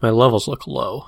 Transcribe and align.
My 0.00 0.10
levels 0.10 0.46
look 0.46 0.64
low. 0.68 1.06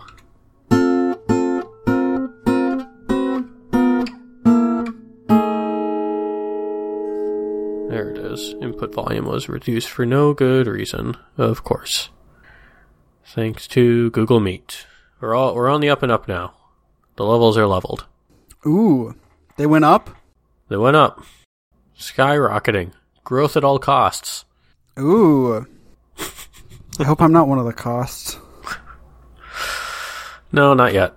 There 7.89 8.11
it 8.11 8.19
is. 8.19 8.55
Input 8.61 8.93
volume 8.93 9.27
was 9.27 9.49
reduced 9.49 9.89
for 9.89 10.05
no 10.05 10.35
good 10.35 10.67
reason, 10.67 11.17
of 11.39 11.63
course. 11.63 12.11
Thanks 13.25 13.69
to 13.69 14.11
Google 14.11 14.41
Meet. 14.41 14.87
We're 15.21 15.37
all 15.37 15.55
we're 15.55 15.71
on 15.71 15.81
the 15.81 15.91
up 15.91 16.03
and 16.03 16.11
up 16.11 16.27
now. 16.27 16.55
The 17.15 17.25
levels 17.25 17.57
are 17.57 17.69
leveled. 17.69 18.07
Ooh, 18.67 19.15
they 19.57 19.67
went 19.67 19.85
up. 19.85 20.11
They 20.69 20.77
went 20.77 20.97
up. 20.97 21.23
Skyrocketing. 21.97 22.93
Growth 23.23 23.57
at 23.57 23.63
all 23.63 23.79
costs. 23.79 24.45
Ooh. 24.99 25.65
I 26.99 27.05
hope 27.05 27.23
I'm 27.23 27.33
not 27.33 27.47
one 27.47 27.61
of 27.61 27.67
the 27.67 27.73
costs. 27.73 28.37
No, 30.53 30.75
not 30.75 30.93
yet. 30.93 31.15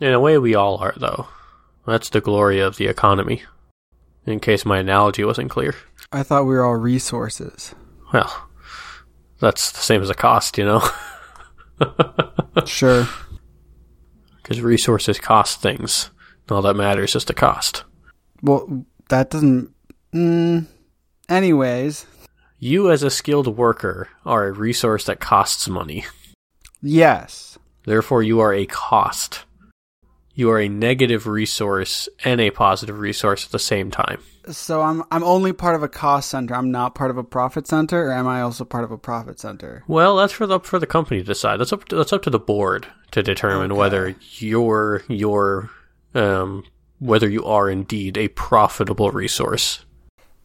In 0.00 0.12
a 0.12 0.20
way, 0.20 0.38
we 0.38 0.54
all 0.54 0.76
are, 0.78 0.94
though. 0.96 1.26
That's 1.86 2.10
the 2.10 2.20
glory 2.20 2.60
of 2.60 2.76
the 2.76 2.86
economy. 2.86 3.42
In 4.26 4.40
case 4.40 4.64
my 4.64 4.78
analogy 4.78 5.24
wasn't 5.24 5.50
clear. 5.50 5.74
I 6.12 6.22
thought 6.22 6.44
we 6.44 6.54
were 6.54 6.64
all 6.64 6.74
resources. 6.76 7.74
Well, 8.12 8.48
that's 9.40 9.72
the 9.72 9.80
same 9.80 10.02
as 10.02 10.10
a 10.10 10.14
cost, 10.14 10.58
you 10.58 10.64
know? 10.64 10.82
Sure. 12.66 13.06
Because 14.36 14.60
resources 14.60 15.20
cost 15.20 15.62
things. 15.62 16.10
All 16.50 16.60
that 16.62 16.74
matters 16.74 17.14
is 17.14 17.24
the 17.24 17.32
cost. 17.34 17.84
Well, 18.42 18.84
that 19.10 19.30
doesn't. 19.30 19.70
Mm, 20.12 20.66
anyways, 21.28 22.04
You, 22.58 22.90
as 22.90 23.02
a 23.04 23.10
skilled 23.10 23.56
worker, 23.56 24.08
are 24.26 24.46
a 24.48 24.52
resource 24.52 25.04
that 25.04 25.20
costs 25.20 25.68
money. 25.68 26.04
Yes. 26.82 27.58
Therefore, 27.84 28.22
you 28.22 28.40
are 28.40 28.52
a 28.52 28.66
cost. 28.66 29.44
You 30.34 30.50
are 30.50 30.60
a 30.60 30.68
negative 30.68 31.26
resource 31.26 32.08
and 32.24 32.40
a 32.40 32.50
positive 32.50 32.98
resource 32.98 33.44
at 33.46 33.50
the 33.52 33.58
same 33.58 33.90
time. 33.90 34.20
So 34.50 34.82
I'm 34.82 35.02
I'm 35.10 35.24
only 35.24 35.52
part 35.52 35.74
of 35.74 35.82
a 35.82 35.88
cost 35.88 36.30
center. 36.30 36.54
I'm 36.54 36.70
not 36.70 36.94
part 36.94 37.10
of 37.10 37.18
a 37.18 37.24
profit 37.24 37.66
center, 37.66 38.06
or 38.06 38.12
am 38.12 38.26
I 38.28 38.40
also 38.42 38.64
part 38.64 38.84
of 38.84 38.90
a 38.92 38.98
profit 38.98 39.40
center? 39.40 39.82
Well, 39.88 40.16
that's 40.16 40.32
for 40.32 40.46
the 40.46 40.60
for 40.60 40.78
the 40.78 40.86
company 40.86 41.20
to 41.20 41.26
decide. 41.26 41.58
That's 41.58 41.72
up 41.72 41.84
to, 41.86 41.96
that's 41.96 42.12
up 42.12 42.22
to 42.22 42.30
the 42.30 42.38
board 42.38 42.86
to 43.10 43.22
determine 43.22 43.72
Okay. 43.72 43.78
whether 43.78 44.14
you're 44.38 45.02
your 45.08 45.70
um 46.14 46.64
whether 47.00 47.28
you 47.28 47.44
are 47.44 47.68
indeed 47.68 48.16
a 48.16 48.28
profitable 48.28 49.10
resource. 49.10 49.84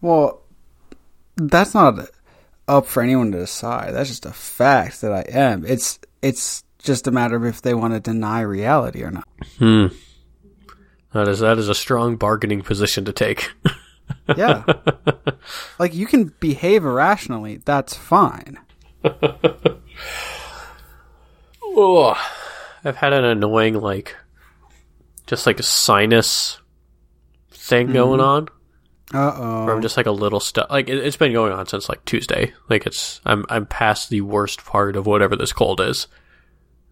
Well, 0.01 0.41
that's 1.35 1.73
not 1.73 2.09
up 2.67 2.85
for 2.87 3.03
anyone 3.03 3.31
to 3.31 3.39
decide. 3.39 3.93
That's 3.93 4.09
just 4.09 4.25
a 4.25 4.33
fact 4.33 5.01
that 5.01 5.11
I 5.13 5.21
am. 5.29 5.65
It's 5.65 5.99
it's 6.23 6.63
just 6.79 7.07
a 7.07 7.11
matter 7.11 7.35
of 7.35 7.45
if 7.45 7.61
they 7.61 7.73
want 7.73 7.93
to 7.93 7.99
deny 7.99 8.41
reality 8.41 9.03
or 9.03 9.11
not. 9.11 9.27
Hmm. 9.59 9.87
That 11.11 11.27
is 11.27 11.39
that 11.39 11.59
is 11.59 11.69
a 11.69 11.75
strong 11.75 12.15
bargaining 12.15 12.61
position 12.61 13.05
to 13.05 13.13
take. 13.13 13.51
Yeah. 14.37 14.63
like 15.79 15.93
you 15.95 16.05
can 16.05 16.33
behave 16.39 16.85
irrationally. 16.85 17.61
That's 17.63 17.95
fine. 17.95 18.59
oh, 21.63 22.15
I've 22.83 22.97
had 22.97 23.13
an 23.13 23.23
annoying 23.25 23.75
like 23.75 24.15
just 25.25 25.45
like 25.47 25.59
a 25.59 25.63
sinus 25.63 26.59
thing 27.51 27.91
going 27.91 28.19
on. 28.19 28.49
Uh 29.13 29.63
Where 29.65 29.75
I'm 29.75 29.81
just 29.81 29.97
like 29.97 30.05
a 30.05 30.11
little 30.11 30.39
stuff. 30.39 30.67
Like 30.69 30.89
it, 30.89 30.97
it's 30.97 31.17
been 31.17 31.33
going 31.33 31.53
on 31.53 31.67
since 31.67 31.89
like 31.89 32.03
Tuesday. 32.05 32.53
Like 32.69 32.85
it's 32.85 33.21
I'm 33.25 33.45
I'm 33.49 33.65
past 33.65 34.09
the 34.09 34.21
worst 34.21 34.65
part 34.65 34.95
of 34.95 35.05
whatever 35.05 35.35
this 35.35 35.53
cold 35.53 35.79
is. 35.81 36.07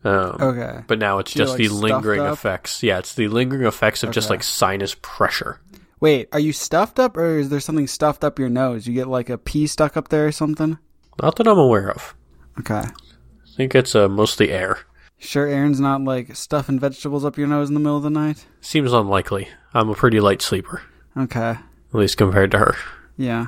Um, 0.04 0.38
Okay. 0.40 0.84
But 0.88 1.00
now 1.00 1.20
it's 1.20 1.36
You're, 1.36 1.46
just 1.46 1.60
like, 1.60 1.70
the 1.70 1.74
lingering 1.76 2.22
up? 2.22 2.34
effects. 2.34 2.82
Yeah, 2.82 3.00
it's 3.00 3.14
the 3.14 3.28
lingering 3.28 3.66
effects 3.66 4.04
of 4.04 4.12
just 4.12 4.30
like 4.30 4.44
sinus 4.44 4.96
pressure. 5.02 5.60
Wait, 6.00 6.28
are 6.31 6.40
you 6.40 6.52
stuffed 6.52 7.00
up, 7.00 7.16
or 7.16 7.38
is 7.38 7.50
there 7.50 7.60
something 7.60 7.86
stuffed 7.86 8.24
up 8.24 8.40
your 8.40 8.50
nose? 8.50 8.88
You 8.88 8.94
get 8.96 9.08
like 9.08 9.30
a 9.30 9.38
pea 9.38 9.68
stuck 9.68 9.96
up 9.96 10.10
there 10.10 10.26
or 10.26 10.31
something? 10.31 10.80
Not 11.22 11.36
that 11.36 11.48
I'm 11.48 11.60
aware 11.60 11.92
of. 11.92 12.16
Okay. 12.60 12.81
I 12.86 13.56
think 13.56 13.76
it's 13.76 13.94
uh, 13.94 14.10
mostly 14.10 14.50
air. 14.50 14.80
Sure, 15.20 15.46
Aaron's 15.46 15.80
not 15.80 16.02
like 16.04 16.36
stuffing 16.36 16.80
vegetables 16.80 17.24
up 17.24 17.38
your 17.38 17.48
nose 17.48 17.68
in 17.68 17.76
the 17.76 17.80
middle 17.80 17.98
of 17.98 18.02
the 18.04 18.10
night. 18.10 18.48
Seems 18.62 18.92
unlikely. 18.92 19.50
I'm 19.76 19.90
a 19.90 19.94
pretty 19.94 20.20
light 20.20 20.42
sleeper, 20.42 20.81
Okay. 21.16 21.58
At 21.94 22.00
least 22.00 22.18
compared 22.18 22.52
to 22.52 22.57
her. 22.59 22.75
Yeah. 23.18 23.47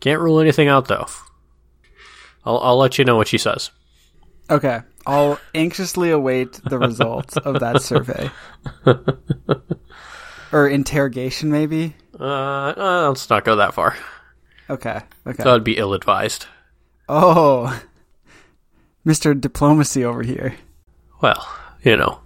Can't 0.00 0.20
rule 0.20 0.40
anything 0.40 0.68
out 0.68 0.88
though. 0.88 1.06
I'll 2.44 2.58
I'll 2.58 2.78
let 2.78 2.98
you 2.98 3.04
know 3.04 3.16
what 3.16 3.28
she 3.28 3.38
says. 3.38 3.70
Okay. 4.50 4.80
I'll 5.06 5.38
anxiously 5.54 6.10
await 6.10 6.60
the 6.64 6.78
results 6.78 7.36
of 7.36 7.60
that 7.60 7.82
survey. 7.82 8.30
or 10.52 10.68
interrogation, 10.68 11.50
maybe? 11.50 11.94
Uh, 12.18 12.74
uh, 12.76 13.08
let's 13.08 13.28
not 13.30 13.44
go 13.44 13.56
that 13.56 13.74
far. 13.74 13.96
Okay. 14.70 15.00
Okay. 15.26 15.42
That 15.42 15.52
would 15.52 15.64
be 15.64 15.78
ill 15.78 15.94
advised. 15.94 16.46
oh. 17.08 17.82
Mr. 19.04 19.38
Diplomacy 19.38 20.04
over 20.04 20.22
here. 20.22 20.54
Well, 21.20 21.48
you 21.82 21.96
know, 21.96 22.20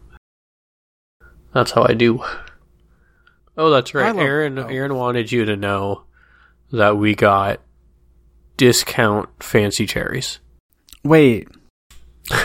that's 1.55 1.71
how 1.71 1.85
I 1.89 1.95
do. 1.95 2.23
Oh, 3.57 3.71
that's 3.71 3.95
right. 3.95 4.15
love- 4.15 4.25
Aaron, 4.25 4.59
oh. 4.59 4.67
Aaron 4.67 4.95
wanted 4.95 5.33
you 5.33 5.45
to 5.47 5.57
know 5.57 6.05
that 6.73 6.97
we 6.97 7.15
got 7.15 7.61
discount 8.57 9.29
fancy 9.43 9.87
cherries. 9.87 10.41
Wait. 11.05 11.49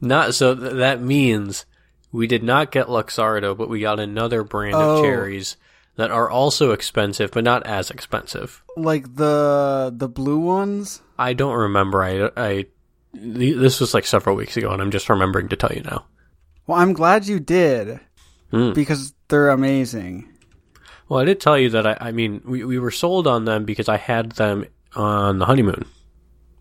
Not 0.00 0.34
so 0.34 0.54
th- 0.54 0.74
that 0.74 1.02
means 1.02 1.66
we 2.12 2.26
did 2.26 2.42
not 2.42 2.70
get 2.72 2.86
Luxardo, 2.86 3.56
but 3.56 3.68
we 3.68 3.80
got 3.80 4.00
another 4.00 4.42
brand 4.42 4.74
Oh. 4.74 4.96
of 4.98 5.04
cherries 5.04 5.56
that 5.96 6.10
are 6.10 6.30
also 6.30 6.70
expensive, 6.72 7.30
but 7.32 7.44
not 7.44 7.66
as 7.66 7.90
expensive. 7.90 8.62
Like 8.76 9.14
the 9.16 9.92
the 9.94 10.08
blue 10.08 10.38
ones? 10.38 11.02
I 11.18 11.34
don't 11.34 11.54
remember. 11.54 12.02
I, 12.02 12.30
I 12.36 12.66
this 13.12 13.80
was 13.80 13.92
like 13.92 14.06
several 14.06 14.36
weeks 14.36 14.56
ago, 14.56 14.70
and 14.70 14.80
I'm 14.80 14.90
just 14.90 15.10
remembering 15.10 15.48
to 15.50 15.56
tell 15.56 15.72
you 15.74 15.82
now. 15.82 16.06
Well, 16.66 16.78
I'm 16.78 16.94
glad 16.94 17.26
you 17.26 17.38
did 17.40 18.00
Mm. 18.52 18.74
because 18.74 19.12
they're 19.28 19.50
amazing. 19.50 20.29
Well, 21.10 21.18
I 21.18 21.24
did 21.24 21.40
tell 21.40 21.58
you 21.58 21.70
that 21.70 21.86
I, 21.86 21.96
I 22.00 22.12
mean, 22.12 22.40
we, 22.44 22.64
we 22.64 22.78
were 22.78 22.92
sold 22.92 23.26
on 23.26 23.44
them 23.44 23.64
because 23.64 23.88
I 23.88 23.96
had 23.96 24.32
them 24.32 24.64
on 24.94 25.38
the 25.40 25.44
honeymoon 25.46 25.84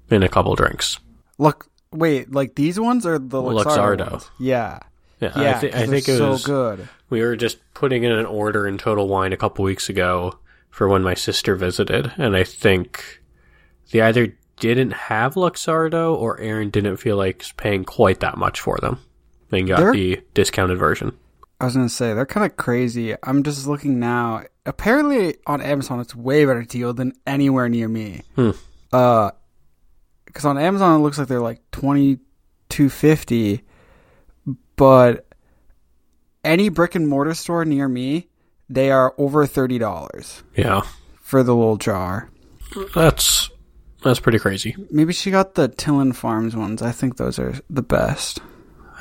in 0.10 0.24
a 0.24 0.28
couple 0.28 0.56
drinks. 0.56 1.00
Look, 1.38 1.68
wait, 1.92 2.32
like 2.34 2.56
these 2.56 2.80
ones 2.80 3.06
are 3.06 3.20
the 3.20 3.38
Luxardo? 3.42 3.64
Luxardo. 3.64 4.12
ones? 4.12 4.30
Yeah. 4.40 4.80
Yeah, 5.22 5.32
Yeah, 5.40 5.50
I, 5.52 5.54
thi- 5.60 5.70
'cause 5.70 5.82
I 5.82 5.86
think 5.86 6.10
it 6.10 6.18
so 6.18 6.30
was. 6.32 6.44
good. 6.46 6.90
We 7.12 7.22
were 7.22 7.36
just 7.36 7.58
putting 7.76 8.04
in 8.04 8.12
an 8.12 8.26
order 8.26 8.68
in 8.68 8.78
Total 8.80 9.08
Wine 9.08 9.34
a 9.34 9.38
couple 9.38 9.64
weeks 9.66 9.88
ago 9.88 10.40
for 10.72 10.88
when 10.88 11.04
my 11.04 11.14
sister 11.14 11.56
visited, 11.56 12.12
and 12.18 12.36
I 12.36 12.44
think 12.44 13.22
they 13.92 14.02
either 14.02 14.36
didn't 14.58 14.92
have 14.94 15.36
Luxardo 15.36 16.16
or 16.16 16.40
Aaron 16.40 16.70
didn't 16.72 16.98
feel 16.98 17.18
like 17.18 17.46
paying 17.56 17.86
quite 17.86 18.20
that 18.22 18.38
much 18.38 18.60
for 18.60 18.78
them 18.82 18.98
and 19.52 19.68
got 19.68 19.80
They're- 19.80 19.94
the 19.94 20.22
discounted 20.34 20.80
version. 20.80 21.16
I 21.62 21.66
was 21.66 21.76
gonna 21.76 21.90
say 21.90 22.14
they're 22.14 22.26
kind 22.26 22.46
of 22.46 22.56
crazy. 22.58 23.16
I'm 23.24 23.44
just 23.44 23.68
looking 23.68 24.00
now. 24.00 24.44
Apparently 24.66 25.36
on 25.46 25.62
Amazon, 25.62 26.00
it's 26.00 26.16
way 26.16 26.46
better 26.46 26.64
deal 26.64 26.94
than 26.94 27.14
anywhere 27.28 27.68
near 27.68 27.88
me. 27.88 28.22
Hmm. 28.36 28.52
Uh, 28.94 29.32
because 30.26 30.46
on 30.46 30.58
Amazon 30.58 31.00
it 31.00 31.04
looks 31.04 31.18
like 31.18 31.28
they're 31.28 31.42
like 31.42 31.62
twenty 31.72 32.20
two 32.70 32.90
fifty, 32.90 33.64
but 34.76 35.26
any 36.44 36.70
brick 36.70 36.96
and 36.96 37.08
mortar 37.08 37.34
store 37.34 37.66
near 37.66 37.88
me, 37.88 38.30
they 38.70 38.92
are 38.92 39.14
over 39.18 39.46
thirty 39.46 39.78
dollars 39.78 40.44
Yeah, 40.56 40.84
for 41.22 41.44
the 41.44 41.56
little 41.56 41.78
jar. 41.78 42.30
that's 42.96 43.50
that's 44.04 44.20
pretty 44.20 44.40
crazy. 44.40 44.76
Maybe 44.92 45.12
she 45.14 45.32
got 45.32 45.56
the 45.56 45.68
Tillen 45.68 46.14
Farms 46.14 46.56
ones. 46.56 46.82
I 46.82 46.92
think 46.92 47.18
those 47.18 47.38
are 47.40 47.56
the 47.70 47.82
best, 47.82 48.40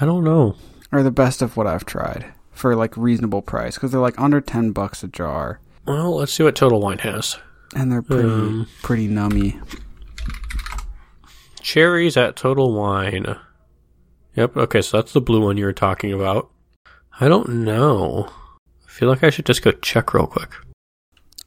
I 0.00 0.06
don't 0.06 0.25
know. 0.25 0.56
or 0.90 1.02
the 1.02 1.11
best 1.12 1.40
of 1.43 1.56
what 1.56 1.66
I've 1.69 1.84
tried 1.84 2.32
for 2.58 2.75
like 2.76 2.96
reasonable 2.96 3.43
price 3.43 3.75
because 3.75 3.93
they're 3.93 4.00
like 4.00 4.19
under 4.20 4.40
ten 4.40 4.72
bucks 4.72 5.02
a 5.02 5.08
jar. 5.08 5.60
Well, 5.87 6.16
let's 6.16 6.32
see 6.32 6.43
what 6.43 6.56
Total 6.56 6.81
Wine 6.81 6.99
has. 6.99 7.38
And 7.75 7.90
they're 7.93 8.02
pretty 8.02 8.28
Um, 8.28 8.66
pretty 8.82 9.08
nummy. 9.08 9.60
Cherries 11.60 12.16
at 12.16 12.37
Total 12.37 12.72
Wine. 12.72 13.37
Yep, 14.37 14.56
okay, 14.56 14.82
so 14.82 14.96
that's 14.99 15.12
the 15.12 15.20
blue 15.20 15.44
one 15.44 15.56
you 15.56 15.64
were 15.64 15.72
talking 15.72 16.12
about. 16.12 16.50
I 17.20 17.28
don't 17.28 17.49
know. 17.64 18.28
I 18.87 18.90
feel 18.90 19.08
like 19.08 19.25
I 19.25 19.31
should 19.31 19.46
just 19.46 19.62
go 19.62 19.72
check 19.72 20.14
real 20.14 20.26
quick. 20.26 20.50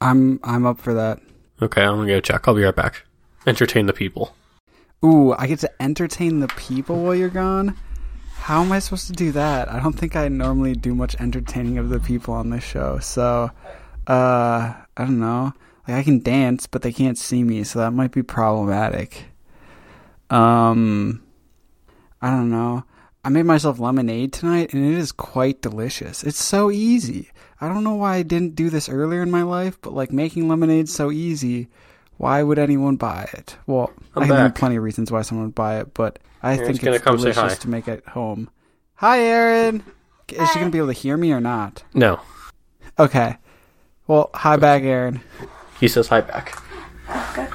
I'm 0.00 0.40
I'm 0.44 0.66
up 0.66 0.78
for 0.80 0.94
that. 0.94 1.20
Okay, 1.60 1.82
I'm 1.82 1.96
gonna 1.96 2.08
go 2.08 2.20
check. 2.20 2.46
I'll 2.46 2.54
be 2.54 2.62
right 2.64 2.74
back. 2.74 3.04
Entertain 3.46 3.86
the 3.86 3.92
people. 3.92 4.34
Ooh, 5.04 5.32
I 5.32 5.46
get 5.46 5.58
to 5.60 5.82
entertain 5.82 6.40
the 6.40 6.48
people 6.48 7.02
while 7.02 7.14
you're 7.14 7.28
gone. 7.28 7.76
How 8.42 8.60
am 8.60 8.72
I 8.72 8.80
supposed 8.80 9.06
to 9.06 9.12
do 9.12 9.30
that? 9.32 9.70
I 9.70 9.78
don't 9.78 9.92
think 9.92 10.16
I 10.16 10.26
normally 10.26 10.74
do 10.74 10.96
much 10.96 11.14
entertaining 11.20 11.78
of 11.78 11.90
the 11.90 12.00
people 12.00 12.34
on 12.34 12.50
this 12.50 12.64
show. 12.64 12.98
So, 12.98 13.52
uh, 14.08 14.74
I 14.96 14.98
don't 14.98 15.20
know. 15.20 15.52
Like 15.86 15.98
I 15.98 16.02
can 16.02 16.18
dance, 16.18 16.66
but 16.66 16.82
they 16.82 16.92
can't 16.92 17.16
see 17.16 17.44
me, 17.44 17.62
so 17.62 17.78
that 17.78 17.92
might 17.92 18.10
be 18.10 18.24
problematic. 18.24 19.26
Um, 20.28 21.22
I 22.20 22.30
don't 22.30 22.50
know. 22.50 22.82
I 23.24 23.28
made 23.28 23.44
myself 23.44 23.78
lemonade 23.78 24.32
tonight, 24.32 24.74
and 24.74 24.84
it 24.92 24.98
is 24.98 25.12
quite 25.12 25.62
delicious. 25.62 26.24
It's 26.24 26.42
so 26.42 26.72
easy. 26.72 27.30
I 27.60 27.68
don't 27.68 27.84
know 27.84 27.94
why 27.94 28.16
I 28.16 28.22
didn't 28.24 28.56
do 28.56 28.70
this 28.70 28.88
earlier 28.88 29.22
in 29.22 29.30
my 29.30 29.44
life, 29.44 29.80
but 29.80 29.92
like 29.92 30.10
making 30.10 30.48
lemonade's 30.48 30.92
so 30.92 31.12
easy. 31.12 31.68
Why 32.22 32.40
would 32.40 32.60
anyone 32.60 32.94
buy 32.94 33.28
it? 33.32 33.56
Well, 33.66 33.90
I'm 34.14 34.22
I 34.22 34.26
can 34.26 34.36
think 34.36 34.46
of 34.46 34.52
back. 34.52 34.54
plenty 34.54 34.76
of 34.76 34.84
reasons 34.84 35.10
why 35.10 35.22
someone 35.22 35.48
would 35.48 35.56
buy 35.56 35.80
it, 35.80 35.92
but 35.92 36.20
I 36.40 36.54
Aaron's 36.54 36.78
think 36.78 36.94
it's 36.94 37.02
come 37.02 37.18
say 37.18 37.32
delicious 37.32 37.54
hi. 37.54 37.58
to 37.62 37.68
make 37.68 37.88
at 37.88 38.06
home. 38.06 38.48
Hi, 38.94 39.18
Aaron. 39.18 39.82
Is 40.28 40.48
she 40.50 40.60
gonna 40.60 40.70
be 40.70 40.78
able 40.78 40.86
to 40.86 40.92
hear 40.92 41.16
me 41.16 41.32
or 41.32 41.40
not? 41.40 41.82
No. 41.94 42.20
Okay. 42.96 43.38
Well, 44.06 44.30
hi 44.34 44.54
back, 44.54 44.84
Aaron. 44.84 45.20
He 45.80 45.88
says 45.88 46.06
hi 46.06 46.20
back. 46.20 46.62
Good. 47.34 47.48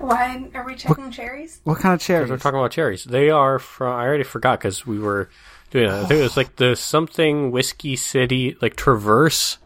Why 0.00 0.50
are 0.52 0.64
we 0.66 0.74
checking 0.74 1.12
cherries? 1.12 1.60
What 1.62 1.78
kind 1.78 1.94
of 1.94 2.00
cherries? 2.00 2.28
we're 2.28 2.38
talking 2.38 2.58
about 2.58 2.72
cherries. 2.72 3.04
They 3.04 3.30
are 3.30 3.60
from. 3.60 3.92
I 3.92 4.06
already 4.06 4.24
forgot 4.24 4.58
because 4.58 4.84
we 4.84 4.98
were 4.98 5.30
doing. 5.70 5.84
It. 5.84 5.92
I 5.92 6.04
think 6.06 6.18
it 6.18 6.24
was 6.24 6.36
like 6.36 6.56
the 6.56 6.74
something 6.74 7.52
whiskey 7.52 7.94
city, 7.94 8.56
like 8.60 8.74
Traverse 8.74 9.58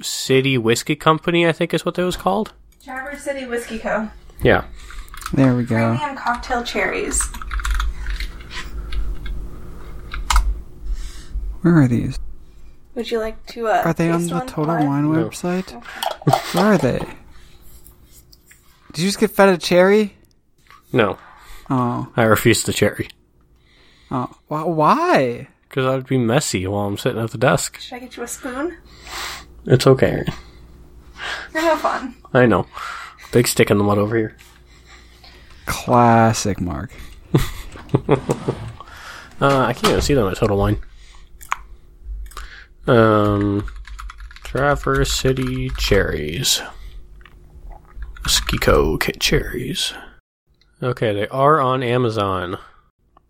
City 0.00 0.58
Whiskey 0.58 0.96
Company. 0.96 1.46
I 1.46 1.52
think 1.52 1.72
is 1.72 1.84
what 1.84 1.96
it 1.96 2.02
was 2.02 2.16
called. 2.16 2.52
Traverse 2.84 3.22
City 3.22 3.46
Whiskey 3.46 3.78
Co. 3.78 4.08
Yeah. 4.42 4.64
There 5.32 5.54
we 5.54 5.64
go. 5.64 5.96
Premium 5.96 6.16
cocktail 6.16 6.62
cherries. 6.64 7.22
Where 11.62 11.78
are 11.82 11.88
these? 11.88 12.18
Would 12.94 13.10
you 13.10 13.18
like 13.20 13.44
to? 13.48 13.68
Uh, 13.68 13.82
Are 13.84 13.92
they 13.94 14.10
on 14.10 14.26
the 14.26 14.40
Total 14.40 14.64
live? 14.64 14.84
Wine 14.86 15.12
No. 15.12 15.28
website? 15.28 15.82
Where 16.54 16.64
are 16.64 16.78
they? 16.78 16.98
Did 18.92 18.98
you 19.02 19.08
just 19.08 19.18
get 19.20 19.30
fed 19.30 19.48
a 19.48 19.56
cherry? 19.56 20.16
No, 20.92 21.18
Oh, 21.70 22.12
I 22.16 22.24
refuse 22.24 22.64
the 22.64 22.72
cherry 22.74 23.08
oh, 24.10 24.26
Wh- 24.48 24.66
why? 24.68 25.48
because 25.66 25.86
I 25.86 25.94
would 25.94 26.06
be 26.06 26.18
messy 26.18 26.66
while 26.66 26.86
I'm 26.86 26.98
sitting 26.98 27.22
at 27.22 27.30
the 27.30 27.38
desk. 27.38 27.80
Should 27.80 27.94
I 27.94 27.98
get 28.00 28.14
you 28.18 28.24
a 28.24 28.28
spoon? 28.28 28.76
It's 29.64 29.86
okay. 29.86 30.24
You're 31.54 31.62
no 31.62 31.76
fun. 31.76 32.14
I 32.32 32.46
know. 32.46 32.66
Big 33.32 33.46
stick 33.46 33.70
in 33.70 33.78
the 33.78 33.84
mud 33.84 33.98
over 33.98 34.16
here. 34.16 34.36
Classic, 35.66 36.60
Mark. 36.60 36.92
Uh, 39.42 39.58
I 39.66 39.72
can't 39.72 39.88
even 39.88 40.00
see 40.00 40.14
them 40.14 40.28
at 40.28 40.36
Total 40.36 40.56
Wine. 40.56 40.78
Um, 42.86 43.66
Traverse 44.44 45.12
City 45.12 45.68
cherries. 45.70 46.62
Skiko 48.22 49.00
Kit 49.00 49.18
cherries. 49.18 49.94
Okay, 50.80 51.12
they 51.12 51.26
are 51.26 51.60
on 51.60 51.82
Amazon, 51.82 52.56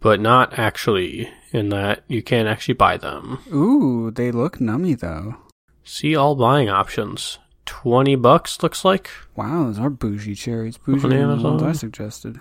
but 0.01 0.21
not 0.21 0.59
actually, 0.59 1.31
in 1.51 1.71
that 1.71 2.05
you 2.09 2.23
can't 2.23 2.47
actually 2.47 2.75
buy 2.75 2.99
them. 2.99 3.39
Ooh, 3.51 4.11
they 4.11 4.31
look 4.31 4.59
nummy 4.59 4.99
though. 4.99 5.37
See 5.83 6.15
all 6.15 6.35
buying 6.35 6.69
options. 6.69 7.39
20 7.67 8.17
bucks, 8.17 8.63
looks 8.63 8.85
like. 8.85 9.11
Wow, 9.37 9.65
those 9.65 9.79
are 9.79 9.91
bougie 9.91 10.35
cherries. 10.35 10.79
Bougie 10.79 11.05
On 11.05 11.39
the 11.39 11.49
ones 11.49 11.63
I 11.63 11.73
suggested. 11.73 12.41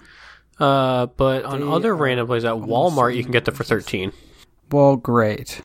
Uh, 0.60 1.08
but 1.08 1.44
on 1.46 1.62
They 1.62 1.68
other 1.68 1.96
random 1.96 2.28
places 2.28 2.46
at 2.46 2.54
Walmart, 2.56 3.16
you 3.16 3.24
can 3.24 3.32
get 3.32 3.46
them 3.46 3.56
for 3.56 3.64
13. 3.64 4.12
Well, 4.72 4.96
great. 4.96 5.62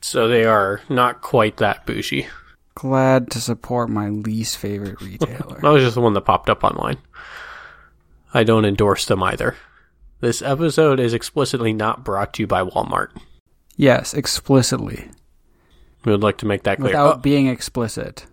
So 0.00 0.28
they 0.28 0.44
are 0.44 0.80
not 0.88 1.20
quite 1.22 1.56
that 1.56 1.86
bougie. 1.86 2.28
Glad 2.74 3.30
to 3.32 3.40
support 3.40 3.88
my 3.88 4.08
least 4.08 4.56
favorite 4.58 5.00
retailer. 5.00 5.58
That 5.62 5.70
was 5.70 5.82
just 5.82 5.94
the 5.94 6.00
one 6.00 6.12
that 6.14 6.20
popped 6.22 6.48
up 6.48 6.62
online. 6.62 6.98
I 8.32 8.44
don't 8.44 8.64
endorse 8.64 9.04
them 9.06 9.22
either. 9.22 9.56
This 10.20 10.42
episode 10.42 11.00
is 11.00 11.14
explicitly 11.14 11.72
not 11.72 12.04
brought 12.04 12.34
to 12.34 12.42
you 12.42 12.46
by 12.46 12.62
Walmart. 12.62 13.08
yes, 13.76 14.14
explicitly. 14.14 15.10
We 16.04 16.12
would 16.12 16.22
like 16.22 16.38
to 16.38 16.46
make 16.46 16.62
that 16.64 16.76
clear. 16.78 16.90
Without 16.90 17.22
being 17.22 17.48
explicit. 17.48 18.26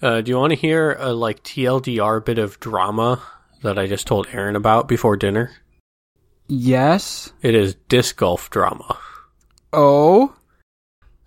Uh, 0.00 0.20
do 0.20 0.30
you 0.30 0.38
want 0.38 0.52
to 0.52 0.58
hear 0.58 0.92
a 0.98 1.12
like 1.12 1.42
TLDR 1.42 2.24
bit 2.24 2.38
of 2.38 2.60
drama 2.60 3.20
that 3.62 3.78
I 3.78 3.86
just 3.86 4.06
told 4.06 4.28
Aaron 4.32 4.54
about 4.54 4.86
before 4.86 5.16
dinner? 5.16 5.50
Yes. 6.46 7.32
It 7.42 7.54
is 7.54 7.74
disc 7.88 8.16
golf 8.16 8.48
drama. 8.50 8.98
Oh? 9.72 10.36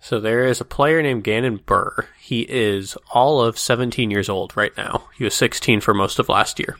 So 0.00 0.18
there 0.18 0.44
is 0.46 0.60
a 0.60 0.64
player 0.64 1.02
named 1.02 1.22
Gannon 1.22 1.58
Buhr. 1.58 2.06
He 2.18 2.40
is 2.42 2.96
all 3.12 3.40
of 3.40 3.58
17 3.58 4.10
years 4.10 4.28
old 4.28 4.56
right 4.56 4.76
now. 4.76 5.04
He 5.16 5.24
was 5.24 5.34
16 5.34 5.80
for 5.80 5.94
most 5.94 6.18
of 6.18 6.28
last 6.28 6.58
year. 6.58 6.76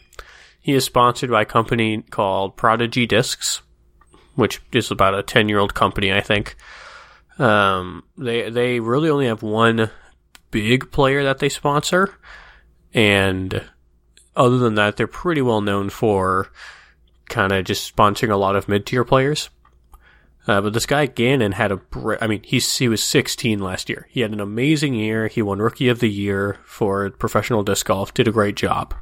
He 0.61 0.73
is 0.73 0.85
sponsored 0.85 1.31
by 1.31 1.43
a 1.43 1.47
company 1.47 2.03
called 2.11 2.57
Prodigy 2.57 3.07
Discs, 3.07 3.63
which 4.35 4.61
is 4.73 4.91
about 4.91 5.15
a 5.15 5.23
10 5.23 5.49
year 5.49 5.59
old 5.59 5.75
company, 5.75 6.13
I 6.13 6.21
think. 6.21 6.57
Um, 7.39 8.05
they 8.17 8.51
they 8.51 8.81
really 8.81 9.09
only 9.09 9.27
have 9.27 9.43
one 9.43 9.91
big 10.53 10.93
player 10.93 11.25
that 11.25 11.41
they 11.41 11.49
sponsor, 11.49 12.15
and 12.95 13.65
other 14.37 14.59
than 14.59 14.77
that, 14.77 14.97
they're 14.97 15.09
pretty 15.09 15.43
well 15.43 15.61
known 15.61 15.91
for 15.91 16.53
kind 17.29 17.51
of 17.51 17.65
just 17.65 17.95
sponsoring 17.95 18.31
a 18.31 18.37
lot 18.37 18.55
of 18.55 18.69
mid 18.69 18.87
tier 18.87 19.05
players. 19.05 19.51
Uh, 20.47 20.61
but 20.61 20.73
this 20.73 20.87
guy 20.87 21.07
Gannon 21.07 21.53
had 21.53 21.71
a, 21.71 21.81
I 22.21 22.27
mean, 22.27 22.43
he's 22.45 22.77
he 22.79 22.89
was 22.89 23.03
16 23.03 23.61
last 23.61 23.89
year. 23.89 24.09
He 24.11 24.21
had 24.21 24.33
an 24.33 24.41
amazing 24.41 24.95
year. 24.95 25.29
He 25.29 25.41
won 25.41 25.61
Rookie 25.61 25.89
of 25.89 26.01
the 26.01 26.11
Year 26.11 26.59
for 26.65 27.11
professional 27.11 27.63
disc 27.63 27.87
golf. 27.87 28.13
Did 28.13 28.29
a 28.29 28.33
great 28.33 28.57
job. 28.57 28.95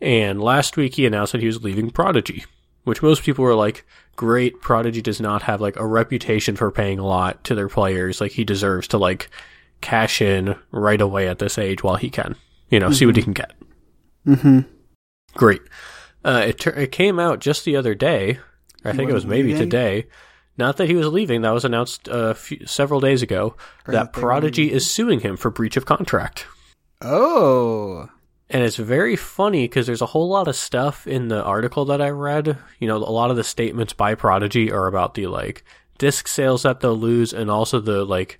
And 0.00 0.42
last 0.42 0.76
week 0.76 0.96
he 0.96 1.06
announced 1.06 1.32
that 1.32 1.40
he 1.40 1.46
was 1.46 1.62
leaving 1.62 1.90
Prodigy, 1.90 2.44
which 2.84 3.02
most 3.02 3.22
people 3.22 3.44
were 3.44 3.54
like, 3.54 3.86
"Great, 4.14 4.60
Prodigy 4.60 5.00
does 5.00 5.20
not 5.20 5.42
have 5.42 5.60
like 5.60 5.76
a 5.76 5.86
reputation 5.86 6.56
for 6.56 6.70
paying 6.70 6.98
a 6.98 7.06
lot 7.06 7.42
to 7.44 7.54
their 7.54 7.68
players. 7.68 8.20
Like 8.20 8.32
he 8.32 8.44
deserves 8.44 8.88
to 8.88 8.98
like 8.98 9.30
cash 9.82 10.22
in 10.22 10.56
right 10.70 11.00
away 11.00 11.28
at 11.28 11.38
this 11.38 11.58
age 11.58 11.82
while 11.82 11.96
he 11.96 12.08
can. 12.08 12.36
You 12.70 12.80
know, 12.80 12.90
see 12.90 13.04
what 13.04 13.16
he 13.16 13.22
can 13.22 13.34
get." 13.34 13.52
Mm-hmm. 14.26 14.60
Great. 15.34 15.60
Uh, 16.24 16.44
it, 16.48 16.66
it 16.66 16.92
came 16.92 17.18
out 17.18 17.40
just 17.40 17.64
the 17.64 17.76
other 17.76 17.94
day. 17.94 18.38
I 18.84 18.92
He 18.92 18.96
think 18.96 19.10
it 19.10 19.14
was 19.14 19.26
maybe 19.26 19.52
leaving? 19.52 19.68
today. 19.68 20.06
Not 20.58 20.76
that 20.76 20.88
he 20.88 20.94
was 20.94 21.06
leaving. 21.06 21.42
That 21.42 21.52
was 21.54 21.64
announced 21.64 22.08
uh, 22.08 22.34
few, 22.34 22.66
several 22.66 23.00
days 23.00 23.22
ago. 23.22 23.56
Or 23.86 23.92
that 23.92 24.04
that 24.04 24.12
they 24.12 24.20
were 24.20 24.28
Prodigy 24.28 24.72
is 24.72 24.88
suing 24.88 25.20
him 25.20 25.36
for 25.36 25.50
breach 25.50 25.76
of 25.76 25.86
contract. 25.86 26.46
Oh. 27.00 28.08
And 28.50 28.62
it's 28.62 28.76
very 28.76 29.16
funny 29.16 29.64
because 29.64 29.86
there's 29.86 30.02
a 30.02 30.06
whole 30.06 30.28
lot 30.28 30.46
of 30.48 30.54
stuff 30.56 31.06
in 31.06 31.28
the 31.28 31.42
article 31.42 31.86
that 31.86 32.02
I 32.02 32.10
read. 32.10 32.58
You 32.78 32.88
know, 32.88 32.96
a 32.96 32.98
lot 32.98 33.30
of 33.30 33.36
the 33.36 33.44
statements 33.44 33.92
by 33.94 34.14
Prodigy 34.14 34.70
are 34.70 34.86
about 34.86 35.14
the 35.14 35.26
like 35.26 35.64
disc 35.98 36.28
sales 36.28 36.62
that 36.64 36.80
they'll 36.80 36.96
lose 36.96 37.32
and 37.32 37.50
also 37.50 37.80
the 37.80 38.04
like 38.04 38.38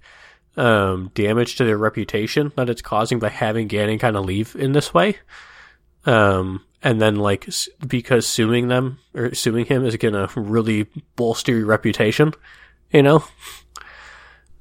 um, 0.57 1.11
damage 1.15 1.57
to 1.57 1.65
their 1.65 1.79
reputation 1.79 2.53
that 2.57 2.69
it's 2.69 2.83
causing 2.83 3.19
by 3.19 3.29
having 3.29 3.69
Gannon 3.69 3.99
kind 3.99 4.17
of 4.17 4.25
leave 4.25 4.55
in 4.57 4.73
this 4.73 4.93
way. 4.93 5.17
Um, 6.05 6.65
and 6.83 7.01
then 7.01 7.17
like 7.17 7.49
because 7.87 8.27
suing 8.27 8.69
them 8.69 8.99
or 9.15 9.35
suing 9.35 9.67
him 9.67 9.85
is 9.85 9.97
gonna 9.97 10.29
really 10.35 10.89
bolster 11.17 11.53
your 11.53 11.67
reputation, 11.67 12.33
you 12.93 13.03
know. 13.03 13.25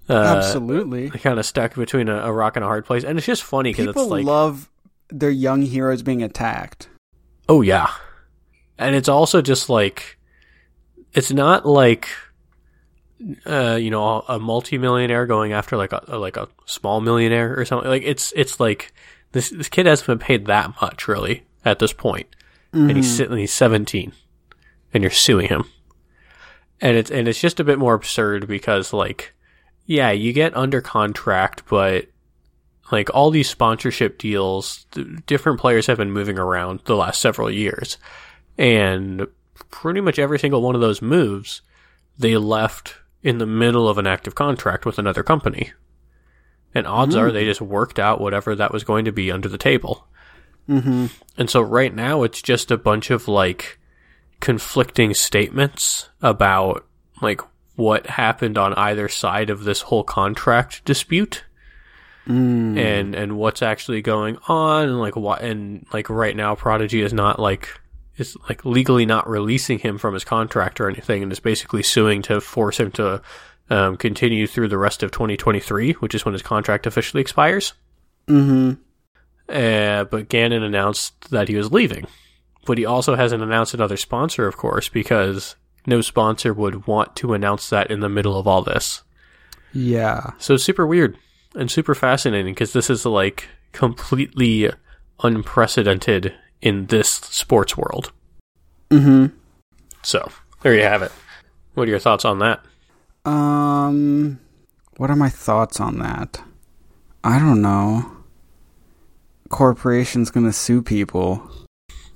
Uh, 0.09 0.35
Absolutely. 0.37 1.09
kind 1.09 1.39
of 1.39 1.45
stuck 1.45 1.75
between 1.75 2.09
a, 2.09 2.17
a 2.23 2.33
rock 2.33 2.57
and 2.57 2.65
a 2.65 2.67
hard 2.67 2.85
place, 2.85 3.03
and 3.03 3.17
it's 3.17 3.25
just 3.25 3.43
funny 3.43 3.71
because 3.71 3.87
People 3.87 4.03
it's 4.03 4.11
like 4.11 4.25
love 4.25 4.69
their 5.09 5.29
young 5.29 5.61
heroes 5.61 6.01
being 6.01 6.21
attacked. 6.23 6.89
Oh 7.47 7.61
yeah. 7.61 7.91
And 8.77 8.95
it's 8.95 9.09
also 9.09 9.41
just 9.41 9.69
like 9.69 10.17
it's 11.13 11.31
not 11.31 11.65
like 11.65 12.07
uh 13.45 13.75
you 13.75 13.89
know 13.89 14.21
a 14.27 14.39
multimillionaire 14.39 15.25
going 15.25 15.53
after 15.53 15.77
like 15.77 15.91
a, 15.91 16.17
like 16.17 16.37
a 16.37 16.47
small 16.65 17.01
millionaire 17.01 17.57
or 17.59 17.65
something 17.65 17.89
like 17.89 18.03
it's 18.03 18.33
it's 18.35 18.59
like 18.59 18.93
this 19.31 19.49
this 19.49 19.69
kid 19.69 19.85
hasn't 19.85 20.07
been 20.07 20.19
paid 20.19 20.45
that 20.45 20.73
much 20.81 21.07
really 21.07 21.43
at 21.63 21.79
this 21.79 21.93
point. 21.93 22.27
point 22.71 22.89
and 22.89 22.97
he's 22.97 23.09
sitting 23.09 23.37
he's 23.37 23.53
17 23.53 24.11
and 24.93 25.03
you're 25.03 25.11
suing 25.11 25.47
him 25.47 25.65
and 26.79 26.97
it's 26.97 27.11
and 27.11 27.27
it's 27.27 27.39
just 27.39 27.59
a 27.59 27.63
bit 27.63 27.79
more 27.79 27.93
absurd 27.93 28.47
because 28.47 28.93
like 28.93 29.33
yeah 29.85 30.11
you 30.11 30.33
get 30.33 30.55
under 30.55 30.81
contract 30.81 31.63
but 31.69 32.07
like 32.91 33.09
all 33.13 33.31
these 33.31 33.49
sponsorship 33.49 34.17
deals, 34.17 34.85
th- 34.91 35.07
different 35.25 35.59
players 35.59 35.87
have 35.87 35.97
been 35.97 36.11
moving 36.11 36.37
around 36.37 36.81
the 36.85 36.95
last 36.95 37.21
several 37.21 37.49
years. 37.49 37.97
And 38.57 39.27
pretty 39.69 40.01
much 40.01 40.19
every 40.19 40.37
single 40.37 40.61
one 40.61 40.75
of 40.75 40.81
those 40.81 41.01
moves, 41.01 41.61
they 42.17 42.35
left 42.37 42.95
in 43.23 43.37
the 43.37 43.45
middle 43.45 43.87
of 43.87 43.97
an 43.97 44.07
active 44.07 44.35
contract 44.35 44.85
with 44.85 44.97
another 44.97 45.23
company. 45.23 45.71
And 46.73 46.87
odds 46.87 47.15
are 47.15 47.31
they 47.31 47.45
just 47.45 47.61
worked 47.61 47.99
out 47.99 48.21
whatever 48.21 48.55
that 48.55 48.71
was 48.71 48.83
going 48.83 49.05
to 49.05 49.11
be 49.11 49.31
under 49.31 49.49
the 49.49 49.57
table. 49.57 50.07
Mm-hmm. 50.69 51.07
And 51.37 51.49
so 51.49 51.61
right 51.61 51.93
now 51.93 52.23
it's 52.23 52.41
just 52.41 52.71
a 52.71 52.77
bunch 52.77 53.11
of 53.11 53.27
like 53.27 53.77
conflicting 54.39 55.13
statements 55.13 56.09
about 56.21 56.87
like 57.21 57.41
what 57.75 58.07
happened 58.07 58.57
on 58.57 58.73
either 58.75 59.09
side 59.09 59.49
of 59.49 59.63
this 59.63 59.81
whole 59.81 60.03
contract 60.03 60.83
dispute. 60.85 61.43
Mm. 62.27 62.77
and 62.77 63.15
and 63.15 63.35
what's 63.35 63.63
actually 63.63 64.03
going 64.03 64.37
on 64.47 64.83
and 64.83 64.99
like 64.99 65.15
what 65.15 65.41
and 65.41 65.87
like 65.91 66.07
right 66.07 66.35
now 66.35 66.53
Prodigy 66.53 67.01
is 67.01 67.13
not 67.13 67.39
like 67.39 67.81
is 68.17 68.35
like 68.49 68.63
legally 68.65 69.05
not 69.05 69.29
releasing 69.29 69.79
him 69.79 69.97
from 69.97 70.13
his 70.13 70.23
contract 70.23 70.79
or 70.81 70.89
anything 70.89 71.23
and 71.23 71.31
is 71.31 71.39
basically 71.39 71.81
suing 71.83 72.21
to 72.21 72.41
force 72.41 72.79
him 72.79 72.91
to 72.91 73.21
um, 73.69 73.95
continue 73.97 74.45
through 74.47 74.67
the 74.67 74.77
rest 74.77 75.01
of 75.03 75.11
2023 75.11 75.93
which 75.93 76.13
is 76.13 76.25
when 76.25 76.33
his 76.33 76.41
contract 76.41 76.85
officially 76.87 77.21
expires 77.21 77.73
Mm-hmm. 78.27 78.73
uh, 79.49 80.03
but 80.05 80.29
Gannon 80.29 80.63
announced 80.63 81.31
that 81.31 81.47
he 81.47 81.55
was 81.55 81.71
leaving 81.71 82.05
but 82.65 82.77
he 82.77 82.85
also 82.85 83.15
hasn't 83.15 83.41
announced 83.41 83.73
another 83.73 83.97
sponsor 83.97 84.45
of 84.47 84.57
course 84.57 84.87
because 84.89 85.55
no 85.87 86.01
sponsor 86.01 86.53
would 86.53 86.85
want 86.85 87.15
to 87.15 87.33
announce 87.33 87.69
that 87.71 87.89
in 87.89 87.99
the 88.01 88.09
middle 88.09 88.37
of 88.37 88.45
all 88.47 88.61
this 88.61 89.01
Yeah. 89.73 90.31
so 90.37 90.53
it's 90.55 90.63
super 90.63 90.85
weird 90.85 91.17
and 91.55 91.71
super 91.71 91.95
fascinating 91.95 92.53
because 92.53 92.73
this 92.73 92.89
is 92.89 93.05
like 93.05 93.47
completely 93.71 94.69
unprecedented 95.23 96.33
in 96.61 96.87
this 96.87 97.09
sports 97.09 97.75
world. 97.77 98.11
Mm-hmm. 98.89 99.35
So 100.03 100.31
there 100.61 100.75
you 100.75 100.83
have 100.83 101.01
it. 101.01 101.11
What 101.73 101.87
are 101.87 101.91
your 101.91 101.99
thoughts 101.99 102.25
on 102.25 102.39
that? 102.39 102.63
Um, 103.25 104.39
what 104.97 105.09
are 105.09 105.15
my 105.15 105.29
thoughts 105.29 105.79
on 105.79 105.99
that? 105.99 106.41
I 107.23 107.39
don't 107.39 107.61
know. 107.61 108.17
Corporation's 109.49 110.31
gonna 110.31 110.53
sue 110.53 110.81
people. 110.81 111.49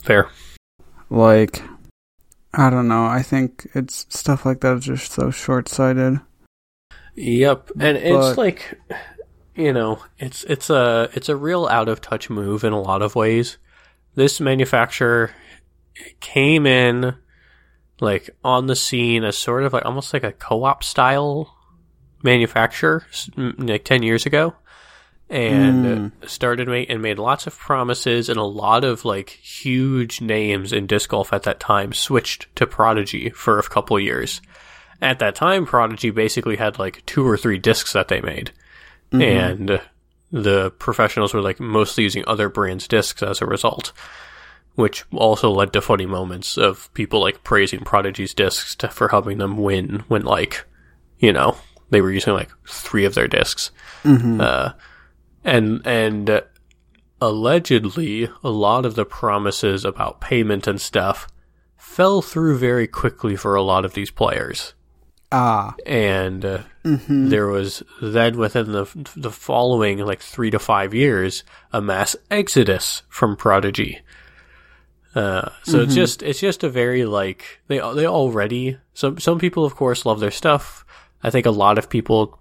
Fair. 0.04 0.30
Like, 1.10 1.62
I 2.54 2.70
don't 2.70 2.88
know. 2.88 3.06
I 3.06 3.22
think 3.22 3.68
it's 3.76 4.06
stuff 4.10 4.46
like 4.46 4.62
that 4.62 4.78
is 4.78 4.86
just 4.86 5.12
so 5.12 5.32
short 5.32 5.70
sighted. 5.70 6.20
Yep, 7.16 7.72
and 7.80 7.98
it's 7.98 8.38
like, 8.38 8.80
you 9.56 9.72
know, 9.72 10.00
it's 10.18 10.44
it's 10.46 10.70
a 10.70 11.10
it's 11.14 11.30
a 11.30 11.36
real 11.36 11.68
out 11.68 11.88
of 11.88 12.02
touch 12.02 12.30
move 12.30 12.64
in 12.64 12.74
a 12.74 12.82
lot 12.82 13.02
of 13.02 13.16
ways. 13.16 13.58
This 14.16 14.40
manufacturer 14.40 15.32
came 16.20 16.66
in 16.66 17.16
like 18.02 18.30
on 18.44 18.68
the 18.68 18.76
scene 18.76 19.24
as 19.24 19.38
sort 19.38 19.64
of 19.64 19.74
like 19.74 19.86
almost 19.86 20.14
like 20.14 20.24
a 20.24 20.32
co-op 20.34 20.84
style 20.84 21.56
manufacturer 22.24 23.06
like 23.38 23.84
10 23.86 24.04
years 24.04 24.26
ago 24.26 24.54
and 25.30 25.86
Mm. 25.86 26.30
started 26.30 26.68
make 26.68 26.90
and 26.90 27.02
made 27.02 27.18
lots 27.18 27.48
of 27.48 27.58
promises 27.58 28.30
and 28.30 28.38
a 28.38 28.44
lot 28.44 28.84
of 28.84 29.06
like 29.06 29.30
huge 29.30 30.22
names 30.22 30.72
in 30.74 30.86
disc 30.88 31.10
golf 31.10 31.32
at 31.34 31.44
that 31.44 31.60
time 31.60 31.94
switched 31.94 32.54
to 32.56 32.68
Prodigy 32.68 33.30
for 33.32 33.58
a 33.58 33.64
couple 33.64 34.00
years. 34.00 34.42
At 35.02 35.20
that 35.20 35.36
time 35.36 35.66
Prodigy 35.66 36.10
basically 36.10 36.58
had 36.58 36.78
like 36.78 37.06
two 37.06 37.26
or 37.28 37.38
three 37.38 37.58
discs 37.58 37.94
that 37.94 38.08
they 38.10 38.22
made 38.22 38.52
and 39.12 39.82
the 40.36 40.70
professionals 40.72 41.34
were 41.34 41.42
like 41.42 41.62
mostly 41.62 42.04
using 42.04 42.24
other 42.28 42.50
brands 42.50 42.88
discs 42.88 43.24
as 43.24 43.42
a 43.42 43.46
result 43.46 43.94
which 44.76 45.06
also 45.14 45.50
led 45.50 45.72
to 45.72 45.82
funny 45.82 46.06
moments 46.06 46.58
of 46.58 46.94
people 46.94 47.22
like 47.22 47.44
praising 47.44 47.80
Prodigy's 47.80 48.34
discs 48.34 48.76
to, 48.76 48.90
for 48.90 49.08
helping 49.08 49.38
them 49.38 49.58
win 49.58 50.04
when 50.10 50.24
like 50.24 50.66
you 51.18 51.32
know 51.32 51.58
they 51.90 52.02
were 52.02 52.12
using 52.12 52.34
like 52.34 52.52
three 52.68 53.06
of 53.06 53.16
their 53.16 53.28
discs. 53.28 53.72
Uh, 54.42 54.74
and 55.46 55.82
and 55.86 56.30
uh, 56.30 56.42
allegedly 57.22 58.30
a 58.44 58.50
lot 58.50 58.86
of 58.86 58.96
the 58.96 59.06
promises 59.06 59.86
about 59.86 60.20
payment 60.20 60.68
and 60.68 60.82
stuff 60.82 61.28
fell 61.78 62.22
through 62.22 62.58
very 62.58 62.88
quickly 62.88 63.36
for 63.36 63.56
a 63.56 63.64
lot 63.64 63.86
of 63.86 63.94
these 63.94 64.12
players 64.12 64.74
Ah. 65.38 65.76
and 65.86 66.46
uh, 66.46 66.60
there 66.84 67.48
was 67.48 67.84
then 68.02 68.38
within 68.38 68.72
the 68.72 68.86
the 69.18 69.32
following 69.32 69.98
like 69.98 70.22
three 70.22 70.50
to 70.50 70.60
five 70.60 70.94
years 70.94 71.44
a 71.74 71.82
mass 71.82 72.16
exodus 72.32 73.02
from 73.10 73.36
Prodigy. 73.36 74.00
Uh, 75.14 75.50
so 75.64 75.82
it's 75.82 75.94
just 75.94 76.24
it's 76.24 76.40
just 76.40 76.64
a 76.64 76.70
very 76.70 77.04
like 77.04 77.60
they 77.68 77.80
they 77.80 78.08
already 78.08 78.78
some 78.94 79.20
some 79.20 79.38
people 79.38 79.66
of 79.66 79.76
course 79.76 80.06
love 80.06 80.22
their 80.22 80.32
stuff. 80.32 80.86
I 81.22 81.32
think 81.32 81.46
a 81.46 81.52
lot 81.52 81.78
of 81.78 81.90
people 81.90 82.40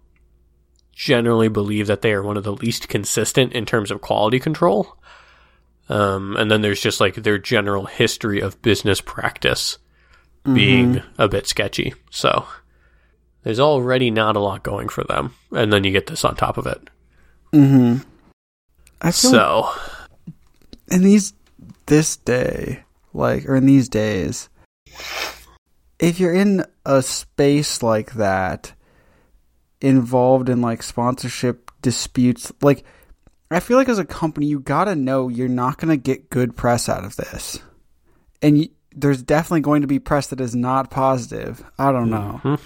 generally 0.93 1.49
believe 1.49 1.89
that 1.89 2.03
they 2.03 2.13
are 2.13 2.23
one 2.23 2.37
of 2.37 2.45
the 2.45 2.53
least 2.53 2.89
consistent 2.89 3.55
in 3.55 3.67
terms 3.67 3.91
of 3.91 4.03
quality 4.03 4.39
control. 4.39 4.97
Um, 5.89 6.37
and 6.37 6.49
then 6.49 6.63
there's 6.63 6.81
just 6.81 7.01
like 7.01 7.17
their 7.17 7.39
general 7.39 7.87
history 7.87 8.41
of 8.41 8.63
business 8.63 9.01
practice 9.01 9.79
being 10.45 11.03
a 11.19 11.27
bit 11.27 11.49
sketchy. 11.49 11.95
So 12.11 12.47
there's 13.45 13.61
already 13.61 14.11
not 14.11 14.37
a 14.37 14.41
lot 14.41 14.63
going 14.63 14.89
for 14.89 15.05
them, 15.05 15.35
and 15.53 15.73
then 15.73 15.85
you 15.85 15.93
get 15.93 16.07
this 16.07 16.25
on 16.25 16.35
top 16.35 16.57
of 16.59 16.67
it. 16.67 16.91
Mm-hmm. 17.53 18.03
I 19.01 19.13
feel 19.13 19.31
So 19.31 19.71
in 20.91 21.03
these 21.03 21.35
this 21.87 22.17
day, 22.17 22.85
like 23.13 23.47
or 23.47 23.57
in 23.57 23.67
these 23.67 23.89
days, 23.89 24.49
if 25.99 26.19
you're 26.19 26.35
in 26.35 26.65
a 26.85 27.03
space 27.03 27.83
like 27.83 28.15
that, 28.15 28.73
involved 29.81 30.49
in 30.49 30.61
like 30.61 30.83
sponsorship 30.83 31.71
disputes, 31.83 32.51
like 32.63 32.85
I 33.51 33.61
feel 33.61 33.77
like 33.77 33.91
as 33.91 33.99
a 33.99 34.07
company, 34.07 34.47
you 34.47 34.59
gotta 34.59 34.97
know 34.97 35.29
you're 35.29 35.49
not 35.49 35.79
gonna 35.79 35.99
get 35.99 36.31
good 36.31 36.57
press 36.57 36.89
out 36.89 37.05
of 37.05 37.17
this, 37.17 37.61
and 38.41 38.59
you, 38.59 38.69
there's 38.97 39.23
definitely 39.23 39.61
going 39.61 39.83
to 39.83 39.87
be 39.87 39.99
press 39.99 40.29
that 40.29 40.41
is 40.41 40.55
not 40.55 40.91
positive. 40.91 41.63
I 41.79 41.93
don't 41.93 42.11
know. 42.11 42.41
Mhm. 42.43 42.61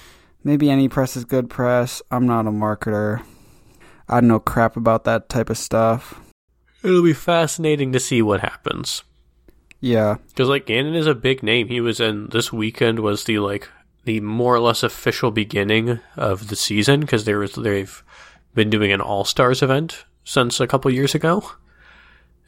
Maybe 0.45 0.71
any 0.71 0.89
press 0.89 1.17
is 1.17 1.25
good 1.25 1.51
press. 1.51 2.01
I'm 2.11 2.27
not 2.27 2.47
a 2.47 2.51
marketer. 2.51 3.23
I 4.09 4.21
don't 4.21 4.29
know 4.29 4.41
crap 4.41 4.77
about 4.77 5.05
that 5.05 5.29
type 5.29 5.51
of 5.51 5.59
stuff. 5.59 6.21
it'll 6.83 7.03
be 7.03 7.13
fascinating 7.13 7.93
to 7.93 8.01
see 8.01 8.23
what 8.23 8.41
happens. 8.41 9.03
Yeah. 9.81 10.17
Because 10.29 10.49
like 10.49 10.67
Gannon 10.67 10.95
is 10.95 11.07
a 11.07 11.15
big 11.15 11.43
name. 11.43 11.69
He 11.69 11.81
was 11.81 12.01
in 12.01 12.29
this 12.31 12.53
weekend 12.53 13.01
was 13.01 13.25
the 13.25 13.39
like 13.39 13.69
the 14.05 14.21
more 14.21 14.55
or 14.55 14.61
less 14.61 14.83
official 14.83 15.31
beginning 15.31 16.01
of 16.17 16.49
the 16.49 16.57
season 16.57 17.01
because 17.01 17.25
there 17.25 17.39
was 17.39 17.53
they've 17.53 18.03
been 18.55 18.71
doing 18.71 18.91
an 18.93 19.01
All 19.01 19.25
Stars 19.25 19.63
event 19.63 20.05
since 20.25 20.61
a 20.61 20.67
couple 20.67 20.91
years 20.91 21.15
ago, 21.15 21.53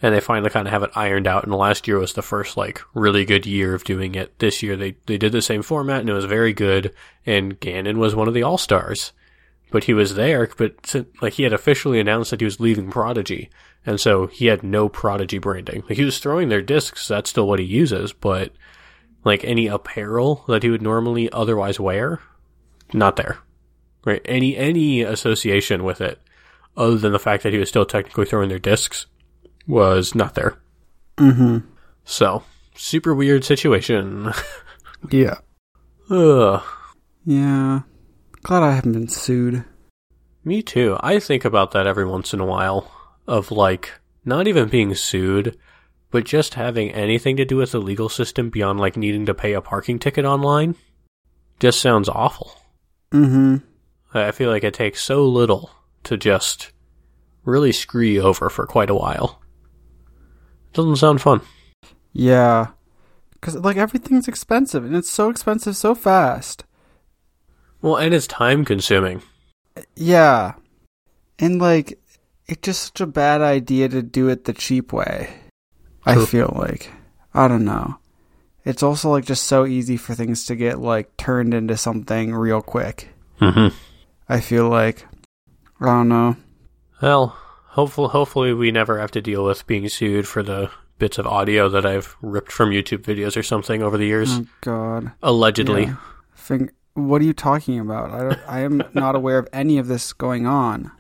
and 0.03 0.15
they 0.15 0.21
finally 0.21 0.51
kind 0.51 0.67
of 0.67 0.73
have 0.73 0.83
it 0.83 0.91
ironed 0.95 1.27
out. 1.27 1.45
And 1.45 1.55
last 1.55 1.87
year 1.87 1.99
was 1.99 2.15
the 2.15 2.23
first 2.23 2.57
like 2.57 2.81
really 2.95 3.25
good 3.25 3.47
year 3.47 3.75
of 3.75 3.85
doing 3.85 4.15
it. 4.15 4.39
This 4.39 4.63
year 4.63 4.77
they 4.77 4.97
they 5.07 5.19
did 5.19 5.33
the 5.33 5.43
same 5.43 5.63
format 5.63 6.01
and 6.01 6.11
it 6.11 6.15
was 6.15 6.25
very 6.25 6.53
good. 6.53 6.95
And 7.27 7.59
Gannon 7.61 7.99
was 7.99 8.15
one 8.15 8.29
of 8.29 8.35
the 8.35 8.43
All 8.43 8.59
Stars, 8.59 9.13
but 9.71 9.85
he 9.85 9.95
was 9.95 10.15
there. 10.15 10.49
But 10.57 10.95
like 11.21 11.35
he 11.35 11.43
had 11.43 11.53
officially 11.53 12.01
announced 12.01 12.31
that 12.31 12.41
he 12.41 12.47
was 12.47 12.61
leaving 12.61 12.91
Prodigy. 12.91 13.51
And 13.85 14.01
so 14.01 14.27
he 14.27 14.47
had 14.47 14.63
no 14.63 14.89
Prodigy 14.89 15.39
branding. 15.39 15.83
Like 15.89 15.99
he 15.99 16.05
was 16.05 16.19
throwing 16.19 16.49
their 16.49 16.63
discs, 16.63 17.09
that's 17.09 17.31
still 17.31 17.49
what 17.49 17.59
he 17.59 17.65
uses, 17.65 18.13
but 18.13 18.53
like 19.25 19.45
any 19.45 19.67
apparel 19.67 20.45
that 20.49 20.63
he 20.63 20.71
would 20.71 20.83
normally 20.83 21.31
otherwise 21.31 21.79
wear, 21.79 22.21
not 22.93 23.17
there. 23.17 23.39
Right? 24.05 24.23
Any 24.25 24.57
any 24.57 25.03
association 25.03 25.85
with 25.85 26.01
it, 26.01 26.21
other 26.75 26.97
than 26.97 27.13
the 27.13 27.19
fact 27.19 27.43
that 27.43 27.53
he 27.53 27.59
was 27.59 27.69
still 27.69 27.85
technically 27.85 28.25
throwing 28.25 28.49
their 28.49 28.59
discs, 28.59 29.07
was 29.71 30.15
not 30.15 30.35
there. 30.35 30.59
Mm-hmm. 31.17 31.59
So 32.05 32.43
super 32.75 33.15
weird 33.15 33.45
situation. 33.45 34.33
Yeah. 35.11 35.39
Ugh. 36.11 36.63
Yeah. 37.25 37.81
Glad 38.43 38.63
I 38.63 38.73
haven't 38.73 38.93
been 38.93 39.09
sued. 39.09 39.65
Me 40.45 40.63
too. 40.63 40.97
I 41.01 41.19
think 41.19 41.45
about 41.45 41.71
that 41.73 41.87
every 41.87 42.05
once 42.05 42.33
in 42.35 42.41
a 42.41 42.47
while 42.47 42.91
of 43.27 43.51
like 43.51 43.93
not 44.25 44.47
even 44.47 44.69
being 44.69 44.95
sued, 44.95 45.57
but 46.11 46.25
just 46.25 46.55
having 46.55 46.91
anything 46.91 47.37
to 47.37 47.45
do 47.45 47.57
with 47.57 47.73
the 47.73 47.81
legal 47.81 48.09
system 48.09 48.51
beyond 48.51 48.81
like 48.81 48.97
needing 48.97 49.27
to 49.27 49.35
pay 49.35 49.53
a 49.53 49.61
parking 49.61 49.99
ticket 49.99 50.25
online. 50.25 50.75
Just 51.59 51.81
sounds 51.81 52.09
awful. 52.09 52.53
Mm-hmm. 53.13 53.57
I 54.13 54.33
feel 54.33 54.51
like 54.51 54.65
it 54.65 54.75
takes 54.75 55.03
so 55.03 55.25
little 55.25 55.71
to 56.05 56.17
just 56.17 56.73
really 57.45 57.73
screw 57.73 58.05
you 58.05 58.23
over 58.23 58.49
for 58.51 58.67
quite 58.67 58.91
a 58.91 58.95
while. 58.95 59.41
Doesn't 60.73 60.97
sound 60.97 61.21
fun. 61.21 61.41
Yeah. 62.13 62.69
Because, 63.33 63.57
like, 63.57 63.77
everything's 63.77 64.29
expensive, 64.29 64.85
and 64.85 64.95
it's 64.95 65.11
so 65.11 65.31
expensive 65.31 65.77
so 65.77 65.95
fast. 65.95 66.65
Well, 67.83 67.97
and 67.97 68.13
it's 68.15 68.27
time 68.27 68.65
consuming. 68.65 69.23
Yeah. 69.97 70.55
And, 71.39 71.61
like, 71.61 71.99
it's 72.47 72.61
just 72.63 72.83
such 72.83 73.01
a 73.01 73.07
bad 73.07 73.41
idea 73.41 73.89
to 73.89 74.03
do 74.03 74.29
it 74.29 74.45
the 74.45 74.53
cheap 74.53 74.93
way. 74.93 75.31
I 76.05 76.25
feel 76.25 76.55
like. 76.57 76.91
I 77.33 77.49
don't 77.49 77.65
know. 77.65 77.97
It's 78.65 78.83
also, 78.83 79.11
like, 79.11 79.25
just 79.25 79.45
so 79.45 79.65
easy 79.65 79.97
for 79.97 80.15
things 80.15 80.45
to 80.47 80.57
get, 80.57 80.79
like, 80.79 81.17
turned 81.17 81.55
into 81.55 81.77
something 81.77 82.35
real 82.35 82.61
quick. 82.61 83.09
Mm-hmm. 83.41 83.75
I 84.29 84.41
feel 84.41 84.69
like. 84.69 85.07
I 85.81 85.87
don't 85.87 86.09
know. 86.09 86.37
Well, 87.01 87.39
hopefully, 87.71 88.09
hopefully 88.11 88.53
we 88.55 88.71
never 88.71 88.99
have 88.99 89.11
to 89.13 89.21
deal 89.21 89.45
with 89.45 89.67
being 89.67 89.89
sued 89.89 90.27
for 90.29 90.43
the 90.43 90.71
bits 90.99 91.19
of 91.19 91.27
audio 91.27 91.69
that 91.69 91.87
I've 91.87 92.17
ripped 92.21 92.53
from 92.53 92.71
YouTube 92.71 92.99
videos 92.99 93.37
or 93.37 93.43
something 93.43 93.83
over 93.83 93.97
the 93.97 94.07
years. 94.07 94.31
Oh, 94.33 94.47
God. 94.61 95.13
Allegedly. 95.23 95.85
Yeah. 95.85 95.97
Fing- 96.35 96.71
what 96.95 97.23
are 97.23 97.25
you 97.25 97.33
talking 97.33 97.79
about? 97.81 98.11
I, 98.11 98.19
don't, 98.19 98.41
I 98.49 98.61
am 98.61 98.83
not 98.95 99.15
aware 99.15 99.39
of 99.39 99.49
any 99.53 99.79
of 99.79 99.87
this 99.87 100.13
going 100.13 100.47
on. 100.47 100.91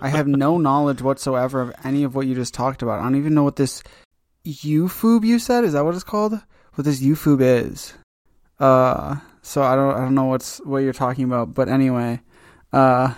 I 0.00 0.08
have 0.08 0.26
no 0.26 0.58
knowledge 0.58 1.02
whatsoever 1.02 1.60
of 1.60 1.72
any 1.84 2.04
of 2.04 2.14
what 2.14 2.26
you 2.26 2.34
just 2.34 2.54
talked 2.54 2.82
about. 2.82 3.00
I 3.00 3.02
don't 3.02 3.16
even 3.16 3.34
know 3.34 3.44
what 3.44 3.56
this 3.56 3.82
UFOOB 4.46 5.24
you 5.24 5.38
said. 5.38 5.64
Is 5.64 5.74
that 5.74 5.84
what 5.84 5.94
it's 5.94 6.04
called? 6.04 6.32
What 6.74 6.84
this 6.84 7.02
UFOOB 7.02 7.40
is? 7.42 7.94
Uh, 8.58 9.16
so 9.42 9.62
I 9.62 9.76
don't 9.76 9.94
I 9.94 9.98
don't 10.00 10.14
know 10.14 10.24
what's 10.24 10.58
what 10.58 10.78
you're 10.78 10.92
talking 10.92 11.24
about. 11.24 11.54
But 11.54 11.68
anyway, 11.68 12.20
uh, 12.72 13.12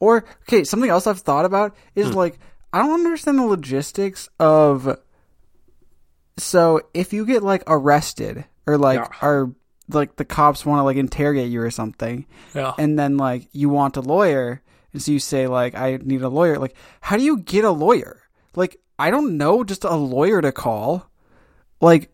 or 0.00 0.24
okay, 0.48 0.64
something 0.64 0.90
else 0.90 1.06
I've 1.06 1.20
thought 1.20 1.44
about 1.44 1.76
is 1.94 2.08
Hmm. 2.08 2.14
like 2.16 2.38
I 2.72 2.78
don't 2.80 2.92
understand 2.94 3.38
the 3.38 3.44
logistics 3.46 4.28
of. 4.40 4.98
So 6.38 6.80
if 6.94 7.12
you 7.12 7.26
get 7.26 7.42
like 7.42 7.62
arrested 7.66 8.44
or 8.66 8.78
like 8.78 8.98
Yeah. 9.00 9.08
are 9.20 9.50
like 9.88 10.16
the 10.16 10.24
cops 10.24 10.64
want 10.64 10.78
to 10.80 10.84
like 10.84 10.96
interrogate 10.96 11.50
you 11.50 11.60
or 11.60 11.70
something, 11.70 12.26
Yeah. 12.54 12.72
and 12.78 12.98
then 12.98 13.16
like 13.16 13.48
you 13.52 13.68
want 13.68 13.96
a 13.96 14.00
lawyer 14.00 14.62
and 14.92 15.00
so 15.02 15.12
you 15.12 15.18
say 15.20 15.46
like 15.46 15.74
i 15.76 15.98
need 16.02 16.22
a 16.22 16.28
lawyer 16.28 16.58
like 16.58 16.74
how 17.00 17.16
do 17.16 17.22
you 17.22 17.38
get 17.38 17.64
a 17.64 17.70
lawyer 17.70 18.22
like 18.56 18.76
i 18.98 19.08
don't 19.10 19.36
know 19.36 19.62
just 19.62 19.84
a 19.84 19.94
lawyer 19.94 20.40
to 20.42 20.50
call 20.50 21.06
like 21.80 22.10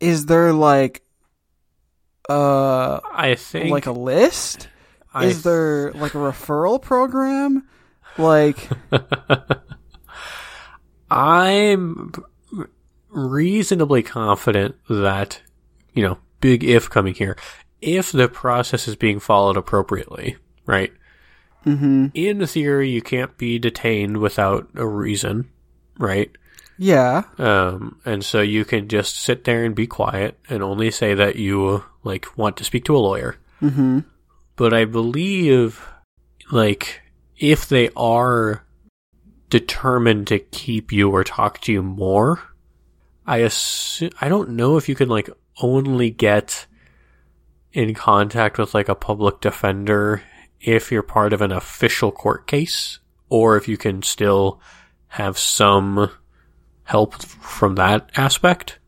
is 0.00 0.26
there 0.26 0.52
like 0.52 1.02
uh 2.28 2.98
I 3.12 3.34
think 3.36 3.70
like 3.70 3.86
a 3.86 3.92
list 3.92 4.68
I 5.14 5.26
is 5.26 5.42
there 5.42 5.92
like 5.92 6.14
a 6.14 6.18
referral 6.18 6.80
program 6.80 7.66
like 8.18 8.68
I'm 11.10 12.12
reasonably 13.10 14.02
confident 14.02 14.76
that, 14.88 15.42
you 15.92 16.02
know, 16.02 16.18
big 16.40 16.64
if 16.64 16.88
coming 16.88 17.14
here, 17.14 17.36
if 17.80 18.12
the 18.12 18.28
process 18.28 18.88
is 18.88 18.96
being 18.96 19.20
followed 19.20 19.56
appropriately, 19.56 20.36
right? 20.66 20.92
mhm 21.66 22.10
In 22.14 22.44
theory, 22.46 22.90
you 22.90 23.02
can't 23.02 23.36
be 23.36 23.58
detained 23.58 24.16
without 24.16 24.68
a 24.74 24.86
reason, 24.86 25.50
right? 25.98 26.30
yeah 26.78 27.24
Um, 27.38 28.00
and 28.04 28.24
so 28.24 28.40
you 28.40 28.64
can 28.64 28.88
just 28.88 29.16
sit 29.16 29.44
there 29.44 29.64
and 29.64 29.74
be 29.74 29.86
quiet 29.86 30.38
and 30.48 30.62
only 30.62 30.90
say 30.90 31.14
that 31.14 31.36
you, 31.36 31.84
like, 32.02 32.36
want 32.36 32.56
to 32.56 32.64
speak 32.64 32.84
to 32.86 32.96
a 32.96 32.98
lawyer. 32.98 33.36
mhm 33.60 34.04
But 34.56 34.74
I 34.74 34.84
believe, 34.84 35.86
like, 36.50 37.00
if 37.36 37.68
they 37.68 37.88
are 37.96 38.64
determined 39.50 40.26
to 40.28 40.38
keep 40.38 40.92
you 40.92 41.10
or 41.10 41.24
talk 41.24 41.60
to 41.62 41.72
you 41.72 41.82
more, 41.82 42.40
I 43.26 43.38
assume, 43.38 44.10
I 44.20 44.28
don't 44.28 44.50
know 44.50 44.76
if 44.76 44.88
you 44.88 44.94
can, 44.94 45.08
like, 45.08 45.30
only 45.60 46.10
get 46.10 46.66
in 47.72 47.94
contact 47.94 48.58
with, 48.58 48.74
like, 48.74 48.88
a 48.88 48.94
public 48.94 49.40
defender 49.40 50.22
if 50.60 50.92
you're 50.92 51.02
part 51.02 51.32
of 51.32 51.40
an 51.40 51.52
official 51.52 52.12
court 52.12 52.46
case, 52.46 52.98
or 53.28 53.56
if 53.56 53.66
you 53.68 53.76
can 53.76 54.02
still 54.02 54.60
have 55.08 55.38
some 55.38 56.10
help 56.84 57.14
from 57.22 57.74
that 57.76 58.10
aspect. 58.16 58.78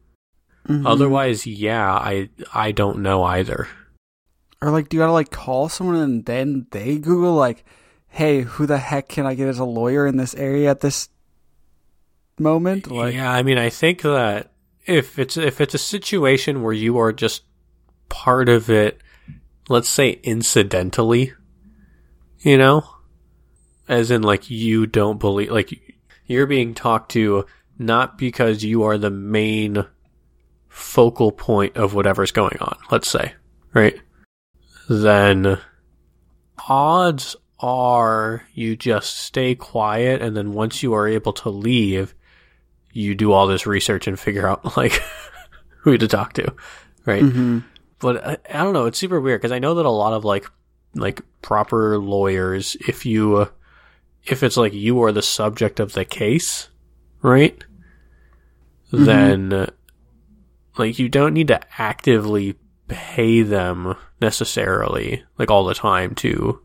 mhm. 0.68 0.86
Otherwise, 0.86 1.46
yeah, 1.46 1.92
I, 1.92 2.28
I 2.52 2.72
don't 2.72 2.98
know 3.00 3.22
either. 3.24 3.68
Or 4.64 4.70
like 4.70 4.88
do 4.88 4.96
you 4.96 5.00
gotta 5.02 5.12
like 5.12 5.30
call 5.30 5.68
someone 5.68 5.96
and 5.96 6.24
then 6.24 6.66
they 6.70 6.98
google 6.98 7.34
like 7.34 7.64
hey 8.08 8.42
who 8.42 8.66
the 8.66 8.78
heck 8.78 9.08
can 9.08 9.26
i 9.26 9.34
get 9.34 9.48
as 9.48 9.58
a 9.58 9.64
lawyer 9.64 10.06
in 10.06 10.16
this 10.16 10.34
area 10.34 10.70
at 10.70 10.80
this 10.80 11.08
moment 12.38 12.90
like 12.90 13.14
yeah, 13.14 13.30
I 13.30 13.42
mean, 13.42 13.58
I 13.58 13.70
think 13.70 14.02
that 14.02 14.52
if 14.86 15.18
it's 15.18 15.36
if 15.36 15.60
it's 15.60 15.74
a 15.74 15.78
situation 15.78 16.62
where 16.62 16.72
you 16.72 16.98
are 16.98 17.12
just 17.12 17.42
part 18.08 18.48
of 18.48 18.70
it, 18.70 19.00
let's 19.68 19.88
say 19.88 20.20
incidentally, 20.22 21.32
you 22.40 22.58
know, 22.58 22.84
as 23.88 24.10
in 24.10 24.22
like 24.22 24.50
you 24.50 24.86
don't 24.86 25.18
believe, 25.18 25.50
like 25.50 25.96
you're 26.26 26.46
being 26.46 26.74
talked 26.74 27.12
to 27.12 27.46
not 27.78 28.18
because 28.18 28.64
you 28.64 28.82
are 28.84 28.98
the 28.98 29.10
main 29.10 29.84
focal 30.68 31.32
point 31.32 31.76
of 31.76 31.94
whatever's 31.94 32.30
going 32.30 32.56
on. 32.60 32.76
Let's 32.90 33.08
say, 33.08 33.34
right? 33.72 34.00
Then 34.88 35.58
odds 36.68 37.36
are 37.60 38.46
you 38.52 38.76
just 38.76 39.18
stay 39.18 39.54
quiet, 39.54 40.20
and 40.22 40.36
then 40.36 40.52
once 40.52 40.82
you 40.82 40.92
are 40.94 41.08
able 41.08 41.32
to 41.34 41.50
leave 41.50 42.14
you 42.92 43.14
do 43.14 43.32
all 43.32 43.48
this 43.48 43.66
research 43.66 44.06
and 44.06 44.18
figure 44.18 44.46
out 44.46 44.76
like 44.76 45.02
who 45.80 45.98
to 45.98 46.08
talk 46.08 46.32
to, 46.34 46.54
right? 47.04 47.22
mhm. 47.22 47.64
But 47.98 48.24
I, 48.26 48.36
I 48.48 48.62
don't 48.62 48.72
know. 48.72 48.86
It's 48.86 48.98
super 48.98 49.20
weird 49.20 49.40
because 49.40 49.52
I 49.52 49.58
know 49.58 49.74
that 49.74 49.86
a 49.86 49.90
lot 49.90 50.12
of 50.12 50.24
like 50.24 50.46
like 50.94 51.20
proper 51.42 51.98
lawyers, 51.98 52.76
if 52.86 53.04
you 53.04 53.36
uh, 53.36 53.48
if 54.24 54.42
it's 54.42 54.56
like 54.56 54.72
you 54.72 55.02
are 55.02 55.12
the 55.12 55.22
subject 55.22 55.80
of 55.80 55.92
the 55.92 56.04
case, 56.04 56.68
right? 57.22 57.58
Mhm. 58.92 59.04
Then 59.06 59.52
uh, 59.52 59.66
like 60.78 60.98
you 60.98 61.08
don't 61.08 61.34
need 61.34 61.48
to 61.48 61.60
actively 61.80 62.56
pay 62.88 63.42
them 63.42 63.96
necessarily 64.20 65.24
like 65.38 65.50
all 65.50 65.64
the 65.64 65.74
time 65.74 66.14
to 66.16 66.60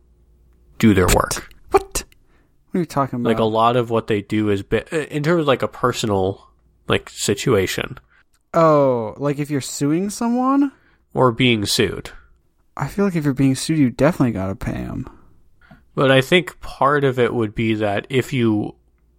do 0.78 0.94
their 0.94 1.08
work. 1.08 1.54
What? 1.72 2.04
What 2.72 2.78
are 2.78 2.80
you 2.80 2.86
talking 2.86 3.20
about? 3.20 3.30
Like 3.30 3.40
a 3.40 3.44
lot 3.44 3.76
of 3.76 3.90
what 3.90 4.08
they 4.08 4.22
do 4.22 4.50
is 4.50 4.64
bi- 4.64 4.86
uh, 4.92 4.98
in 4.98 5.24
terms 5.24 5.42
of 5.42 5.48
like 5.48 5.64
a 5.64 5.68
personal 5.68 6.50
like 6.88 7.10
situation 7.10 8.00
oh, 8.54 9.14
like 9.18 9.40
if 9.40 9.50
you're 9.50 9.62
suing 9.62 10.10
someone, 10.10 10.72
or 11.14 11.32
being 11.32 11.66
sued. 11.66 12.12
I 12.78 12.88
feel 12.88 13.06
like 13.06 13.16
if 13.16 13.26
you're 13.26 13.34
being 13.34 13.56
sued, 13.56 13.78
you 13.78 13.90
definitely 13.90 14.32
gotta 14.32 14.56
pay 14.56 14.84
them. 14.84 15.10
But 15.96 16.12
I 16.12 16.22
think 16.22 16.60
part 16.62 17.04
of 17.04 17.20
it 17.20 17.34
would 17.34 17.54
be 17.54 17.74
that 17.76 18.08
if 18.10 18.32
you, 18.32 18.76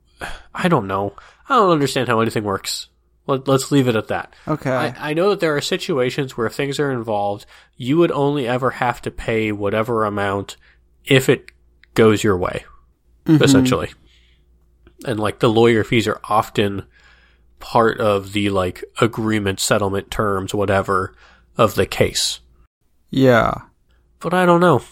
I 0.54 0.68
don't 0.68 0.86
know, 0.86 1.14
I 1.48 1.56
don't 1.56 1.70
understand 1.70 2.08
how 2.08 2.20
anything 2.20 2.44
works. 2.44 2.88
Let, 3.26 3.46
let's 3.46 3.70
leave 3.70 3.86
it 3.88 3.96
at 3.96 4.08
that. 4.08 4.34
Okay. 4.48 4.70
I, 4.70 5.10
I 5.10 5.14
know 5.14 5.30
that 5.30 5.40
there 5.40 5.56
are 5.56 5.60
situations 5.60 6.36
where 6.36 6.48
things 6.50 6.80
are 6.80 6.90
involved, 6.90 7.46
you 7.76 7.96
would 7.98 8.10
only 8.12 8.48
ever 8.48 8.70
have 8.72 9.00
to 9.02 9.10
pay 9.10 9.52
whatever 9.52 10.04
amount 10.04 10.56
if 11.04 11.28
it 11.28 11.50
goes 11.94 12.24
your 12.24 12.36
way, 12.36 12.64
Mhm. 13.26 13.42
essentially. 13.42 13.90
And 15.06 15.18
like 15.20 15.38
the 15.40 15.48
lawyer 15.50 15.84
fees 15.84 16.06
are 16.08 16.20
often 16.24 16.84
part 17.58 18.00
of 18.00 18.32
the 18.32 18.50
like 18.50 18.84
agreement, 19.00 19.60
settlement 19.60 20.10
terms, 20.10 20.54
whatever 20.54 21.14
of 21.56 21.74
the 21.74 21.86
case. 21.86 22.40
Yeah. 23.10 23.52
But 24.18 24.34
I 24.34 24.44
don't 24.46 24.60
know. 24.60 24.82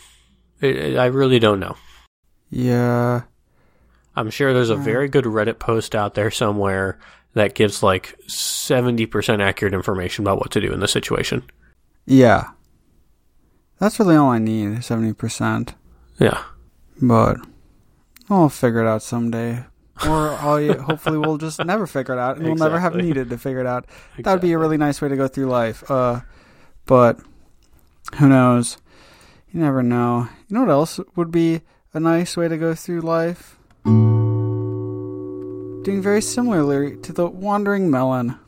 I 0.62 0.96
I 0.96 1.06
really 1.06 1.38
don't 1.38 1.60
know. 1.60 1.76
Yeah. 2.50 3.22
I'm 4.16 4.30
sure 4.30 4.52
there's 4.52 4.70
a 4.70 4.76
very 4.76 5.08
good 5.08 5.24
Reddit 5.24 5.58
post 5.58 5.94
out 5.94 6.14
there 6.14 6.30
somewhere 6.30 6.98
that 7.34 7.54
gives 7.54 7.82
like 7.82 8.18
70% 8.26 9.40
accurate 9.40 9.74
information 9.74 10.24
about 10.24 10.38
what 10.38 10.50
to 10.52 10.60
do 10.60 10.72
in 10.72 10.80
the 10.80 10.88
situation. 10.88 11.42
Yeah. 12.06 12.48
That's 13.78 14.00
really 14.00 14.16
all 14.16 14.30
I 14.30 14.38
need, 14.38 14.82
seventy 14.82 15.12
percent. 15.12 15.74
Yeah. 16.18 16.42
But 17.00 17.36
I'll 18.28 18.48
figure 18.48 18.80
it 18.80 18.88
out 18.88 19.02
someday. 19.02 19.64
Or 20.04 20.30
I'll 20.30 20.82
hopefully 20.82 21.18
we'll 21.18 21.38
just 21.38 21.64
never 21.64 21.86
figure 21.86 22.14
it 22.14 22.20
out 22.20 22.36
and 22.36 22.46
we'll 22.46 22.56
never 22.56 22.80
have 22.80 22.94
needed 22.94 23.30
to 23.30 23.38
figure 23.38 23.60
it 23.60 23.66
out. 23.66 23.86
That 24.18 24.32
would 24.32 24.40
be 24.40 24.52
a 24.52 24.58
really 24.58 24.76
nice 24.76 25.00
way 25.00 25.08
to 25.08 25.16
go 25.16 25.28
through 25.28 25.46
life. 25.46 25.88
Uh 25.90 26.20
but 26.86 27.20
who 28.16 28.28
knows? 28.28 28.78
You 29.52 29.60
never 29.60 29.82
know. 29.82 30.28
You 30.48 30.54
know 30.54 30.60
what 30.62 30.70
else 30.70 31.00
would 31.16 31.30
be 31.30 31.62
a 31.92 32.00
nice 32.00 32.36
way 32.36 32.48
to 32.48 32.56
go 32.56 32.74
through 32.74 33.00
life? 33.00 33.57
Doing 35.88 36.02
very 36.02 36.20
similarly 36.20 36.98
to 36.98 37.14
The 37.14 37.26
Wandering 37.26 37.90
Melon 37.90 38.38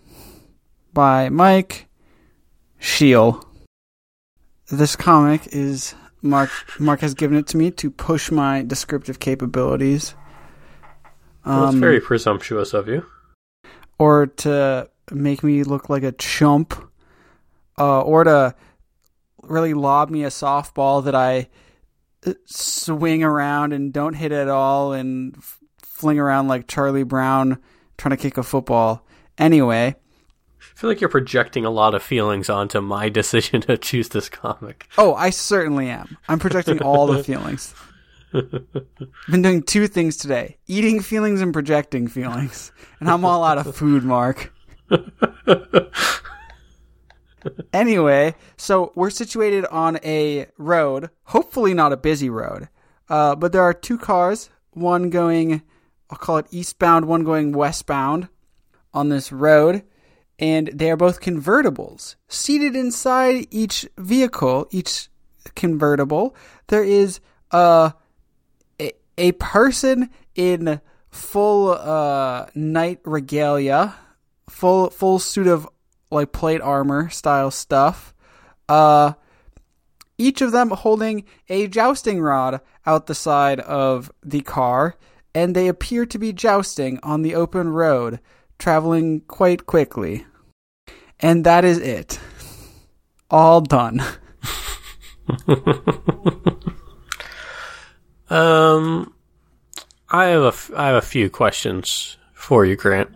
by 0.92 1.31
Mike 1.31 1.87
Shiell. 2.79 3.42
This 4.70 4.94
comic 4.94 5.46
is 5.46 5.94
Mark 6.20 6.50
Mark 6.79 7.00
has 7.00 7.14
given 7.14 7.38
it 7.38 7.46
to 7.46 7.57
me 7.57 7.70
to 7.70 7.90
push 7.90 8.31
my 8.31 8.61
descriptive 8.61 9.20
capabilities. 9.20 10.14
Well, 11.46 11.62
that's 11.62 11.74
Um, 11.76 11.81
very 11.81 11.98
presumptuous 11.98 12.74
of 12.74 12.88
you. 12.88 13.07
or 13.98 14.26
to 14.26 14.90
make 15.11 15.42
me 15.42 15.62
look 15.62 15.88
like 15.88 16.03
a 16.03 16.12
chump, 16.12 16.74
uh, 17.79 18.03
or 18.03 18.24
to 18.24 18.55
really 19.44 19.72
lob 19.72 20.11
me 20.11 20.24
a 20.24 20.29
softball 20.29 21.03
that 21.05 21.14
I 21.14 21.48
uh, 22.26 22.35
swing 22.44 23.24
around 23.24 23.72
and 23.72 23.94
don't 23.94 24.12
hit 24.12 24.31
at 24.31 24.48
all 24.48 24.92
and 24.92 25.37
f- 25.38 25.57
fling 26.01 26.19
around 26.19 26.49
like 26.49 26.67
Charlie 26.67 27.03
Brown 27.03 27.59
trying 27.99 28.17
to 28.17 28.17
kick 28.17 28.39
a 28.39 28.43
football. 28.43 29.07
Anyway, 29.37 29.95
I 29.95 30.75
feel 30.75 30.89
like 30.89 31.01
you're 31.01 31.11
projecting 31.11 31.67
a 31.67 31.71
lot 31.71 31.95
of 31.95 32.03
feelings 32.03 32.49
onto 32.49 32.81
my 32.81 33.09
decision 33.21 33.61
to 33.63 33.77
choose 33.77 34.09
this 34.09 34.31
comic. 34.31 34.89
oh, 34.97 35.15
I 35.15 35.29
certainly 35.29 35.91
am. 35.91 36.17
I'm 36.27 36.39
projecting 36.39 36.83
all 36.83 37.07
the 37.07 37.23
feelings. 37.31 37.75
I've 38.33 39.31
been 39.31 39.43
doing 39.43 39.63
two 39.63 39.89
things 39.89 40.17
today 40.17 40.57
eating 40.67 41.01
feelings 41.01 41.41
and 41.43 41.53
projecting 41.53 42.09
feelings. 42.09 42.73
And 43.01 43.11
I'm 43.11 43.25
all 43.25 43.45
out 43.45 43.59
of 43.59 43.77
food, 43.77 44.03
Mark. 44.05 44.53
anyway, 47.73 48.35
so 48.57 48.93
we're 48.95 49.11
situated 49.11 49.67
on 49.67 49.99
a 50.05 50.47
road, 50.57 51.11
hopefully 51.25 51.75
not 51.75 51.93
a 51.93 51.97
busy 51.97 52.31
road. 52.31 52.69
Uh, 53.09 53.35
but 53.35 53.53
there 53.53 53.63
are 53.63 53.75
two 53.75 53.99
cars, 53.99 54.49
one 54.71 55.11
going, 55.11 55.63
I'll 56.11 56.18
call 56.18 56.38
it 56.38 56.46
eastbound, 56.51 57.07
one 57.07 57.25
going 57.25 57.53
westbound 57.53 58.29
on 58.92 59.09
this 59.09 59.31
road, 59.31 59.85
and 60.38 60.68
they 60.68 60.90
are 60.90 60.96
both 60.96 61.20
convertibles. 61.20 62.16
Seated 62.29 62.75
inside 62.75 63.46
each 63.51 63.88
vehicle, 63.96 64.66
each 64.70 65.09
convertible, 65.55 66.35
there 66.66 66.85
is 66.85 67.20
a 67.51 67.94
a, 68.81 68.92
a 69.16 69.33
person 69.33 70.11
in 70.35 70.81
full 71.11 71.70
uh, 71.70 72.46
knight 72.55 73.01
regalia, 73.05 73.94
full 74.49 74.90
full 74.90 75.18
suit 75.18 75.46
of 75.46 75.68
like 76.11 76.33
plate 76.33 76.61
armor 76.61 77.09
style 77.11 77.51
stuff. 77.51 78.14
Uh, 78.68 79.12
each 80.18 80.42
of 80.42 80.53
them 80.53 80.70
holding 80.70 81.25
a 81.49 81.66
jousting 81.66 82.20
rod 82.20 82.61
out 82.85 83.07
the 83.07 83.14
side 83.14 83.61
of 83.61 84.12
the 84.23 84.40
car, 84.42 84.96
and 85.35 85.55
they 85.55 85.69
appear 85.69 86.07
to 86.07 86.19
be 86.19 86.33
jousting 86.33 86.99
on 87.03 87.23
the 87.23 87.35
open 87.35 87.69
road, 87.71 88.21
traveling 88.59 89.21
quite 89.23 89.66
quickly. 89.66 90.27
And 91.21 91.45
that 91.45 91.64
is 91.64 91.79
it. 91.79 92.19
All 93.31 93.61
done. 93.61 94.03
Um, 98.29 99.12
I 100.09 100.27
have 100.27 100.43
a 100.43 100.47
f- 100.49 100.71
I 100.77 100.87
have 100.87 100.95
a 100.97 101.01
few 101.07 101.29
questions 101.29 102.16
for 102.33 102.64
you, 102.64 102.77
Grant, 102.77 103.11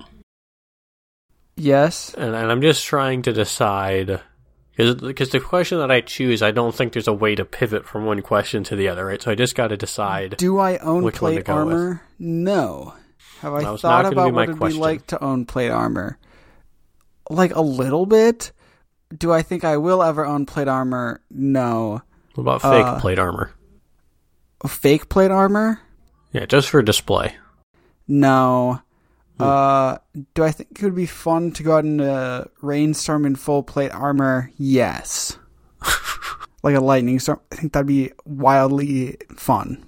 Yes. 1.57 2.13
and, 2.15 2.35
and 2.35 2.51
I'm 2.51 2.61
just 2.61 2.85
trying 2.85 3.23
to 3.23 3.33
decide 3.33 4.21
because 4.77 5.31
the 5.31 5.41
question 5.41 5.79
that 5.79 5.91
I 5.91 6.01
choose, 6.01 6.43
I 6.43 6.51
don't 6.51 6.75
think 6.75 6.93
there's 6.93 7.07
a 7.09 7.13
way 7.13 7.35
to 7.35 7.45
pivot 7.45 7.87
from 7.87 8.05
one 8.07 8.23
question 8.23 8.65
to 8.65 8.77
the 8.77 8.89
other, 8.89 9.07
right? 9.07 9.23
So 9.23 9.31
I 9.31 9.35
just 9.35 9.55
got 9.55 9.69
to 9.69 9.77
decide. 9.77 10.37
Do 10.37 10.59
I 10.59 10.79
own 10.79 11.11
plate 11.13 11.45
go 11.45 11.65
with? 11.65 11.75
armor? 11.75 12.03
No. 12.19 12.95
Have 13.41 13.55
I 13.55 13.63
thought 13.63 13.83
not 13.85 14.03
gonna 14.03 14.11
be 14.11 14.21
about 14.23 14.33
what 14.35 14.43
it'd 14.45 14.57
question. 14.59 14.79
be 14.79 14.83
like 14.83 15.07
to 15.09 15.23
own 15.23 15.45
plate 15.47 15.71
armor? 15.71 16.19
Like 17.31 17.55
a 17.55 17.61
little 17.61 18.07
bit. 18.07 18.53
Do 19.17 19.33
I 19.33 19.43
think 19.43 19.65
I 19.65 19.77
will 19.77 20.03
ever 20.03 20.25
own 20.27 20.47
plate 20.47 20.67
armor? 20.69 21.21
No. 21.31 22.03
What 22.35 22.43
about 22.43 22.63
fake 22.63 22.87
Uh, 22.87 22.99
plate 23.01 23.19
armor? 23.19 23.53
Fake 24.67 25.09
plate 25.09 25.31
armor? 25.31 25.81
Yeah, 26.33 26.47
just 26.47 26.69
for 26.69 26.83
display. 26.83 27.37
No. 28.09 28.81
Uh, 29.39 29.99
do 30.35 30.45
I 30.45 30.53
think 30.53 30.71
it 30.79 30.83
would 30.85 30.95
be 30.95 31.07
fun 31.07 31.51
to 31.53 31.63
go 31.63 31.77
out 31.77 31.85
in 31.85 32.01
a 32.01 32.47
rainstorm 32.63 33.27
in 33.27 33.35
full 33.37 33.63
plate 33.63 33.91
armor? 33.93 34.51
Yes. 34.57 35.39
like 36.63 36.77
a 36.77 36.81
lightning 36.81 37.19
storm. 37.19 37.41
I 37.51 37.57
think 37.57 37.73
that'd 37.73 37.87
be 37.87 38.13
wildly 38.25 39.17
fun. 39.37 39.85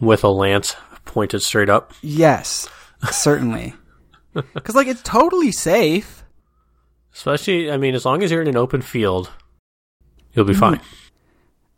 with 0.00 0.24
a 0.24 0.28
lance 0.28 0.76
pointed 1.04 1.40
straight 1.42 1.68
up. 1.70 1.92
Yes, 2.02 2.68
certainly. 3.10 3.74
Because 4.54 4.76
like 4.76 4.86
it's 4.86 5.02
totally 5.02 5.50
safe. 5.50 6.22
Especially, 7.12 7.68
I 7.68 7.76
mean, 7.76 7.96
as 7.96 8.04
long 8.04 8.22
as 8.22 8.30
you're 8.30 8.40
in 8.40 8.46
an 8.46 8.56
open 8.56 8.80
field, 8.80 9.28
you'll 10.32 10.44
be 10.44 10.54
fine. 10.54 10.80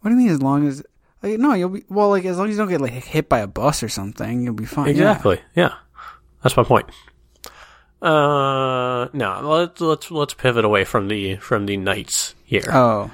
What 0.01 0.11
do 0.11 0.17
you 0.17 0.17
mean? 0.17 0.29
As 0.29 0.43
long 0.43 0.69
as 0.69 0.83
like, 1.23 1.39
no, 1.39 1.55
you'll 1.55 1.71
be 1.71 1.85
well. 1.89 2.11
Like 2.11 2.27
as 2.27 2.37
long 2.37 2.49
as 2.49 2.53
you 2.53 2.59
don't 2.59 2.69
get 2.69 2.83
like 2.83 2.93
hit 2.93 3.31
by 3.31 3.39
a 3.39 3.47
bus 3.47 3.83
or 3.83 3.89
something, 3.89 4.43
you'll 4.43 4.53
be 4.53 4.67
fine. 4.67 4.89
Exactly. 4.89 5.41
Yeah. 5.55 5.73
That's 6.43 6.57
my 6.57 6.65
point. 6.65 6.89
Uh, 8.01 9.09
no, 9.13 9.41
let's 9.43 9.81
let's 9.81 10.11
let's 10.11 10.35
pivot 10.35 10.65
away 10.65 10.85
from 10.85 11.09
the 11.09 11.37
from 11.37 11.67
the 11.67 11.77
knights 11.77 12.35
here. 12.45 12.69
Oh, 12.69 13.11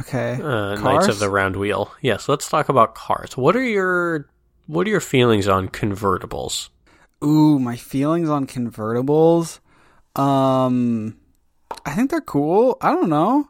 okay. 0.00 0.40
uh, 0.42 0.76
Knights 0.76 1.08
of 1.08 1.18
the 1.18 1.28
Round 1.28 1.56
Wheel. 1.56 1.92
Yes, 2.00 2.28
let's 2.28 2.48
talk 2.48 2.70
about 2.70 2.94
cars. 2.94 3.36
What 3.36 3.54
are 3.54 3.62
your 3.62 4.30
what 4.66 4.86
are 4.86 4.90
your 4.90 5.00
feelings 5.00 5.46
on 5.46 5.68
convertibles? 5.68 6.70
Ooh, 7.22 7.58
my 7.58 7.76
feelings 7.76 8.30
on 8.30 8.46
convertibles. 8.46 9.60
Um, 10.16 11.18
I 11.84 11.92
think 11.92 12.10
they're 12.10 12.20
cool. 12.22 12.78
I 12.80 12.92
don't 12.92 13.10
know. 13.10 13.48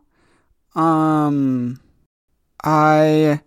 Um, 0.74 1.80
I. 2.64 3.40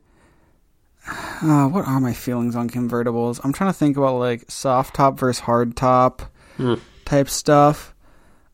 Uh, 1.08 1.68
what 1.68 1.86
are 1.86 2.00
my 2.00 2.14
feelings 2.14 2.56
on 2.56 2.70
convertibles? 2.70 3.42
I'm 3.44 3.52
trying 3.54 3.70
to 3.72 3.78
think 3.78 3.98
about 3.98 4.18
like 4.20 4.50
soft 4.50 4.96
top 4.96 5.20
versus 5.20 5.42
hard 5.42 5.76
top 5.76 6.22
Hmm. 6.58 6.76
type 7.06 7.30
stuff. 7.30 7.94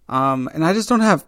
Um, 0.08 0.50
and 0.54 0.66
I 0.66 0.74
just 0.74 0.90
don't 0.90 1.02
have 1.02 1.26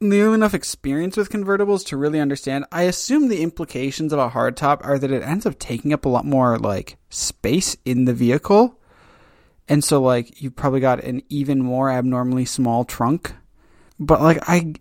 nearly 0.00 0.34
enough 0.34 0.54
experience 0.54 1.16
with 1.16 1.30
convertibles 1.30 1.84
to 1.86 1.96
really 1.96 2.20
understand. 2.20 2.64
I 2.70 2.82
assume 2.82 3.28
the 3.28 3.42
implications 3.42 4.12
of 4.12 4.18
a 4.18 4.28
hard 4.28 4.56
top 4.56 4.84
are 4.84 4.98
that 4.98 5.10
it 5.10 5.22
ends 5.22 5.44
up 5.46 5.58
taking 5.58 5.92
up 5.92 6.04
a 6.04 6.08
lot 6.08 6.24
more 6.24 6.58
like 6.58 6.96
space 7.10 7.76
in 7.84 8.04
the 8.04 8.14
vehicle. 8.14 8.78
And 9.68 9.82
so 9.82 10.00
like 10.00 10.40
you 10.40 10.50
probably 10.50 10.80
got 10.80 11.02
an 11.02 11.22
even 11.28 11.60
more 11.60 11.90
abnormally 11.90 12.44
small 12.44 12.84
trunk. 12.84 13.34
But 13.98 14.20
like 14.22 14.38
I 14.48 14.74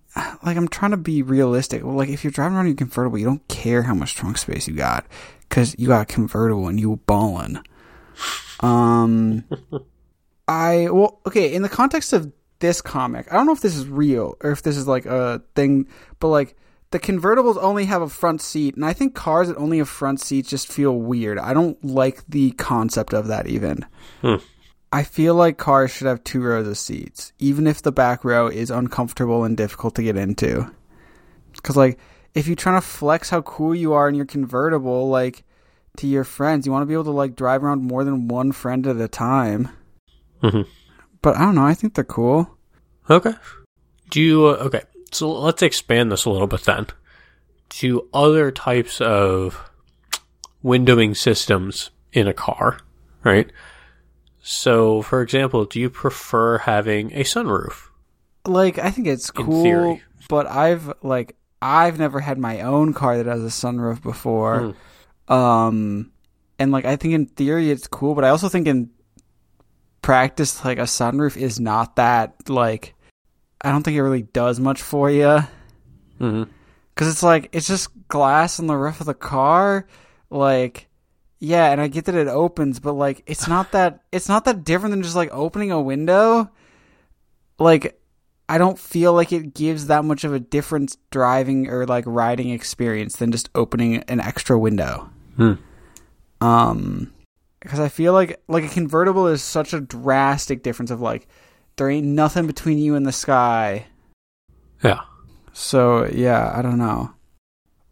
like 0.43 0.57
I'm 0.57 0.67
trying 0.67 0.91
to 0.91 0.97
be 0.97 1.21
realistic. 1.23 1.83
Well, 1.83 1.95
like 1.95 2.09
if 2.09 2.23
you're 2.23 2.31
driving 2.31 2.55
around 2.55 2.67
in 2.67 2.73
a 2.73 2.75
convertible, 2.75 3.17
you 3.17 3.25
don't 3.25 3.47
care 3.47 3.83
how 3.83 3.93
much 3.95 4.13
trunk 4.15 4.37
space 4.37 4.67
you 4.67 4.75
got 4.75 5.05
cuz 5.49 5.75
you 5.77 5.87
got 5.87 6.03
a 6.03 6.13
convertible 6.13 6.67
and 6.67 6.79
you 6.79 6.99
ballin'. 7.07 7.61
Um 8.59 9.43
I 10.47 10.89
well 10.89 11.19
okay, 11.27 11.53
in 11.53 11.61
the 11.61 11.69
context 11.69 12.13
of 12.13 12.31
this 12.59 12.81
comic, 12.81 13.31
I 13.31 13.35
don't 13.35 13.45
know 13.45 13.53
if 13.53 13.61
this 13.61 13.75
is 13.75 13.87
real 13.87 14.35
or 14.41 14.51
if 14.51 14.61
this 14.61 14.77
is 14.77 14.87
like 14.87 15.05
a 15.05 15.41
thing, 15.55 15.87
but 16.19 16.29
like 16.29 16.55
the 16.91 16.99
convertibles 16.99 17.57
only 17.57 17.85
have 17.85 18.01
a 18.01 18.07
front 18.07 18.41
seat, 18.41 18.75
and 18.75 18.85
I 18.85 18.93
think 18.93 19.15
cars 19.15 19.49
that 19.49 19.57
only 19.57 19.79
have 19.79 19.89
front 19.89 20.21
seats 20.21 20.49
just 20.49 20.71
feel 20.71 20.97
weird. 20.97 21.37
I 21.37 21.53
don't 21.53 21.83
like 21.83 22.25
the 22.27 22.51
concept 22.51 23.13
of 23.13 23.27
that 23.27 23.47
even. 23.47 23.85
Hmm. 24.21 24.35
I 24.93 25.03
feel 25.03 25.35
like 25.35 25.57
cars 25.57 25.91
should 25.91 26.07
have 26.07 26.23
two 26.23 26.41
rows 26.41 26.67
of 26.67 26.77
seats, 26.77 27.33
even 27.37 27.67
if 27.67 27.81
the 27.81 27.91
back 27.91 28.23
row 28.23 28.47
is 28.47 28.71
uncomfortable 28.71 29.43
and 29.43 29.57
difficult 29.57 29.95
to 29.95 30.03
get 30.03 30.15
into. 30.15 30.71
Because, 31.51 31.75
like, 31.75 31.99
if 32.35 32.45
you're 32.47 32.55
trying 32.55 32.79
to 32.79 32.85
flex 32.87 33.29
how 33.29 33.41
cool 33.41 33.73
you 33.73 33.93
are 33.93 34.07
in 34.09 34.15
your 34.15 34.25
convertible, 34.25 35.09
like, 35.09 35.43
to 35.97 36.07
your 36.07 36.23
friends, 36.25 36.65
you 36.65 36.71
want 36.71 36.83
to 36.83 36.85
be 36.87 36.93
able 36.93 37.05
to, 37.05 37.11
like, 37.11 37.35
drive 37.35 37.63
around 37.63 37.81
more 37.83 38.03
than 38.03 38.27
one 38.27 38.51
friend 38.51 38.85
at 38.85 38.97
a 38.97 39.07
time. 39.07 39.69
Mhm. 40.43 40.67
But 41.21 41.37
I 41.37 41.39
don't 41.45 41.55
know, 41.55 41.65
I 41.65 41.73
think 41.73 41.95
they're 41.95 42.03
cool. 42.03 42.55
Okay. 43.09 43.33
Do 44.11 44.21
you 44.21 44.45
uh, 44.47 44.65
okay? 44.65 44.81
So 45.11 45.31
let's 45.31 45.61
expand 45.63 46.11
this 46.11 46.25
a 46.25 46.29
little 46.29 46.47
bit 46.47 46.63
then 46.63 46.87
to 47.69 48.07
other 48.13 48.51
types 48.51 48.99
of 49.01 49.59
windowing 50.63 51.15
systems 51.15 51.89
in 52.11 52.27
a 52.27 52.33
car, 52.33 52.79
right? 53.23 53.49
So, 54.41 55.01
for 55.01 55.21
example, 55.21 55.65
do 55.65 55.79
you 55.79 55.89
prefer 55.89 56.59
having 56.59 57.11
a 57.13 57.23
sunroof? 57.23 57.89
Like, 58.45 58.77
I 58.77 58.91
think 58.91 59.07
it's 59.07 59.29
In 59.31 59.45
cool, 59.45 59.63
theory. 59.63 60.03
but 60.29 60.45
I've, 60.47 60.93
like, 61.01 61.35
I've 61.65 61.97
never 61.97 62.19
had 62.19 62.37
my 62.37 62.61
own 62.61 62.93
car 62.93 63.17
that 63.17 63.25
has 63.25 63.41
a 63.43 63.47
sunroof 63.47 64.03
before. 64.03 64.75
Hmm. 65.27 65.33
Um, 65.33 66.11
and 66.59 66.71
like 66.71 66.85
I 66.85 66.95
think 66.95 67.15
in 67.15 67.25
theory 67.25 67.71
it's 67.71 67.87
cool, 67.87 68.13
but 68.13 68.23
I 68.23 68.29
also 68.29 68.49
think 68.49 68.67
in 68.67 68.91
practice, 70.03 70.63
like 70.63 70.77
a 70.77 70.83
sunroof 70.83 71.35
is 71.35 71.59
not 71.59 71.95
that 71.95 72.49
like. 72.49 72.93
I 73.61 73.71
don't 73.71 73.81
think 73.81 73.97
it 73.97 74.03
really 74.03 74.21
does 74.21 74.59
much 74.59 74.83
for 74.83 75.09
you 75.09 75.39
hmm 76.19 76.43
because 76.93 77.07
it's 77.11 77.23
like 77.23 77.49
it's 77.51 77.67
just 77.67 77.89
glass 78.07 78.59
on 78.59 78.67
the 78.67 78.77
roof 78.77 78.99
of 79.01 79.07
the 79.07 79.13
car, 79.15 79.87
like. 80.29 80.87
Yeah, 81.37 81.69
and 81.69 81.81
I 81.81 81.89
get 81.89 82.05
that 82.05 82.15
it 82.15 82.29
opens, 82.29 82.79
but 82.79 82.93
like 82.93 83.21
it's 83.27 83.47
not 83.47 83.73
that 83.73 83.99
it's 84.11 84.29
not 84.29 84.45
that 84.45 84.63
different 84.63 84.91
than 84.91 85.03
just 85.03 85.17
like 85.17 85.29
opening 85.33 85.71
a 85.71 85.81
window. 85.81 86.49
Like 87.59 87.99
I 88.47 88.57
don't 88.57 88.77
feel 88.77 89.13
like 89.13 89.31
it 89.31 89.53
gives 89.53 89.87
that 89.87 90.05
much 90.05 90.23
of 90.23 90.33
a 90.33 90.39
difference 90.39 90.97
driving 91.09 91.69
or 91.69 91.85
like 91.85 92.03
riding 92.07 92.51
experience 92.51 93.15
than 93.15 93.31
just 93.31 93.49
opening 93.55 93.97
an 94.03 94.19
extra 94.19 94.57
window. 94.57 95.09
Hmm. 95.35 95.53
Um, 96.41 97.13
because 97.59 97.79
I 97.79 97.89
feel 97.89 98.13
like 98.13 98.39
like 98.47 98.63
a 98.63 98.69
convertible 98.69 99.27
is 99.27 99.41
such 99.41 99.73
a 99.73 99.81
drastic 99.81 100.61
difference 100.61 100.91
of 100.91 101.01
like 101.01 101.27
there 101.77 101.89
ain't 101.89 102.05
nothing 102.05 102.45
between 102.45 102.77
you 102.77 102.95
and 102.95 103.05
the 103.05 103.11
sky. 103.11 103.87
Yeah. 104.83 105.01
So 105.51 106.05
yeah, 106.05 106.53
I 106.55 106.61
don't 106.61 106.77
know. 106.77 107.11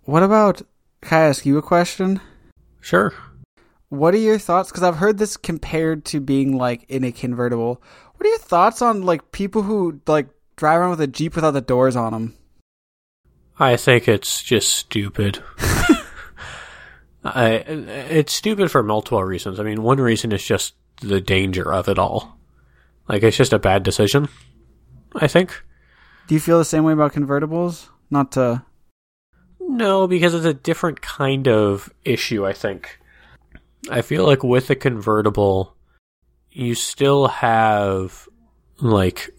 What 0.03 0.21
about? 0.21 0.61
Can 1.01 1.17
I 1.17 1.21
ask 1.23 1.45
you 1.45 1.57
a 1.57 1.63
question? 1.63 2.21
Sure. 2.81 3.13
What 3.89 4.13
are 4.13 4.17
your 4.17 4.37
thoughts? 4.37 4.69
Because 4.69 4.83
I've 4.83 4.97
heard 4.97 5.17
this 5.17 5.37
compared 5.37 6.05
to 6.05 6.19
being 6.19 6.57
like 6.57 6.85
in 6.87 7.03
a 7.03 7.11
convertible. 7.11 7.81
What 8.15 8.27
are 8.27 8.29
your 8.29 8.39
thoughts 8.39 8.81
on 8.81 9.01
like 9.01 9.31
people 9.31 9.63
who 9.63 10.01
like 10.07 10.27
drive 10.55 10.79
around 10.79 10.91
with 10.91 11.01
a 11.01 11.07
jeep 11.07 11.35
without 11.35 11.51
the 11.51 11.61
doors 11.61 11.95
on 11.95 12.13
them? 12.13 12.37
I 13.59 13.77
think 13.77 14.07
it's 14.07 14.41
just 14.43 14.69
stupid. 14.69 15.43
I, 17.23 17.63
it's 17.65 18.33
stupid 18.33 18.71
for 18.71 18.83
multiple 18.83 19.23
reasons. 19.23 19.59
I 19.59 19.63
mean, 19.63 19.83
one 19.83 19.99
reason 19.99 20.31
is 20.31 20.43
just 20.43 20.75
the 21.01 21.21
danger 21.21 21.71
of 21.71 21.87
it 21.87 21.99
all. 21.99 22.37
Like, 23.07 23.23
it's 23.23 23.37
just 23.37 23.53
a 23.53 23.59
bad 23.59 23.83
decision. 23.83 24.27
I 25.15 25.27
think. 25.27 25.63
Do 26.27 26.33
you 26.33 26.39
feel 26.39 26.57
the 26.57 26.65
same 26.65 26.83
way 26.83 26.93
about 26.93 27.13
convertibles? 27.13 27.87
Not 28.09 28.31
to. 28.33 28.63
No, 29.59 30.07
because 30.07 30.33
it's 30.33 30.45
a 30.45 30.53
different 30.53 31.01
kind 31.01 31.47
of 31.47 31.93
issue, 32.03 32.45
I 32.45 32.53
think. 32.53 32.99
I 33.89 34.01
feel 34.01 34.25
like 34.25 34.43
with 34.43 34.69
a 34.69 34.75
convertible, 34.75 35.75
you 36.51 36.75
still 36.75 37.27
have 37.27 38.27
like 38.79 39.29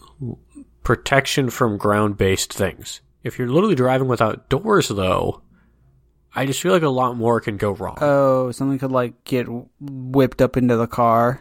protection 0.84 1.50
from 1.50 1.76
ground 1.78 2.16
based 2.16 2.52
things. 2.52 3.00
If 3.22 3.38
you're 3.38 3.48
literally 3.48 3.74
driving 3.74 4.06
without 4.08 4.48
doors, 4.48 4.88
though, 4.88 5.42
I 6.34 6.46
just 6.46 6.60
feel 6.60 6.72
like 6.72 6.82
a 6.82 6.88
lot 6.88 7.16
more 7.16 7.40
can 7.40 7.56
go 7.56 7.70
wrong. 7.72 7.98
Oh, 8.00 8.52
something 8.52 8.78
could 8.78 8.92
like 8.92 9.24
get 9.24 9.46
whipped 9.80 10.42
up 10.42 10.56
into 10.56 10.76
the 10.76 10.86
car. 10.86 11.40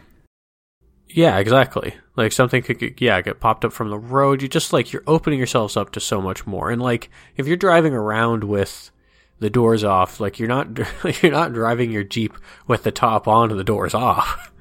yeah, 1.10 1.38
exactly. 1.38 1.96
Like 2.16 2.32
something 2.32 2.62
could 2.62 2.80
get, 2.80 3.02
yeah 3.02 3.22
get 3.22 3.40
popped 3.40 3.66
up 3.66 3.74
from 3.74 3.90
the 3.90 3.98
road. 3.98 4.42
You 4.42 4.48
just 4.48 4.72
like 4.72 4.94
you're 4.94 5.04
opening 5.08 5.40
yourselves 5.40 5.76
up 5.76 5.92
to 5.94 6.00
so 6.00 6.22
much 6.22 6.46
more. 6.48 6.70
And 6.70 6.82
like 6.82 7.10
if 7.36 7.48
you're 7.48 7.58
driving 7.58 7.94
around 7.94 8.44
with 8.44 8.92
the 9.40 9.50
doors 9.50 9.84
off, 9.84 10.20
like 10.20 10.40
you're 10.40 10.48
not 10.48 10.80
you're 11.24 11.32
not 11.32 11.54
driving 11.54 11.92
your 11.92 12.04
Jeep 12.04 12.34
with 12.68 12.84
the 12.84 12.92
top 12.92 13.28
on 13.28 13.52
and 13.52 13.60
the 13.60 13.64
doors 13.64 13.94
off. 13.94 14.52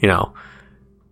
You 0.00 0.08
know, 0.08 0.34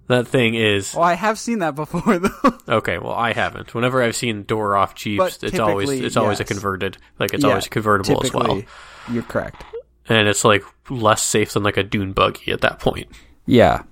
that 0.08 0.26
thing 0.28 0.54
is 0.54 0.94
Well, 0.94 1.04
I 1.04 1.14
have 1.14 1.38
seen 1.38 1.60
that 1.60 1.74
before 1.74 2.18
though. 2.18 2.58
okay. 2.68 2.98
Well, 2.98 3.12
I 3.14 3.32
haven't. 3.32 3.74
Whenever 3.74 4.02
I've 4.02 4.16
seen 4.16 4.42
door 4.44 4.76
off 4.76 4.94
Jeeps, 4.94 5.42
it's 5.42 5.58
always 5.58 5.90
it's 5.90 6.16
always 6.16 6.40
a 6.40 6.44
converted. 6.44 6.98
Like 7.18 7.34
it's 7.34 7.44
Yeah, 7.44 7.50
always 7.50 7.68
convertible 7.68 8.22
as 8.24 8.32
well, 8.32 8.62
You're 9.10 9.22
correct. 9.22 9.64
and 10.08 10.28
it's 10.28 10.44
like 10.44 10.64
less 10.90 11.22
safe 11.22 11.52
than 11.52 11.62
like 11.62 11.76
a 11.76 11.82
dune 11.82 12.12
buggy 12.12 12.52
at 12.52 12.60
that 12.62 12.78
point. 12.78 13.08
Yeah. 13.46 13.82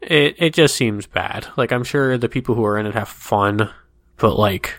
It 0.00 0.36
it 0.38 0.54
just 0.54 0.76
seems 0.76 1.06
bad. 1.06 1.46
Like 1.56 1.72
I'm 1.72 1.84
sure 1.84 2.16
the 2.16 2.28
people 2.28 2.54
who 2.54 2.64
are 2.64 2.78
in 2.78 2.86
it 2.86 2.94
have 2.94 3.08
fun, 3.08 3.68
but 4.16 4.38
like 4.38 4.78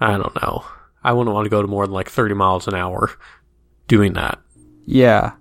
I 0.00 0.16
don't 0.18 0.34
know. 0.42 0.64
I 1.04 1.12
wouldn't 1.12 1.32
want 1.34 1.46
to 1.46 1.50
go 1.50 1.62
to 1.62 1.68
more 1.68 1.86
than 1.86 1.94
like 1.94 2.10
30 2.10 2.34
miles 2.34 2.66
an 2.66 2.74
hour 2.74 3.12
doing 3.86 4.14
that. 4.14 4.40
Yeah. 4.84 5.32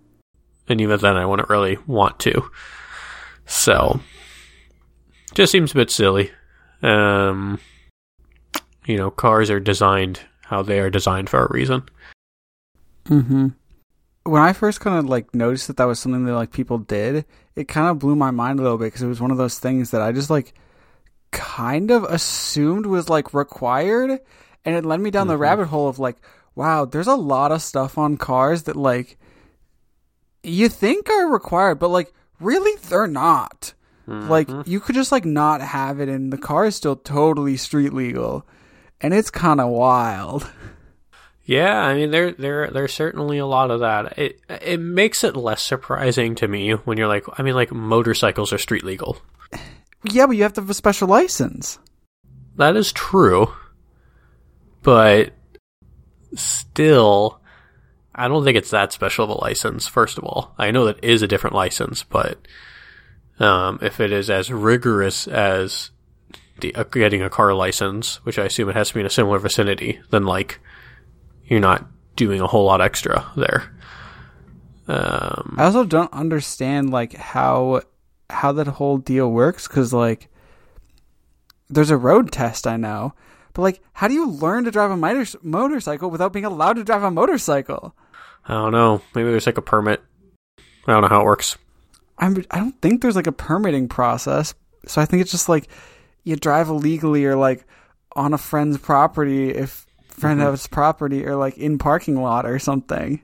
And 0.69 0.79
even 0.79 0.99
then 0.99 1.17
I 1.17 1.25
wouldn't 1.25 1.49
really 1.49 1.77
want 1.87 2.19
to. 2.19 2.49
So 3.45 3.99
just 5.33 5.51
seems 5.51 5.71
a 5.71 5.75
bit 5.75 5.91
silly. 5.91 6.31
Um 6.81 7.59
you 8.85 8.97
know, 8.97 9.09
cars 9.09 9.49
are 9.49 9.59
designed 9.59 10.19
how 10.45 10.61
they 10.61 10.79
are 10.79 10.89
designed 10.89 11.29
for 11.29 11.43
a 11.43 11.51
reason. 11.51 11.83
Mm-hmm. 13.05 13.47
When 14.23 14.41
I 14.41 14.53
first 14.53 14.79
kind 14.79 14.97
of 14.97 15.05
like 15.05 15.33
noticed 15.33 15.67
that 15.67 15.77
that 15.77 15.85
was 15.85 15.99
something 15.99 16.25
that 16.25 16.35
like 16.35 16.51
people 16.51 16.77
did, 16.77 17.25
it 17.55 17.67
kind 17.67 17.87
of 17.87 17.99
blew 17.99 18.15
my 18.15 18.31
mind 18.31 18.59
a 18.59 18.63
little 18.63 18.77
bit 18.77 18.85
because 18.85 19.01
it 19.01 19.07
was 19.07 19.21
one 19.21 19.31
of 19.31 19.37
those 19.37 19.59
things 19.59 19.91
that 19.91 20.01
I 20.01 20.11
just 20.11 20.29
like 20.29 20.53
kind 21.31 21.91
of 21.91 22.03
assumed 22.03 22.85
was 22.85 23.09
like 23.09 23.33
required, 23.33 24.19
and 24.63 24.75
it 24.75 24.85
led 24.85 24.99
me 24.99 25.11
down 25.11 25.27
the 25.27 25.37
rabbit 25.37 25.67
hole 25.67 25.87
of 25.87 25.99
like, 25.99 26.17
wow, 26.55 26.85
there's 26.85 27.07
a 27.07 27.15
lot 27.15 27.51
of 27.51 27.61
stuff 27.61 27.97
on 27.97 28.17
cars 28.17 28.63
that 28.63 28.75
like 28.75 29.17
you 30.43 30.69
think 30.69 31.09
are 31.09 31.27
required, 31.27 31.79
but 31.79 31.89
like 31.89 32.13
really 32.39 32.77
they're 32.87 33.07
not. 33.07 33.73
Like 34.07 34.47
mm-hmm. 34.47 34.69
you 34.69 34.79
could 34.79 34.93
just 34.93 35.11
like 35.11 35.25
not 35.25 35.61
have 35.61 35.99
it, 35.99 36.09
and 36.09 36.31
the 36.31 36.37
car 36.37 36.65
is 36.65 36.75
still 36.75 36.95
totally 36.95 37.57
street 37.57 37.91
legal, 37.91 38.45
and 39.01 39.15
it's 39.15 39.31
kind 39.31 39.59
of 39.59 39.69
wild. 39.69 40.47
Yeah, 41.43 41.79
I 41.79 41.95
mean 41.95 42.11
there 42.11 42.31
there 42.31 42.69
there's 42.71 42.93
certainly 42.93 43.39
a 43.39 43.45
lot 43.45 43.71
of 43.71 43.79
that. 43.79 44.17
It 44.17 44.41
it 44.49 44.79
makes 44.79 45.23
it 45.23 45.35
less 45.35 45.61
surprising 45.61 46.35
to 46.35 46.47
me 46.47 46.71
when 46.71 46.97
you're 46.97 47.07
like 47.07 47.25
I 47.39 47.41
mean 47.41 47.55
like 47.55 47.71
motorcycles 47.71 48.53
are 48.53 48.59
street 48.59 48.83
legal. 48.83 49.17
Yeah, 50.03 50.27
but 50.27 50.35
you 50.35 50.43
have 50.43 50.53
to 50.53 50.61
have 50.61 50.69
a 50.69 50.75
special 50.75 51.07
license. 51.07 51.79
That 52.57 52.75
is 52.75 52.91
true. 52.91 53.51
But 54.83 55.33
still 56.35 57.39
I 58.15 58.27
don't 58.27 58.43
think 58.43 58.57
it's 58.57 58.71
that 58.71 58.93
special 58.93 59.25
of 59.25 59.29
a 59.31 59.41
license 59.41 59.87
first 59.87 60.17
of 60.17 60.23
all. 60.23 60.53
I 60.57 60.71
know 60.71 60.85
that 60.85 61.03
is 61.03 61.21
a 61.21 61.27
different 61.27 61.55
license, 61.55 62.03
but 62.03 62.39
um 63.39 63.79
if 63.81 63.99
it 63.99 64.11
is 64.11 64.29
as 64.29 64.51
rigorous 64.51 65.27
as 65.27 65.91
the 66.59 66.73
uh, 66.75 66.83
getting 66.83 67.21
a 67.21 67.29
car 67.29 67.53
license, 67.53 68.23
which 68.25 68.39
I 68.39 68.45
assume 68.45 68.69
it 68.69 68.75
has 68.75 68.89
to 68.89 68.93
be 68.93 68.99
in 69.01 69.05
a 69.05 69.09
similar 69.09 69.39
vicinity, 69.39 69.99
then 70.09 70.25
like 70.25 70.59
you're 71.45 71.59
not 71.59 71.85
doing 72.15 72.41
a 72.41 72.47
whole 72.47 72.65
lot 72.65 72.81
extra 72.81 73.31
there. 73.35 73.71
Um, 74.87 75.55
I 75.57 75.65
also 75.65 75.83
don't 75.83 76.13
understand 76.13 76.91
like 76.91 77.13
how 77.13 77.81
how 78.29 78.51
that 78.53 78.67
whole 78.67 78.97
deal 78.97 79.31
works 79.31 79.67
because 79.67 79.93
like 79.93 80.29
there's 81.69 81.91
a 81.91 81.97
road 81.97 82.31
test 82.31 82.67
I 82.67 82.77
know, 82.77 83.13
but 83.53 83.63
like 83.63 83.81
how 83.93 84.07
do 84.07 84.13
you 84.13 84.29
learn 84.29 84.63
to 84.65 84.71
drive 84.71 84.91
a 84.91 84.97
motor- 84.97 85.39
motorcycle 85.41 86.09
without 86.09 86.33
being 86.33 86.45
allowed 86.45 86.73
to 86.73 86.83
drive 86.83 87.03
a 87.03 87.11
motorcycle? 87.11 87.95
I 88.47 88.53
don't 88.53 88.71
know. 88.71 89.01
Maybe 89.13 89.29
there's 89.29 89.45
like 89.45 89.57
a 89.57 89.61
permit. 89.61 90.01
I 90.87 90.91
don't 90.91 91.01
know 91.01 91.07
how 91.07 91.21
it 91.21 91.25
works. 91.25 91.57
I'm 92.17 92.37
I 92.51 92.59
don't 92.59 92.79
think 92.81 93.01
there's 93.01 93.15
like 93.15 93.27
a 93.27 93.31
permitting 93.31 93.87
process, 93.89 94.53
so 94.87 95.01
I 95.01 95.05
think 95.05 95.21
it's 95.21 95.31
just 95.31 95.49
like 95.49 95.67
you 96.23 96.35
drive 96.35 96.69
illegally 96.69 97.25
or 97.25 97.35
like 97.35 97.65
on 98.15 98.33
a 98.33 98.37
friend's 98.37 98.77
property 98.77 99.49
if 99.49 99.85
friend 100.07 100.39
Mm-hmm. 100.39 100.49
has 100.51 100.67
property 100.67 101.25
or 101.25 101.35
like 101.35 101.57
in 101.57 101.77
parking 101.77 102.21
lot 102.21 102.45
or 102.45 102.57
something 102.59 103.21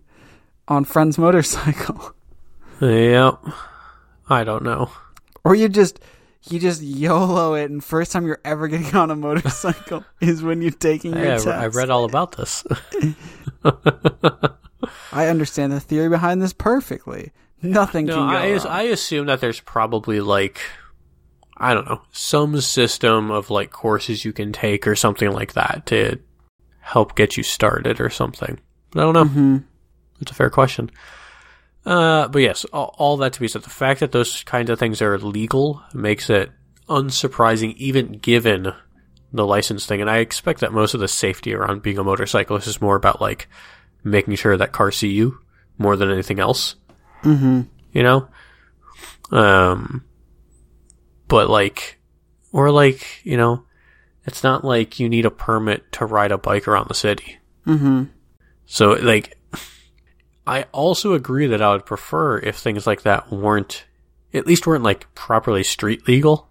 on 0.68 0.84
friend's 0.86 1.18
motorcycle. 1.18 2.14
Yep. 2.82 3.40
I 4.28 4.44
don't 4.44 4.64
know. 4.64 4.90
Or 5.44 5.54
you 5.54 5.70
just 5.70 6.00
you 6.50 6.60
just 6.60 6.82
YOLO 6.82 7.54
it, 7.54 7.70
and 7.70 7.84
first 7.84 8.12
time 8.12 8.26
you're 8.26 8.42
ever 8.44 8.68
getting 8.68 8.96
on 8.96 9.12
a 9.12 9.16
motorcycle 9.16 10.04
is 10.20 10.42
when 10.42 10.64
you're 10.64 10.72
taking 10.72 11.14
your 11.16 11.24
test. 11.26 11.46
I 11.48 11.68
read 11.68 11.92
all 11.92 12.06
about 12.06 12.32
this. 12.38 12.66
I 15.12 15.28
understand 15.28 15.72
the 15.72 15.80
theory 15.80 16.10
behind 16.10 16.42
this 16.42 16.54
perfectly. 16.54 17.32
Nothing 17.62 18.08
no, 18.08 18.16
can 18.16 18.28
go 18.28 18.34
I, 18.34 18.52
wrong. 18.54 18.68
I 18.68 18.82
assume 18.84 19.28
that 19.28 19.40
there's 19.40 19.60
probably 19.60 20.20
like 20.20 20.62
I 21.58 21.74
don't 21.74 21.88
know 21.88 22.02
some 22.12 22.60
system 22.62 23.30
of 23.30 23.50
like 23.52 23.72
courses 23.72 24.26
you 24.26 24.34
can 24.34 24.52
take 24.52 24.88
or 24.88 24.96
something 24.96 25.32
like 25.32 25.54
that 25.54 25.84
to 25.88 26.20
help 26.80 27.16
get 27.16 27.38
you 27.38 27.44
started 27.44 28.02
or 28.02 28.10
something. 28.10 28.60
But 28.92 29.00
I 29.00 29.04
don't 29.04 29.14
know. 29.14 29.26
hmm 29.26 29.58
It's 30.20 30.32
a 30.32 30.36
fair 30.36 30.50
question. 30.50 30.90
Uh, 31.86 32.28
but 32.28 32.40
yes, 32.40 32.66
all, 32.66 32.96
all 32.98 33.18
that 33.18 33.34
to 33.34 33.40
be 33.40 33.48
said, 33.48 33.64
the 33.64 33.70
fact 33.70 34.00
that 34.00 34.12
those 34.12 34.44
kinds 34.44 34.70
of 34.70 34.80
things 34.80 35.02
are 35.02 35.18
legal 35.18 35.82
makes 35.94 36.30
it 36.30 36.52
unsurprising, 36.90 37.76
even 37.78 38.14
given 38.14 38.74
the 39.34 39.46
license 39.46 39.86
thing. 39.86 40.02
And 40.02 40.10
I 40.10 40.18
expect 40.18 40.60
that 40.60 40.74
most 40.74 40.94
of 40.94 41.00
the 41.00 41.08
safety 41.08 41.54
around 41.54 41.82
being 41.82 41.98
a 41.98 42.04
motorcyclist 42.04 42.68
is 42.68 42.82
more 42.82 42.96
about 42.96 43.22
like 43.22 43.48
making 44.04 44.36
sure 44.36 44.58
that 44.58 44.72
cars 44.72 44.98
see 44.98 45.10
you 45.10 45.40
more 45.78 45.96
than 45.96 46.12
anything 46.12 46.40
else. 46.40 46.76
hmm 47.22 47.62
You 47.92 48.04
know, 48.04 48.28
um, 49.32 50.04
but 51.28 51.50
like, 51.50 52.00
or 52.52 52.72
like, 52.72 53.24
you 53.24 53.38
know, 53.38 53.64
it's 54.26 54.44
not 54.44 54.64
like 54.64 55.00
you 55.00 55.10
need 55.10 55.26
a 55.26 55.32
permit 55.32 55.92
to 55.94 56.06
ride 56.06 56.32
a 56.32 56.38
bike 56.38 56.68
around 56.68 56.88
the 56.88 56.94
city. 56.94 57.40
hmm 57.66 58.04
So, 58.66 58.92
like, 58.94 59.38
I 60.46 60.64
also 60.72 61.14
agree 61.14 61.48
that 61.48 61.62
I 61.62 61.72
would 61.72 61.86
prefer 61.86 62.40
if 62.40 62.58
things 62.58 62.86
like 62.88 63.04
that 63.04 63.32
weren't, 63.32 63.86
at 64.34 64.48
least 64.48 64.68
weren't 64.68 64.84
like 64.84 65.14
properly 65.16 65.64
street 65.64 66.08
legal. 66.08 66.50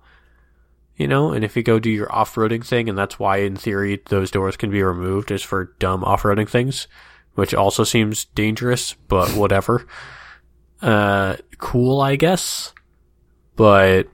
You 0.96 1.08
know, 1.08 1.32
and 1.32 1.44
if 1.44 1.56
you 1.56 1.62
go 1.62 1.78
do 1.78 1.88
your 1.88 2.12
off 2.14 2.34
roading 2.34 2.64
thing, 2.64 2.88
and 2.88 2.98
that's 2.98 3.18
why 3.18 3.38
in 3.38 3.56
theory 3.56 4.02
those 4.10 4.30
doors 4.30 4.58
can 4.58 4.70
be 4.70 4.82
removed, 4.82 5.30
is 5.30 5.42
for 5.42 5.72
dumb 5.78 6.04
off 6.04 6.24
roading 6.24 6.48
things, 6.48 6.88
which 7.34 7.54
also 7.54 7.84
seems 7.84 8.26
dangerous, 8.26 8.94
but 9.08 9.30
whatever. 9.30 9.86
Uh, 10.82 11.36
cool, 11.58 12.00
I 12.00 12.16
guess. 12.16 12.72
But, 13.56 14.08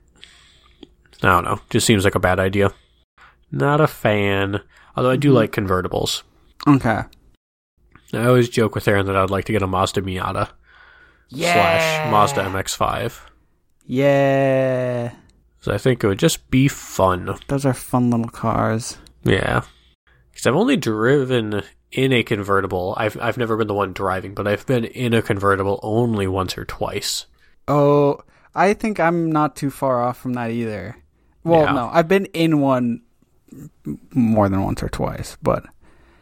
I 1.23 1.29
don't 1.29 1.45
know, 1.45 1.61
just 1.71 1.87
seems 1.87 2.05
like 2.05 2.15
a 2.15 2.21
bad 2.21 2.41
idea. 2.41 2.73
Not 3.51 3.81
a 3.81 3.87
fan, 3.87 4.61
although 4.97 5.11
I 5.11 5.17
do 5.17 5.33
like 5.33 5.53
convertibles. 5.53 6.23
Okay. 6.67 7.03
I 8.13 8.25
always 8.27 8.49
joke 8.49 8.75
with 8.75 8.89
Aaron 8.89 9.07
that 9.07 9.17
I'd 9.17 9.31
like 9.31 9.45
to 9.47 9.53
get 9.53 9.63
a 9.63 9.67
Mazda 9.67 10.03
Miata 10.03 10.51
slash 11.29 12.11
Mazda 12.11 12.43
MX-5. 12.43 13.21
Yeah. 13.85 15.13
So 15.61 15.73
I 15.73 15.79
think 15.79 16.03
it 16.03 16.07
would 16.07 16.19
just 16.19 16.51
be 16.51 16.69
fun. 16.69 17.37
Those 17.49 17.67
are 17.67 17.75
fun 17.75 18.11
little 18.11 18.29
cars. 18.29 18.99
Yeah. 19.25 19.63
Because 20.31 20.47
I've 20.47 20.57
only 20.57 20.77
driven 20.77 21.63
in 21.97 22.13
a 22.13 22.23
convertible. 22.23 22.95
I've 22.97 23.17
I've 23.21 23.39
never 23.39 23.57
been 23.57 23.67
the 23.67 23.75
one 23.75 23.93
driving, 23.93 24.35
but 24.35 24.47
I've 24.47 24.67
been 24.67 24.85
in 24.85 25.15
a 25.15 25.23
convertible 25.23 25.81
only 25.83 26.27
once 26.29 26.57
or 26.57 26.65
twice. 26.65 27.27
Oh, 27.67 28.21
I 28.55 28.75
think 28.75 29.01
I'm 29.01 29.31
not 29.33 29.57
too 29.57 29.71
far 29.71 30.01
off 30.03 30.19
from 30.19 30.35
that 30.35 30.51
either. 30.51 30.97
Well, 31.43 31.63
Yeah. 31.65 31.73
no, 31.73 31.91
I've 31.93 32.09
been 32.09 32.27
in 32.27 32.61
one 32.61 33.03
more 34.13 34.49
than 34.49 34.63
once 34.63 34.83
or 34.83 34.89
twice, 34.89 35.37
but 35.43 35.65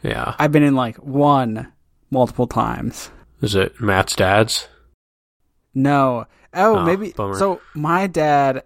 Yeah. 0.03 0.35
I've 0.39 0.53
been 0.53 0.63
in 0.63 0.75
like 0.75 0.97
one 0.99 1.73
multiple 2.11 2.47
times. 2.47 3.11
Is 3.41 3.55
it 3.55 3.81
Matt's 3.81 4.15
dad's? 4.17 4.69
No. 5.75 6.27
Oh, 6.55 6.77
Oh, 6.77 6.85
maybe. 6.85 7.13
bummer. 7.13 7.35
So 7.37 7.61
my 7.75 8.07
dad 8.07 8.63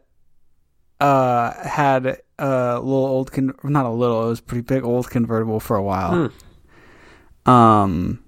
uh 1.01 1.53
had 1.66 2.07
a 2.40 2.75
little 2.81 3.07
old 3.07 3.31
con- 3.33 3.55
not 3.62 3.87
a 3.87 3.90
little, 3.90 4.27
it 4.27 4.29
was 4.29 4.40
pretty 4.40 4.62
big 4.62 4.85
old 4.85 5.09
convertible 5.11 5.61
for 5.61 5.77
a 5.77 5.83
while. 5.83 6.29
Hmm. 6.29 6.35
Um 7.46 8.22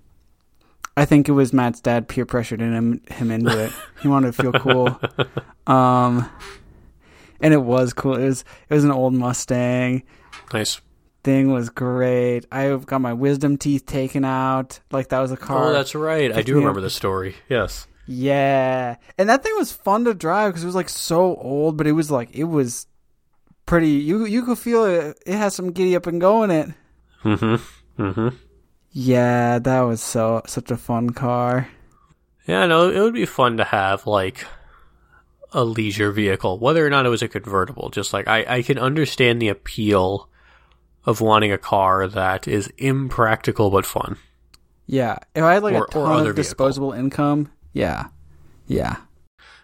I 0.96 1.05
think 1.05 1.29
it 1.29 1.33
was 1.33 1.53
Matt's 1.53 1.81
dad 1.81 2.09
peer 2.09 2.27
pressured 2.27 2.61
him 2.61 3.01
him 3.09 3.31
into 3.31 3.64
it. 3.64 3.73
he 4.03 4.09
wanted 4.09 4.35
to 4.35 4.42
feel 4.42 4.53
cool. 4.53 5.01
Um, 5.66 6.29
and 7.40 7.55
it 7.55 7.62
was 7.62 7.92
cool. 7.92 8.16
It 8.16 8.25
was 8.25 8.44
it 8.68 8.75
was 8.75 8.83
an 8.83 8.90
old 8.90 9.14
Mustang. 9.14 10.03
Nice. 10.53 10.81
Thing 11.23 11.53
was 11.53 11.70
great. 11.70 12.44
I 12.51 12.75
got 12.77 13.01
my 13.01 13.12
wisdom 13.12 13.57
teeth 13.57 13.87
taken 13.87 14.25
out. 14.25 14.81
Like 14.90 15.11
that 15.11 15.20
was 15.20 15.31
a 15.31 15.37
car. 15.37 15.68
Oh, 15.68 15.73
that's 15.73 15.94
right. 15.94 16.33
I 16.33 16.42
do 16.42 16.57
remember 16.57 16.81
the 16.81 16.90
story. 16.90 17.37
Yes. 17.49 17.87
Yeah, 18.07 18.96
and 19.16 19.29
that 19.29 19.44
thing 19.44 19.53
was 19.57 19.70
fun 19.70 20.05
to 20.07 20.14
drive 20.14 20.51
because 20.51 20.64
it 20.64 20.66
was 20.66 20.75
like 20.75 20.88
so 20.88 21.37
old, 21.37 21.77
but 21.77 21.87
it 21.87 21.92
was 21.92 22.11
like 22.11 22.35
it 22.35 22.44
was 22.44 22.88
pretty. 23.64 23.90
You 23.90 24.25
you 24.25 24.44
could 24.44 24.59
feel 24.59 24.85
it. 24.87 25.23
It 25.25 25.37
has 25.37 25.55
some 25.55 25.70
giddy 25.70 25.94
up 25.94 26.09
and 26.09 26.20
go 26.20 26.42
in 26.42 26.51
it. 26.51 26.68
Mm-hmm. 27.23 28.03
Mm-hmm. 28.03 28.29
Yeah, 28.92 29.59
that 29.61 29.81
was 29.83 30.03
so 30.03 30.42
such 30.46 30.70
a 30.70 30.76
fun 30.76 31.11
car. 31.11 31.68
Yeah, 32.46 32.66
no, 32.66 32.90
it 32.90 32.98
would 33.00 33.14
be 33.14 33.26
fun 33.26 33.57
to 33.59 33.64
have 33.64 34.07
like 34.07 34.44
a 35.53 35.64
leisure 35.64 36.11
vehicle, 36.11 36.59
whether 36.59 36.85
or 36.85 36.90
not 36.90 37.07
it 37.07 37.11
was 37.11 37.22
a 37.22 37.29
convertible. 37.29 37.90
Just 37.90 38.12
like 38.12 38.26
I, 38.26 38.44
I 38.57 38.62
can 38.62 38.79
understand 38.79 39.40
the 39.40 39.48
appeal 39.48 40.29
of 41.05 41.20
wanting 41.20 41.53
a 41.53 41.59
car 41.59 42.07
that 42.09 42.48
is 42.48 42.72
impractical 42.79 43.70
but 43.70 43.87
fun. 43.87 44.16
Yeah, 44.87 45.18
if 45.35 45.42
I 45.44 45.55
had 45.55 45.62
like 45.62 45.74
Or- 45.74 45.85
a 45.85 45.88
ton 45.88 46.12
of 46.12 46.18
vehicle. 46.24 46.33
disposable 46.35 46.92
income, 46.92 47.50
yeah, 47.72 48.09
yeah. 48.66 48.96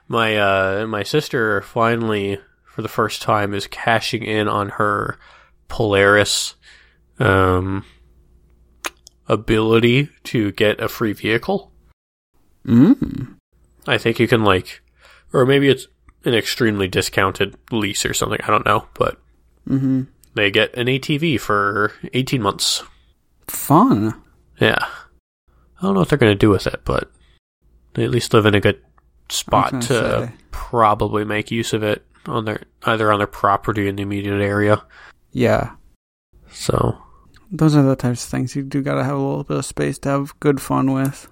My 0.09 0.37
uh 0.37 0.87
my 0.87 1.03
sister 1.03 1.61
finally 1.63 2.39
for 2.65 2.83
the 2.83 2.89
first 2.89 3.23
time 3.23 3.53
is 3.55 3.67
cashing 3.67 4.23
in 4.23 4.47
on 4.47 4.69
her 4.71 5.19
Polaris 5.67 6.55
um 7.19 7.85
ability 9.29 10.09
to 10.25 10.53
get 10.53 10.81
a 10.81 10.89
free 10.89 11.13
vehicle. 11.13 11.73
Mm. 12.67 13.37
I 13.87 13.99
think 13.99 14.19
you 14.19 14.27
can 14.29 14.45
like 14.45 14.83
or 15.33 15.45
maybe 15.47 15.69
it's 15.69 15.87
an 16.25 16.35
extremely 16.35 16.89
discounted 16.89 17.57
lease 17.71 18.05
or 18.05 18.15
something, 18.15 18.41
I 18.43 18.49
don't 18.49 18.67
know, 18.67 18.87
but 18.95 19.21
Mm-hmm. 19.69 20.03
they 20.35 20.51
get 20.53 20.75
an 20.77 20.87
ATV 20.87 21.41
for 21.41 21.93
18 22.15 22.41
months. 22.41 22.85
Fun. 23.49 24.15
Yeah. 24.61 24.79
I 24.79 25.83
don't 25.83 25.95
know 25.95 26.01
what 26.01 26.09
they're 26.09 26.19
going 26.19 26.33
to 26.33 26.39
do 26.39 26.51
with 26.51 26.67
it, 26.69 26.83
but 26.85 27.11
they 27.95 28.05
at 28.05 28.11
least 28.13 28.33
live 28.33 28.47
in 28.47 28.55
a 28.55 28.61
good 28.61 28.81
spot 29.29 29.83
to 29.83 30.27
say. 30.29 30.33
probably 30.53 31.25
make 31.25 31.51
use 31.51 31.73
of 31.73 31.83
it 31.83 32.07
on 32.27 32.45
their 32.45 32.63
either 32.85 33.11
on 33.13 33.19
their 33.19 33.27
property 33.27 33.89
in 33.89 33.97
the 33.97 34.03
immediate 34.03 34.41
area. 34.41 34.85
Yeah, 35.33 35.73
So, 36.51 36.97
those 37.51 37.75
are 37.77 37.83
the 37.83 37.97
types 37.97 38.25
of 38.25 38.31
things 38.31 38.55
you 38.57 38.63
do 38.63 38.83
gotta 38.83 39.05
have 39.05 39.17
a 39.17 39.21
little 39.21 39.45
bit 39.45 39.59
of 39.59 39.65
space 39.65 39.99
to 40.01 40.09
have 40.09 40.39
good 40.41 40.61
fun 40.61 40.93
with. 40.93 41.29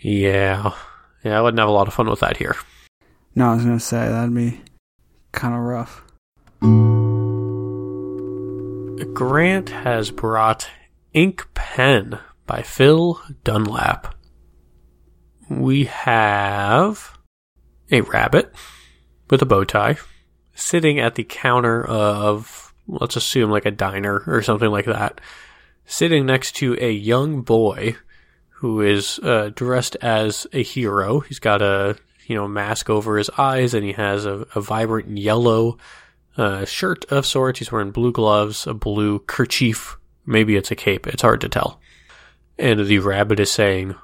yeah. 0.00 0.72
Yeah, 1.24 1.36
I 1.36 1.42
wouldn't 1.42 1.58
have 1.58 1.68
a 1.68 1.72
lot 1.72 1.88
of 1.88 1.94
fun 1.94 2.08
with 2.08 2.20
that 2.20 2.36
here. 2.36 2.54
No, 3.34 3.50
I 3.50 3.54
was 3.54 3.64
gonna 3.64 3.80
say 3.80 4.08
that'd 4.08 4.32
be 4.34 4.60
kind 5.32 5.54
of 5.54 5.60
rough. 5.60 6.04
Grant 9.14 9.70
has 9.70 10.12
brought 10.12 10.68
Ink 11.12 11.48
Pen 11.54 12.20
by 12.46 12.62
Phil 12.62 13.20
Dunlap. 13.42 14.14
We 15.50 15.86
have 15.86 17.18
a 17.90 18.02
rabbit 18.02 18.54
with 19.28 19.42
a 19.42 19.46
bow 19.46 19.64
tie 19.64 19.96
sitting 20.54 21.00
at 21.00 21.16
the 21.16 21.24
counter 21.24 21.84
of, 21.84 22.72
let's 22.86 23.16
assume, 23.16 23.50
like 23.50 23.66
a 23.66 23.72
diner 23.72 24.22
or 24.26 24.40
something 24.42 24.70
like 24.70 24.86
that, 24.86 25.20
sitting 25.88 26.26
next 26.26 26.52
to 26.56 26.76
a 26.80 26.92
young 26.92 27.40
boy 27.40 27.96
who 28.50 28.80
is 28.82 29.18
uh, 29.22 29.50
dressed 29.54 29.96
as 29.96 30.46
a 30.52 30.62
hero. 30.62 31.20
He's 31.20 31.40
got 31.40 31.62
a 31.62 31.96
you 32.26 32.36
know 32.36 32.46
mask 32.46 32.90
over 32.90 33.16
his 33.16 33.30
eyes 33.30 33.74
and 33.74 33.84
he 33.84 33.92
has 33.92 34.26
a, 34.26 34.46
a 34.54 34.60
vibrant 34.60 35.16
yellow 35.16 35.78
uh, 36.36 36.64
shirt 36.66 37.04
of 37.10 37.26
sorts. 37.26 37.58
He's 37.58 37.72
wearing 37.72 37.90
blue 37.90 38.12
gloves, 38.12 38.66
a 38.66 38.74
blue 38.74 39.18
kerchief. 39.20 39.96
Maybe 40.26 40.56
it's 40.56 40.70
a 40.70 40.76
cape. 40.76 41.06
It's 41.06 41.22
hard 41.22 41.40
to 41.40 41.48
tell. 41.48 41.80
And 42.58 42.86
the 42.86 42.98
rabbit 42.98 43.40
is 43.40 43.50
saying, 43.50 43.94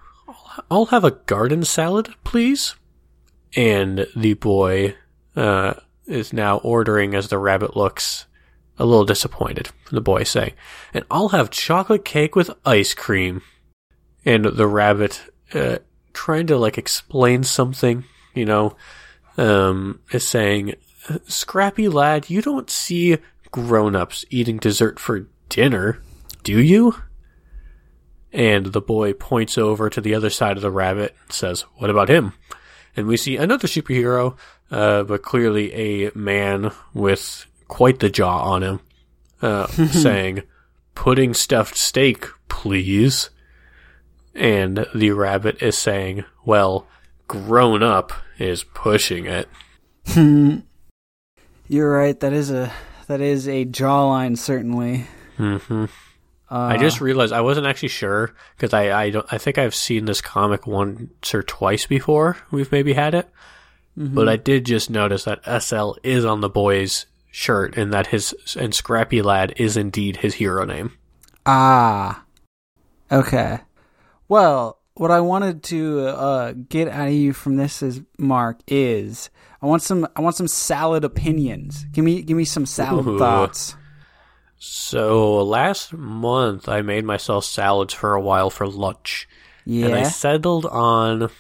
I'll 0.70 0.86
have 0.86 1.04
a 1.04 1.10
garden 1.10 1.64
salad, 1.64 2.14
please. 2.24 2.76
And 3.56 4.06
the 4.16 4.34
boy 4.34 4.96
uh, 5.36 5.74
is 6.06 6.32
now 6.32 6.58
ordering 6.58 7.14
as 7.14 7.28
the 7.28 7.38
rabbit 7.38 7.76
looks 7.76 8.26
a 8.78 8.84
little 8.84 9.04
disappointed. 9.04 9.68
The 9.90 10.00
boy 10.00 10.24
saying, 10.24 10.54
and 10.92 11.04
I'll 11.10 11.28
have 11.28 11.50
chocolate 11.50 12.04
cake 12.04 12.34
with 12.34 12.50
ice 12.64 12.94
cream. 12.94 13.42
And 14.24 14.44
the 14.44 14.66
rabbit, 14.66 15.22
uh, 15.52 15.78
trying 16.12 16.46
to 16.48 16.56
like 16.56 16.78
explain 16.78 17.44
something, 17.44 18.04
you 18.34 18.44
know, 18.44 18.76
um, 19.36 20.00
is 20.12 20.26
saying, 20.26 20.74
Scrappy 21.26 21.88
lad, 21.88 22.30
you 22.30 22.40
don't 22.40 22.70
see 22.70 23.18
grown 23.50 23.94
ups 23.94 24.24
eating 24.30 24.56
dessert 24.56 24.98
for 24.98 25.28
dinner, 25.48 26.02
do 26.42 26.58
you? 26.58 26.96
And 28.32 28.66
the 28.66 28.80
boy 28.80 29.12
points 29.12 29.56
over 29.58 29.88
to 29.90 30.00
the 30.00 30.14
other 30.14 30.30
side 30.30 30.56
of 30.56 30.62
the 30.62 30.70
rabbit 30.70 31.14
and 31.22 31.32
says, 31.32 31.62
What 31.76 31.90
about 31.90 32.08
him? 32.08 32.32
And 32.96 33.06
we 33.06 33.16
see 33.16 33.36
another 33.36 33.68
superhero, 33.68 34.36
uh, 34.70 35.02
but 35.04 35.22
clearly 35.22 35.72
a 35.72 36.10
man 36.14 36.72
with 36.92 37.46
quite 37.68 37.98
the 38.00 38.10
jaw 38.10 38.42
on 38.42 38.62
him, 38.62 38.80
uh, 39.42 39.66
saying, 39.88 40.42
Pudding 40.94 41.34
stuffed 41.34 41.76
steak, 41.76 42.26
please. 42.48 43.30
And 44.34 44.86
the 44.94 45.10
rabbit 45.12 45.62
is 45.62 45.76
saying, 45.78 46.24
Well, 46.44 46.86
grown 47.28 47.82
up 47.82 48.12
is 48.38 48.64
pushing 48.64 49.26
it. 49.26 49.48
You're 51.68 51.90
right. 51.92 52.18
That 52.20 52.32
is 52.32 52.50
a 52.50 52.72
that 53.06 53.20
is 53.20 53.48
a 53.48 53.64
jawline 53.64 54.36
certainly. 54.38 55.06
hmm 55.36 55.84
Uh, 56.50 56.56
I 56.58 56.76
just 56.78 57.00
realized 57.00 57.32
I 57.32 57.40
wasn't 57.40 57.66
actually 57.66 57.88
sure 57.88 58.34
because 58.56 58.72
I 58.74 58.92
I 59.04 59.10
don't 59.10 59.26
I 59.32 59.38
think 59.38 59.58
I've 59.58 59.74
seen 59.74 60.04
this 60.04 60.20
comic 60.20 60.66
once 60.66 61.34
or 61.34 61.42
twice 61.42 61.86
before. 61.86 62.36
We've 62.50 62.70
maybe 62.72 62.92
had 62.92 63.14
it, 63.14 63.28
Mm-hmm. 63.98 64.14
but 64.16 64.28
I 64.28 64.34
did 64.36 64.66
just 64.66 64.90
notice 64.90 65.22
that 65.24 65.44
SL 65.62 65.92
is 66.02 66.24
on 66.24 66.40
the 66.40 66.48
boy's 66.48 67.06
shirt 67.36 67.76
and 67.76 67.92
that 67.92 68.06
his 68.06 68.32
and 68.56 68.72
Scrappy 68.72 69.20
Lad 69.20 69.54
is 69.56 69.76
indeed 69.76 70.18
his 70.18 70.34
hero 70.34 70.64
name. 70.64 70.92
ah 71.44 72.22
okay. 73.10 73.58
Well, 74.28 74.78
what 74.94 75.10
I 75.10 75.20
wanted 75.20 75.64
to 75.64 76.00
uh, 76.06 76.52
get 76.68 76.86
out 76.88 77.08
of 77.08 77.12
you 77.14 77.32
from 77.32 77.56
this 77.56 77.82
is 77.82 78.00
Mark 78.18 78.60
is 78.68 79.30
I 79.60 79.66
want 79.66 79.82
some 79.82 80.06
I 80.14 80.20
want 80.20 80.36
some 80.36 80.46
salad 80.46 81.04
opinions. 81.04 81.84
Give 81.90 82.04
me 82.04 82.22
give 82.22 82.36
me 82.36 82.44
some 82.44 82.66
salad 82.66 83.04
Ooh. 83.06 83.18
thoughts. 83.18 83.74
So 84.58 85.42
last 85.44 85.92
month 85.92 86.68
I 86.68 86.82
made 86.82 87.04
myself 87.04 87.44
salads 87.44 87.92
for 87.92 88.14
a 88.14 88.20
while 88.20 88.48
for 88.48 88.66
lunch. 88.68 89.28
Yeah. 89.66 89.86
and 89.86 89.94
I 89.96 90.02
settled 90.04 90.66
on 90.66 91.30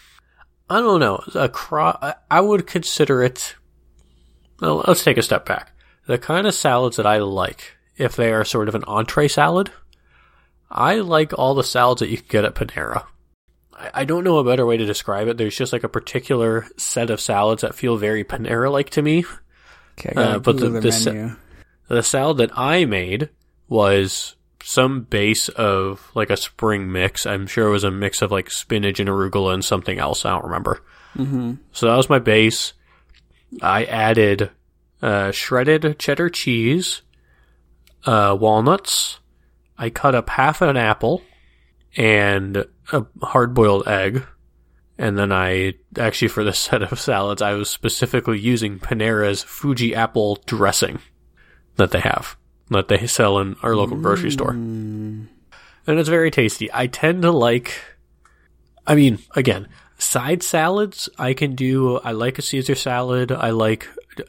I 0.68 0.80
don't 0.80 0.98
know 0.98 1.22
a 1.36 1.48
cro- 1.48 1.96
I- 2.02 2.14
I 2.30 2.40
would 2.40 2.66
consider 2.66 3.22
it. 3.22 3.54
Well, 4.60 4.82
let's 4.88 5.04
take 5.04 5.18
a 5.18 5.22
step 5.22 5.46
back. 5.46 5.70
The 6.06 6.18
kind 6.18 6.46
of 6.46 6.54
salads 6.54 6.96
that 6.96 7.06
I 7.06 7.18
like, 7.18 7.76
if 7.96 8.14
they 8.16 8.32
are 8.32 8.44
sort 8.44 8.68
of 8.68 8.74
an 8.74 8.84
entree 8.84 9.28
salad, 9.28 9.70
I 10.70 10.96
like 10.96 11.32
all 11.38 11.54
the 11.54 11.64
salads 11.64 12.00
that 12.00 12.08
you 12.10 12.18
can 12.18 12.26
get 12.28 12.44
at 12.44 12.54
Panera. 12.54 13.06
I, 13.92 14.04
don't 14.04 14.24
know 14.24 14.38
a 14.38 14.44
better 14.44 14.64
way 14.64 14.76
to 14.76 14.86
describe 14.86 15.28
it. 15.28 15.36
There's 15.36 15.56
just 15.56 15.72
like 15.72 15.82
a 15.84 15.88
particular 15.88 16.66
set 16.76 17.10
of 17.10 17.20
salads 17.20 17.62
that 17.62 17.74
feel 17.74 17.96
very 17.96 18.24
Panera 18.24 18.70
like 18.70 18.90
to 18.90 19.02
me. 19.02 19.24
okay, 19.98 20.12
uh, 20.16 20.38
but 20.38 20.58
the- 20.58 20.70
their 20.70 20.80
the 20.80 20.92
sa- 20.92 21.10
The 21.88 22.02
salad 22.02 22.38
that 22.38 22.50
I 22.56 22.84
made 22.86 23.28
was 23.68 24.36
some 24.62 25.02
base 25.02 25.48
of 25.50 26.10
like 26.14 26.30
a 26.30 26.36
spring 26.36 26.90
mix. 26.90 27.26
I'm 27.26 27.46
sure 27.46 27.66
it 27.68 27.72
was 27.72 27.84
a 27.84 27.90
mix 27.90 28.22
of 28.22 28.30
like 28.30 28.50
spinach 28.50 29.00
and 29.00 29.08
arugula 29.08 29.52
and 29.54 29.64
something 29.64 29.98
else. 29.98 30.24
I 30.24 30.30
don't 30.30 30.44
remember. 30.44 30.82
Mhm. 31.16 31.58
So 31.72 31.86
that 31.86 31.96
was 31.96 32.08
my 32.08 32.18
base. 32.20 32.72
I 33.60 33.84
added 33.84 34.50
uh, 35.04 35.30
shredded 35.32 35.98
cheddar 35.98 36.30
cheese, 36.30 37.02
uh, 38.06 38.34
walnuts. 38.40 39.18
I 39.76 39.90
cut 39.90 40.14
up 40.14 40.30
half 40.30 40.62
an 40.62 40.78
apple 40.78 41.22
and 41.94 42.64
a 42.90 43.04
hard 43.22 43.52
boiled 43.52 43.86
egg. 43.86 44.24
And 44.96 45.18
then 45.18 45.30
I 45.30 45.74
actually, 45.98 46.28
for 46.28 46.42
this 46.42 46.58
set 46.70 46.82
of 46.82 46.98
salads, 46.98 47.42
I 47.42 47.52
was 47.52 47.68
specifically 47.68 48.38
using 48.38 48.78
Panera's 48.78 49.42
Fuji 49.42 49.94
apple 49.94 50.36
dressing 50.46 51.00
that 51.76 51.90
they 51.90 52.00
have, 52.00 52.38
that 52.70 52.88
they 52.88 53.06
sell 53.06 53.38
in 53.40 53.56
our 53.62 53.76
local 53.76 53.98
grocery 53.98 54.30
store. 54.30 54.52
Mm. 54.52 55.26
And 55.86 55.98
it's 55.98 56.08
very 56.08 56.30
tasty. 56.30 56.70
I 56.72 56.86
tend 56.86 57.22
to 57.22 57.30
like, 57.30 57.74
I 58.86 58.94
mean, 58.94 59.18
again, 59.36 59.68
side 59.98 60.42
salads 60.42 61.10
I 61.18 61.34
can 61.34 61.54
do. 61.54 61.98
I 61.98 62.12
like 62.12 62.38
a 62.38 62.42
Caesar 62.42 62.74
salad. 62.74 63.32
I 63.32 63.50
like 63.50 63.86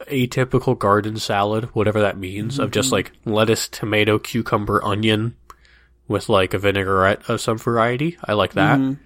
atypical 0.09 0.77
garden 0.77 1.17
salad, 1.17 1.65
whatever 1.73 1.99
that 2.01 2.17
means, 2.17 2.59
of 2.59 2.71
just 2.71 2.91
like 2.91 3.11
lettuce, 3.25 3.67
tomato, 3.67 4.17
cucumber, 4.19 4.83
onion 4.83 5.35
with 6.07 6.29
like 6.29 6.53
a 6.53 6.57
vinaigrette 6.59 7.29
of 7.29 7.41
some 7.41 7.57
variety. 7.57 8.17
I 8.23 8.33
like 8.33 8.53
that. 8.53 8.79
Mhm. 8.79 8.97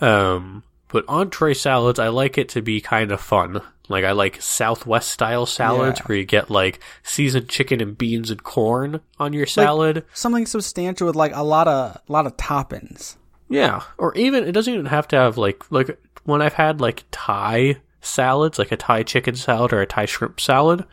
Um, 0.00 0.62
but 0.88 1.04
entree 1.08 1.54
salads, 1.54 1.98
I 1.98 2.08
like 2.08 2.38
it 2.38 2.48
to 2.50 2.62
be 2.62 2.80
kind 2.80 3.10
of 3.12 3.20
fun. 3.20 3.60
Like 3.88 4.04
I 4.04 4.12
like 4.12 4.40
Southwest 4.40 5.10
style 5.10 5.46
salads 5.46 6.00
Yeah. 6.00 6.06
where 6.06 6.18
you 6.18 6.24
get 6.24 6.50
like 6.50 6.80
seasoned 7.02 7.48
chicken 7.48 7.80
and 7.80 7.96
beans 7.96 8.30
and 8.30 8.42
corn 8.42 9.00
on 9.18 9.32
your 9.32 9.46
salad. 9.46 10.04
Something 10.12 10.46
substantial 10.46 11.06
with 11.06 11.16
like 11.16 11.34
a 11.34 11.42
lot 11.42 11.66
of 11.68 11.96
a 12.08 12.12
lot 12.12 12.26
of 12.26 12.36
toppings. 12.36 13.16
Yeah, 13.48 13.82
or 13.96 14.14
even 14.14 14.44
it 14.44 14.52
doesn't 14.52 14.72
even 14.72 14.86
have 14.86 15.08
to 15.08 15.16
have 15.16 15.38
like 15.38 15.62
like 15.72 15.98
when 16.24 16.42
I've 16.42 16.52
had 16.52 16.80
like 16.82 17.04
Thai 17.10 17.76
salads, 18.00 18.58
like 18.58 18.72
a 18.72 18.76
Thai 18.76 19.02
chicken 19.02 19.34
salad 19.34 19.72
or 19.72 19.80
a 19.80 19.86
Thai 19.86 20.06
shrimp 20.06 20.40
salad, 20.40 20.84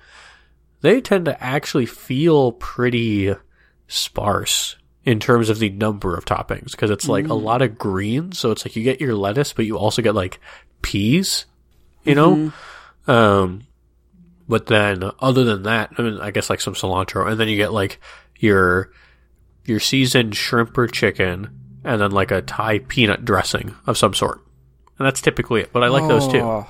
they 0.81 1.01
tend 1.01 1.25
to 1.25 1.43
actually 1.43 1.85
feel 1.85 2.51
pretty 2.53 3.33
sparse 3.87 4.75
in 5.03 5.19
terms 5.19 5.49
of 5.49 5.59
the 5.59 5.69
number 5.69 6.15
of 6.17 6.25
toppings 6.25 6.71
because 6.71 6.89
it's 6.89 7.07
like 7.07 7.27
a 7.27 7.33
lot 7.35 7.61
of 7.61 7.77
greens, 7.77 8.39
so 8.39 8.51
it's 8.51 8.65
like 8.65 8.75
you 8.75 8.83
get 8.83 8.99
your 8.99 9.15
lettuce, 9.15 9.53
but 9.53 9.65
you 9.65 9.77
also 9.77 10.01
get 10.01 10.15
like 10.15 10.39
peas, 10.81 11.45
you 12.03 12.15
know. 12.15 12.33
Um, 13.07 13.67
but 14.47 14.65
then 14.65 15.03
other 15.19 15.43
than 15.43 15.63
that, 15.63 15.91
I 15.97 16.01
mean, 16.01 16.19
I 16.19 16.31
guess 16.31 16.49
like 16.49 16.61
some 16.61 16.73
cilantro, 16.73 17.29
and 17.29 17.39
then 17.39 17.47
you 17.47 17.55
get 17.55 17.71
like 17.71 17.99
your 18.39 18.91
your 19.63 19.79
seasoned 19.79 20.35
shrimp 20.35 20.75
or 20.77 20.87
chicken, 20.87 21.49
and 21.83 22.01
then 22.01 22.11
like 22.11 22.31
a 22.31 22.41
Thai 22.41 22.79
peanut 22.79 23.25
dressing 23.25 23.75
of 23.85 23.97
some 23.97 24.13
sort. 24.13 24.41
And 24.97 25.05
that's 25.05 25.21
typically 25.21 25.61
it. 25.61 25.71
But 25.73 25.83
I 25.83 25.87
like 25.89 26.07
those 26.07 26.27
too. 26.27 26.65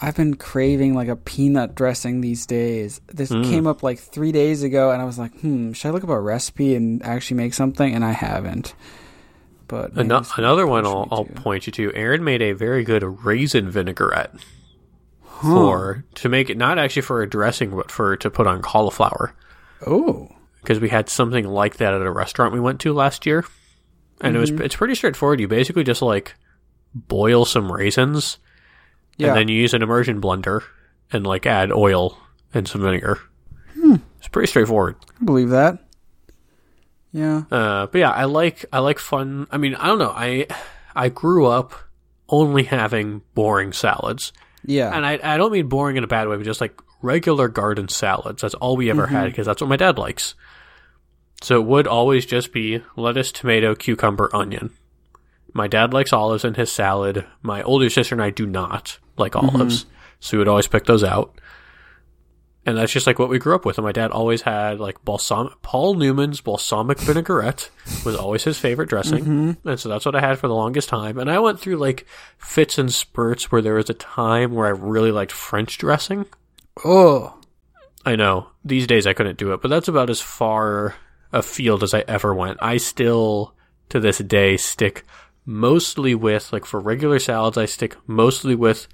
I've 0.00 0.14
been 0.16 0.34
craving 0.36 0.94
like 0.94 1.08
a 1.08 1.16
peanut 1.16 1.74
dressing 1.74 2.20
these 2.20 2.46
days. 2.46 3.00
This 3.08 3.30
Mm. 3.30 3.44
came 3.44 3.66
up 3.66 3.82
like 3.82 3.98
three 3.98 4.30
days 4.32 4.62
ago, 4.62 4.90
and 4.92 5.02
I 5.02 5.04
was 5.04 5.18
like, 5.18 5.32
hmm, 5.40 5.72
should 5.72 5.88
I 5.88 5.90
look 5.90 6.04
up 6.04 6.10
a 6.10 6.20
recipe 6.20 6.74
and 6.76 7.02
actually 7.04 7.36
make 7.38 7.52
something? 7.54 7.92
And 7.94 8.04
I 8.04 8.12
haven't. 8.12 8.74
But 9.66 9.94
maybe 9.96 10.06
Ano- 10.06 10.20
this 10.20 10.36
will 10.36 10.44
another 10.44 10.66
one 10.66 10.86
I'll, 10.86 11.08
I'll 11.10 11.24
point 11.24 11.66
you 11.66 11.72
to. 11.72 11.92
Aaron 11.94 12.22
made 12.24 12.42
a 12.42 12.52
very 12.52 12.84
good 12.84 13.24
raisin 13.24 13.68
vinaigrette 13.70 14.34
for 15.42 16.04
to 16.14 16.28
make 16.28 16.50
it 16.50 16.56
not 16.56 16.78
actually 16.78 17.02
for 17.02 17.22
a 17.22 17.28
dressing, 17.28 17.70
but 17.70 17.90
for 17.90 18.16
to 18.16 18.30
put 18.30 18.46
on 18.46 18.62
cauliflower. 18.62 19.34
Oh, 19.86 20.28
because 20.62 20.80
we 20.80 20.88
had 20.88 21.08
something 21.08 21.46
like 21.46 21.76
that 21.76 21.94
at 21.94 22.02
a 22.02 22.10
restaurant 22.10 22.52
we 22.52 22.60
went 22.60 22.80
to 22.80 22.92
last 22.92 23.26
year, 23.26 23.44
and 24.20 24.36
it 24.36 24.38
was 24.38 24.50
Mm-hmm. 24.50 24.62
it's 24.62 24.76
pretty 24.76 24.94
straightforward. 24.94 25.40
You 25.40 25.48
basically 25.48 25.84
just 25.84 26.02
like 26.02 26.34
boil 26.94 27.44
some 27.44 27.70
raisins, 27.70 28.38
yeah. 29.18 29.28
and 29.28 29.36
then 29.36 29.48
you 29.48 29.60
use 29.60 29.74
an 29.74 29.82
immersion 29.82 30.20
blender 30.20 30.62
and 31.12 31.26
like 31.26 31.44
add 31.46 31.70
oil 31.72 32.18
and 32.54 32.66
some 32.66 32.80
vinegar. 32.80 33.18
Hmm. 33.74 33.96
It's 34.18 34.28
pretty 34.28 34.46
straightforward. 34.48 34.96
I 35.20 35.24
believe 35.24 35.50
that. 35.50 35.78
Yeah. 37.12 37.42
Uh, 37.50 37.86
but 37.86 37.98
yeah, 37.98 38.10
I 38.10 38.24
like 38.24 38.64
I 38.72 38.78
like 38.80 38.98
fun. 38.98 39.46
I 39.50 39.56
mean, 39.56 39.74
I 39.74 39.86
don't 39.86 39.98
know. 39.98 40.12
I 40.14 40.46
I 40.94 41.08
grew 41.08 41.46
up 41.46 41.74
only 42.28 42.64
having 42.64 43.22
boring 43.34 43.72
salads, 43.72 44.32
Yeah. 44.64 44.94
and 44.94 45.06
I 45.06 45.18
I 45.22 45.36
don't 45.38 45.52
mean 45.52 45.68
boring 45.68 45.96
in 45.96 46.04
a 46.04 46.08
bad 46.08 46.28
way, 46.28 46.36
but 46.36 46.44
just 46.44 46.60
like 46.60 46.78
regular 47.00 47.48
garden 47.48 47.88
salads. 47.88 48.42
That's 48.42 48.54
all 48.54 48.76
we 48.76 48.90
ever 48.90 49.06
Mm-hmm. 49.06 49.14
had 49.14 49.24
because 49.26 49.46
that's 49.46 49.60
what 49.62 49.68
my 49.70 49.76
dad 49.76 49.98
likes. 49.98 50.34
So 51.40 51.60
it 51.60 51.66
would 51.66 51.86
always 51.86 52.26
just 52.26 52.52
be 52.52 52.82
lettuce, 52.96 53.30
tomato, 53.32 53.74
cucumber, 53.74 54.28
onion. 54.34 54.70
My 55.54 55.68
dad 55.68 55.94
likes 55.94 56.12
olives 56.12 56.44
in 56.44 56.54
his 56.54 56.70
salad. 56.70 57.24
My 57.42 57.62
older 57.62 57.88
sister 57.88 58.14
and 58.14 58.22
I 58.22 58.30
do 58.30 58.44
not 58.46 58.98
like 59.18 59.32
Mm-hmm. 59.32 59.56
olives, 59.56 59.86
so 60.20 60.36
we 60.36 60.38
would 60.38 60.48
always 60.48 60.66
pick 60.68 60.84
those 60.86 61.04
out. 61.04 61.38
And 62.66 62.76
that's 62.76 62.92
just 62.92 63.06
like 63.06 63.18
what 63.18 63.30
we 63.30 63.38
grew 63.38 63.54
up 63.54 63.64
with. 63.64 63.78
And 63.78 63.84
my 63.86 63.92
dad 63.92 64.10
always 64.10 64.42
had 64.42 64.78
like 64.78 65.02
balsamic. 65.02 65.54
Paul 65.62 65.94
Newman's 65.94 66.42
balsamic 66.42 66.98
vinaigrette 66.98 67.70
was 68.04 68.14
always 68.14 68.44
his 68.44 68.58
favorite 68.58 68.90
dressing, 68.90 69.24
Mm-hmm. 69.24 69.68
and 69.68 69.80
so 69.80 69.88
that's 69.88 70.04
what 70.04 70.14
I 70.14 70.20
had 70.20 70.38
for 70.38 70.48
the 70.48 70.54
longest 70.54 70.88
time. 70.90 71.18
And 71.18 71.30
I 71.30 71.38
went 71.38 71.60
through 71.60 71.76
like 71.76 72.04
fits 72.36 72.76
and 72.76 72.92
spurts 72.92 73.50
where 73.50 73.62
there 73.62 73.74
was 73.74 73.88
a 73.88 73.94
time 73.94 74.52
where 74.52 74.66
I 74.66 74.70
really 74.70 75.12
liked 75.12 75.32
French 75.32 75.78
dressing. 75.78 76.26
oh. 76.84 77.34
I 78.06 78.16
know 78.16 78.48
these 78.64 78.86
days 78.86 79.06
I 79.06 79.12
couldn't 79.12 79.36
do 79.38 79.52
it, 79.52 79.60
but 79.60 79.68
that's 79.68 79.88
about 79.88 80.08
as 80.08 80.20
far 80.20 80.94
afield 81.32 81.82
as 81.82 81.92
I 81.92 82.04
ever 82.08 82.32
went. 82.34 82.56
I 82.62 82.78
still, 82.78 83.54
to 83.90 84.00
this 84.00 84.18
day, 84.18 84.56
stick 84.56 85.04
mostly 85.44 86.14
with 86.14 86.50
like 86.52 86.64
for 86.64 86.80
regular 86.80 87.18
salads. 87.18 87.58
I 87.58 87.66
stick 87.66 87.96
mostly 88.06 88.54
with 88.54 88.88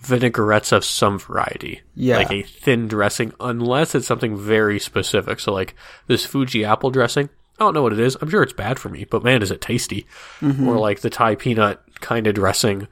vinaigrettes 0.00 0.72
of 0.72 0.84
some 0.84 1.18
variety, 1.18 1.82
Yeah. 1.94 2.18
like 2.18 2.30
a 2.32 2.42
thin 2.42 2.88
dressing, 2.88 3.32
unless 3.40 3.94
it's 3.94 4.06
something 4.06 4.36
very 4.36 4.78
specific. 4.78 5.40
So 5.40 5.52
like 5.52 5.74
this 6.06 6.24
Fuji 6.26 6.64
apple 6.64 6.90
dressing. 6.90 7.28
I 7.58 7.64
don't 7.64 7.74
know 7.74 7.82
what 7.82 7.92
it 7.92 8.00
is. 8.00 8.16
I'm 8.20 8.30
sure 8.30 8.42
it's 8.42 8.54
bad 8.54 8.78
for 8.78 8.88
me, 8.88 9.04
but 9.04 9.22
man, 9.22 9.42
is 9.42 9.50
it 9.50 9.60
tasty! 9.60 10.06
Or 10.42 10.78
like 10.78 11.00
the 11.00 11.10
Thai 11.10 11.34
peanut 11.34 11.80
kind 12.00 12.26
of 12.26 12.34
dressing. 12.34 12.88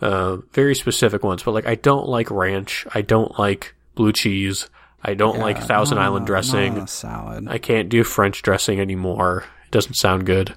Uh, 0.00 0.36
very 0.52 0.74
specific 0.74 1.22
ones, 1.22 1.42
but 1.42 1.52
like 1.52 1.66
I 1.66 1.74
don't 1.74 2.08
like 2.08 2.30
ranch. 2.30 2.86
I 2.94 3.02
don't 3.02 3.38
like 3.38 3.74
blue 3.94 4.12
cheese. 4.12 4.70
I 5.02 5.12
don't 5.14 5.38
like 5.38 5.58
Thousand 5.62 5.98
Island 5.98 6.26
dressing. 6.26 6.86
salad. 6.86 7.46
I 7.48 7.58
can't 7.58 7.88
do 7.90 8.02
French 8.04 8.40
dressing 8.42 8.80
anymore. 8.80 9.44
It 9.66 9.70
doesn't 9.70 9.94
sound 9.94 10.24
good. 10.26 10.54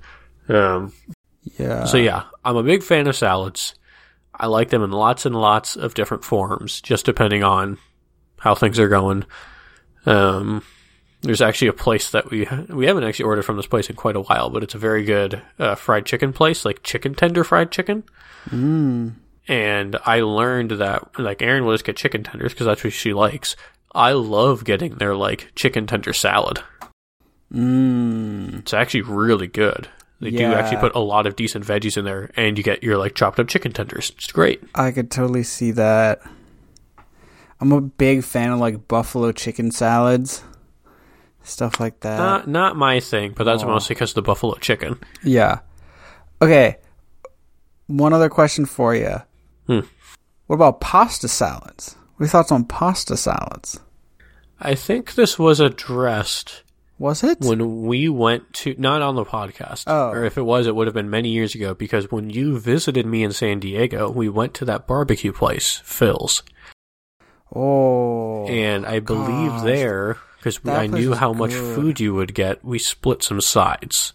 Um, 0.47 0.93
yeah. 1.57 1.83
so 1.85 1.97
yeah, 1.97 2.23
I'm 2.45 2.55
a 2.55 2.63
big 2.63 2.81
fan 2.81 3.07
of 3.07 3.15
salads. 3.15 3.75
I 4.33 4.47
like 4.47 4.69
them 4.69 4.83
in 4.83 4.91
lots 4.91 5.25
and 5.25 5.35
lots 5.35 5.75
of 5.75 5.93
different 5.93 6.23
forms, 6.23 6.81
just 6.81 7.05
depending 7.05 7.43
on 7.43 7.77
how 8.39 8.55
things 8.55 8.79
are 8.79 8.87
going. 8.87 9.25
Um, 10.05 10.63
there's 11.21 11.41
actually 11.41 11.67
a 11.67 11.73
place 11.73 12.11
that 12.11 12.29
we 12.29 12.47
we 12.69 12.85
haven't 12.85 13.03
actually 13.03 13.25
ordered 13.25 13.43
from 13.43 13.57
this 13.57 13.67
place 13.67 13.89
in 13.89 13.95
quite 13.95 14.15
a 14.15 14.21
while, 14.21 14.49
but 14.49 14.63
it's 14.63 14.75
a 14.75 14.79
very 14.79 15.03
good 15.03 15.41
uh, 15.57 15.75
fried 15.75 16.05
chicken 16.05 16.31
place, 16.31 16.63
like 16.63 16.83
chicken 16.83 17.13
tender 17.13 17.43
fried 17.43 17.71
chicken. 17.71 18.03
Mm. 18.49 19.15
And 19.47 19.97
I 20.05 20.21
learned 20.21 20.71
that 20.71 21.19
like 21.19 21.41
Erin 21.41 21.65
will 21.65 21.73
just 21.73 21.85
get 21.85 21.97
chicken 21.97 22.23
tenders 22.23 22.53
because 22.53 22.67
that's 22.67 22.83
what 22.83 22.93
she 22.93 23.13
likes. 23.13 23.55
I 23.93 24.13
love 24.13 24.63
getting 24.63 24.95
their 24.95 25.15
like 25.15 25.51
chicken 25.55 25.87
tender 25.87 26.13
salad. 26.13 26.61
Mm. 27.51 28.59
It's 28.59 28.73
actually 28.73 29.01
really 29.01 29.47
good. 29.47 29.89
They 30.21 30.31
do 30.31 30.45
actually 30.53 30.77
put 30.77 30.95
a 30.95 30.99
lot 30.99 31.27
of 31.27 31.35
decent 31.37 31.65
veggies 31.65 31.95
in 31.95 32.03
there, 32.03 32.29
and 32.35 32.57
you 32.57 32.63
get 32.63 32.83
your 32.83 32.97
like 32.97 33.15
chopped 33.15 33.39
up 33.39 33.47
chicken 33.47 33.71
tenders. 33.71 34.11
It's 34.17 34.31
great. 34.31 34.61
I 34.75 34.91
could 34.91 35.09
totally 35.09 35.43
see 35.43 35.71
that. 35.71 36.21
I'm 37.61 37.71
a 37.71 37.81
big 37.81 38.23
fan 38.23 38.51
of 38.51 38.59
like 38.59 38.87
buffalo 38.87 39.31
chicken 39.31 39.71
salads, 39.71 40.43
stuff 41.43 41.79
like 41.79 42.01
that. 42.01 42.17
Not 42.17 42.47
not 42.47 42.75
my 42.75 42.99
thing, 42.99 43.33
but 43.35 43.45
that's 43.45 43.63
Aw. 43.63 43.67
mostly 43.67 43.95
because 43.95 44.11
of 44.11 44.15
the 44.15 44.21
buffalo 44.21 44.55
chicken. 44.55 44.99
yeah. 45.23 45.59
Okay. 46.41 46.77
One 47.87 48.13
other 48.13 48.29
question 48.29 48.65
for 48.65 48.93
you. 48.95 49.15
Hmm. 49.67 49.79
What 50.47 50.55
about 50.55 50.79
pasta 50.81 51.27
salads? 51.27 51.95
What 52.15 52.23
are 52.23 52.25
your 52.25 52.29
thoughts 52.29 52.51
on 52.51 52.65
pasta 52.65 53.17
salads? 53.17 53.79
I 54.59 54.75
think 54.75 55.15
this 55.15 55.39
was 55.39 55.59
addressed 55.59 56.63
Was 56.99 57.23
it? 57.23 57.39
when 57.39 57.83
we 57.83 58.09
went 58.09 58.51
to 58.55 58.75
not 58.77 59.01
on 59.01 59.15
the 59.15 59.23
podcast, 59.25 59.85
Oh. 59.87 60.09
or 60.11 60.25
if 60.25 60.37
it 60.37 60.41
was, 60.43 60.67
it 60.67 60.75
would 60.75 60.85
have 60.85 60.93
been 60.93 61.09
many 61.09 61.29
years 61.29 61.55
ago. 61.55 61.73
Because 61.73 62.11
when 62.11 62.29
you 62.29 62.59
visited 62.59 63.05
me 63.05 63.23
in 63.23 63.31
San 63.31 63.59
Diego, 63.59 64.11
we 64.11 64.27
went 64.29 64.53
to 64.55 64.65
that 64.65 64.85
barbecue 64.85 65.31
place, 65.31 65.81
Phil's, 65.85 66.43
oh. 67.55 68.45
and 68.47 68.85
I 68.85 68.99
believe 68.99 69.51
gosh. 69.51 69.63
there 69.63 70.17
because 70.37 70.59
I 70.65 70.87
knew 70.87 71.13
how 71.13 71.33
much 71.33 71.53
food 71.53 71.99
you 71.99 72.13
would 72.13 72.33
get. 72.33 72.63
We 72.63 72.79
split 72.79 73.23
some 73.23 73.41
sides. 73.41 74.13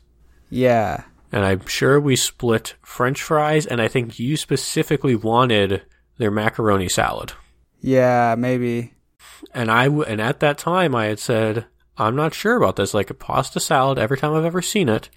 yeah. 0.51 1.05
and 1.33 1.45
I'm 1.45 1.67
sure 1.67 1.99
we 2.01 2.17
split 2.17 2.75
French 2.83 3.21
fries, 3.23 3.67
and 3.67 3.81
I 3.81 3.89
think 3.89 4.19
you 4.21 4.37
specifically 4.37 5.17
wanted 5.17 5.83
their 6.19 6.31
macaroni 6.31 6.89
salad. 6.89 7.33
Yeah, 7.81 8.37
maybe. 8.39 8.95
And 9.53 9.71
I 9.71 9.85
w- 9.87 10.05
and 10.05 10.21
at 10.21 10.41
that 10.41 10.59
time 10.59 10.95
I 10.95 11.07
had 11.07 11.19
said 11.19 11.67
I'm 11.97 12.17
not 12.17 12.35
sure 12.35 12.57
about 12.57 12.77
this. 12.77 12.95
Like 12.95 13.11
a 13.11 13.15
pasta 13.15 13.61
salad, 13.61 13.99
every 13.99 14.17
time 14.19 14.33
I've 14.35 14.45
ever 14.45 14.63
seen 14.63 14.89
it, 14.89 15.11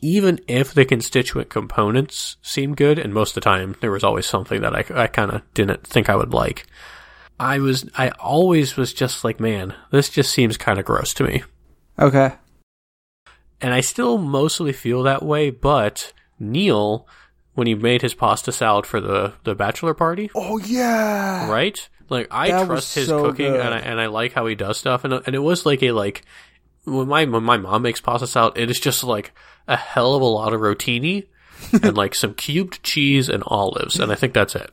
even 0.00 0.40
if 0.48 0.72
the 0.72 0.84
constituent 0.84 1.48
components 1.50 2.36
seem 2.40 2.74
good, 2.74 2.98
and 2.98 3.12
most 3.12 3.30
of 3.30 3.34
the 3.36 3.40
time 3.50 3.76
there 3.80 3.90
was 3.90 4.04
always 4.04 4.26
something 4.26 4.60
that 4.62 4.74
I, 4.74 5.02
I 5.02 5.06
kind 5.08 5.30
of 5.32 5.42
didn't 5.54 5.86
think 5.86 6.08
I 6.08 6.16
would 6.16 6.32
like. 6.32 6.66
I 7.40 7.58
was 7.58 7.88
I 7.96 8.08
always 8.20 8.76
was 8.76 8.92
just 8.92 9.22
like, 9.24 9.38
man, 9.40 9.74
this 9.90 10.08
just 10.08 10.32
seems 10.32 10.56
kind 10.56 10.78
of 10.78 10.84
gross 10.84 11.12
to 11.14 11.24
me. 11.24 11.42
Okay. 11.98 12.32
and 13.60 13.74
I 13.74 13.80
still 13.80 14.18
mostly 14.18 14.72
feel 14.72 15.02
that 15.02 15.22
way. 15.22 15.50
But 15.50 16.12
Neil, 16.38 17.06
when 17.54 17.66
he 17.66 17.74
made 17.74 18.02
his 18.02 18.14
pasta 18.14 18.52
salad 18.52 18.86
for 18.86 19.00
the 19.00 19.34
the 19.44 19.54
bachelor 19.54 19.94
party, 19.94 20.30
Oh 20.34 20.58
yeah. 20.58 21.50
right? 21.50 21.88
Like 22.08 22.28
I 22.30 22.50
That 22.50 22.66
trust 22.66 22.94
his 22.94 23.06
so 23.08 23.22
cooking, 23.24 23.52
good. 23.52 23.60
and 23.60 23.74
I 23.74 23.78
and 23.78 24.00
I 24.00 24.06
like 24.06 24.32
how 24.32 24.46
he 24.46 24.54
does 24.54 24.78
stuff, 24.78 25.04
and 25.04 25.12
and 25.12 25.34
it 25.34 25.40
was 25.40 25.66
like 25.66 25.82
a 25.82 25.92
like 25.92 26.22
when 26.84 27.08
my 27.08 27.24
when 27.24 27.42
my 27.44 27.56
mom 27.58 27.82
makes 27.82 28.00
pasta 28.00 28.26
salad, 28.26 28.56
it 28.56 28.70
is 28.70 28.80
just 28.80 29.04
like 29.04 29.32
a 29.66 29.76
hell 29.76 30.14
of 30.14 30.22
a 30.22 30.24
lot 30.24 30.54
of 30.54 30.60
rotini 30.60 31.26
and 31.82 31.96
like 31.96 32.14
some 32.14 32.34
cubed 32.34 32.82
cheese 32.82 33.28
and 33.28 33.42
olives, 33.46 33.98
and 34.00 34.10
I 34.10 34.14
think 34.14 34.32
that's 34.32 34.54
it. 34.54 34.70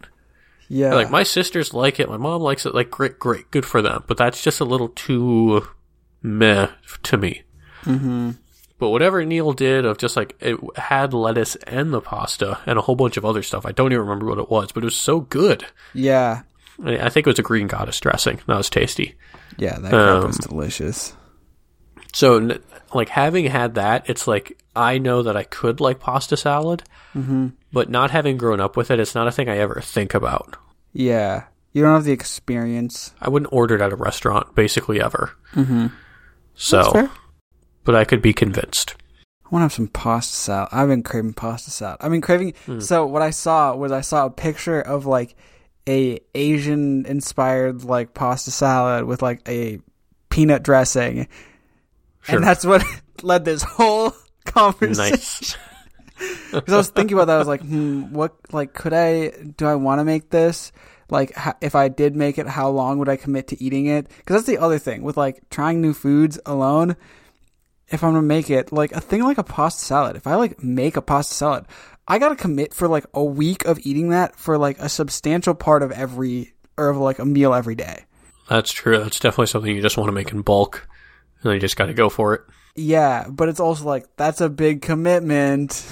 Yeah. 0.69 0.93
Like 0.95 1.11
my 1.11 1.23
sisters 1.23 1.73
like 1.73 1.99
it, 1.99 2.09
my 2.09 2.17
mom 2.17 2.41
likes 2.41 2.65
it. 2.65 2.73
Like 2.73 2.89
great, 2.89 3.19
great, 3.19 3.51
good 3.51 3.65
for 3.65 3.81
them. 3.83 4.03
But 4.07 4.17
that's 4.17 4.41
just 4.41 4.59
a 4.59 4.65
little 4.65 4.89
too 4.89 5.67
meh 6.23 6.69
to 7.03 7.17
me. 7.17 7.43
mm-hmm. 7.83 8.31
But 8.77 8.89
whatever 8.89 9.23
Neil 9.23 9.53
did 9.53 9.85
of 9.85 9.97
just 9.97 10.17
like 10.17 10.35
it 10.41 10.57
had 10.75 11.13
lettuce 11.13 11.55
and 11.67 11.93
the 11.93 12.01
pasta 12.01 12.59
and 12.65 12.77
a 12.77 12.81
whole 12.81 12.95
bunch 12.95 13.15
of 13.15 13.23
other 13.23 13.41
stuff. 13.43 13.65
I 13.65 13.71
don't 13.71 13.91
even 13.93 14.01
remember 14.05 14.25
what 14.25 14.39
it 14.39 14.49
was, 14.49 14.71
but 14.71 14.83
it 14.83 14.85
was 14.85 14.95
so 14.95 15.19
good. 15.21 15.65
Yeah. 15.93 16.41
I 16.83 17.09
think 17.09 17.27
it 17.27 17.29
was 17.29 17.39
a 17.39 17.43
green 17.43 17.67
goddess 17.67 17.99
dressing. 17.99 18.39
That 18.47 18.57
was 18.57 18.69
tasty. 18.69 19.15
Yeah, 19.57 19.77
that 19.79 19.89
crap 19.91 20.17
Um, 20.21 20.27
was 20.27 20.37
delicious. 20.37 21.13
So, 22.13 22.59
like 22.93 23.09
having 23.09 23.45
had 23.45 23.75
that, 23.75 24.09
it's 24.09 24.27
like 24.27 24.57
I 24.75 24.97
know 24.97 25.23
that 25.23 25.35
I 25.37 25.43
could 25.43 25.79
like 25.79 25.99
pasta 25.99 26.37
salad, 26.37 26.83
Mm-hmm. 27.15 27.47
but 27.71 27.89
not 27.89 28.11
having 28.11 28.35
grown 28.37 28.59
up 28.59 28.75
with 28.75 28.91
it, 28.91 28.99
it's 28.99 29.15
not 29.15 29.27
a 29.27 29.31
thing 29.31 29.47
I 29.47 29.57
ever 29.57 29.79
think 29.81 30.13
about. 30.13 30.57
Yeah. 30.91 31.45
You 31.71 31.81
don't 31.81 31.93
have 31.93 32.03
the 32.05 32.11
experience. 32.13 33.13
I 33.21 33.29
wouldn't 33.29 33.51
order 33.53 33.75
it 33.75 33.81
at 33.81 33.91
a 33.93 33.95
restaurant, 33.97 34.53
basically 34.55 35.01
ever. 35.01 35.31
Mm-hmm. 35.53 35.87
So, 36.55 37.09
but 37.83 37.95
I 37.95 38.03
could 38.05 38.21
be 38.21 38.33
convinced. 38.33 38.95
I 39.45 39.49
want 39.51 39.61
to 39.61 39.65
have 39.65 39.73
some 39.73 39.87
pasta 39.87 40.35
salad. 40.35 40.69
I've 40.71 40.87
been 40.87 41.03
craving 41.03 41.33
pasta 41.33 41.69
salad. 41.71 41.97
I've 42.01 42.11
been 42.11 42.21
craving. 42.21 42.53
So 42.79 43.05
what 43.05 43.21
I 43.21 43.29
saw 43.29 43.75
was 43.75 43.91
I 43.91 44.01
saw 44.01 44.25
a 44.25 44.29
picture 44.29 44.81
of 44.81 45.05
like 45.05 45.35
a 45.87 46.19
Asian 46.33 47.05
inspired 47.05 47.83
like 47.83 48.13
pasta 48.13 48.51
salad 48.51 49.05
with 49.05 49.21
like 49.21 49.47
a 49.47 49.79
peanut 50.29 50.63
dressing, 50.63 51.27
Sure. 52.21 52.35
and 52.37 52.43
that's 52.45 52.65
what 52.65 52.83
led 53.23 53.45
this 53.45 53.61
whole 53.63 54.13
conversation. 54.45 55.11
Nice. 55.11 55.57
Because 56.51 56.73
I 56.73 56.77
was 56.77 56.89
thinking 56.91 57.17
about 57.17 57.25
that, 57.25 57.35
I 57.35 57.39
was 57.39 57.47
like, 57.47 57.59
hmm, 57.59 58.13
what 58.13 58.35
like 58.53 58.73
could 58.73 58.93
I 58.93 59.31
do? 59.57 59.65
I 59.65 59.75
want 59.75 59.99
to 59.99 60.05
make 60.05 60.29
this. 60.29 60.71
Like, 61.09 61.33
if 61.61 61.75
I 61.75 61.89
did 61.89 62.15
make 62.15 62.37
it, 62.37 62.47
how 62.47 62.69
long 62.69 62.99
would 62.99 63.09
I 63.09 63.17
commit 63.17 63.49
to 63.49 63.61
eating 63.61 63.87
it? 63.87 64.07
Because 64.07 64.37
that's 64.37 64.47
the 64.47 64.57
other 64.59 64.79
thing 64.79 65.03
with 65.03 65.17
like 65.17 65.41
trying 65.49 65.81
new 65.81 65.93
foods 65.93 66.39
alone. 66.45 66.95
If 67.89 68.01
I'm 68.01 68.13
gonna 68.13 68.21
make 68.21 68.49
it, 68.49 68.71
like 68.71 68.93
a 68.93 69.01
thing 69.01 69.23
like 69.23 69.37
a 69.37 69.43
pasta 69.43 69.83
salad, 69.83 70.15
if 70.15 70.25
I 70.25 70.35
like 70.35 70.63
make 70.63 70.95
a 70.95 71.01
pasta 71.01 71.33
salad, 71.33 71.65
I 72.07 72.19
gotta 72.19 72.35
commit 72.35 72.73
for 72.73 72.87
like 72.87 73.05
a 73.13 73.23
week 73.23 73.65
of 73.65 73.79
eating 73.83 74.09
that 74.09 74.35
for 74.35 74.57
like 74.57 74.77
a 74.79 74.89
substantial 74.89 75.55
part 75.55 75.81
of 75.81 75.91
every 75.91 76.53
or 76.77 76.89
of 76.89 76.97
like 76.97 77.19
a 77.19 77.25
meal 77.25 77.53
every 77.53 77.75
day. 77.75 78.05
That's 78.47 78.71
true. 78.71 78.99
That's 78.99 79.19
definitely 79.19 79.47
something 79.47 79.75
you 79.75 79.81
just 79.81 79.97
want 79.97 80.09
to 80.09 80.13
make 80.13 80.31
in 80.31 80.41
bulk, 80.41 80.87
and 81.41 81.53
you 81.53 81.59
just 81.59 81.77
got 81.77 81.87
to 81.87 81.93
go 81.93 82.09
for 82.09 82.35
it. 82.35 82.41
Yeah, 82.75 83.27
but 83.29 83.49
it's 83.49 83.59
also 83.59 83.85
like 83.85 84.05
that's 84.17 84.41
a 84.41 84.49
big 84.49 84.81
commitment. 84.81 85.83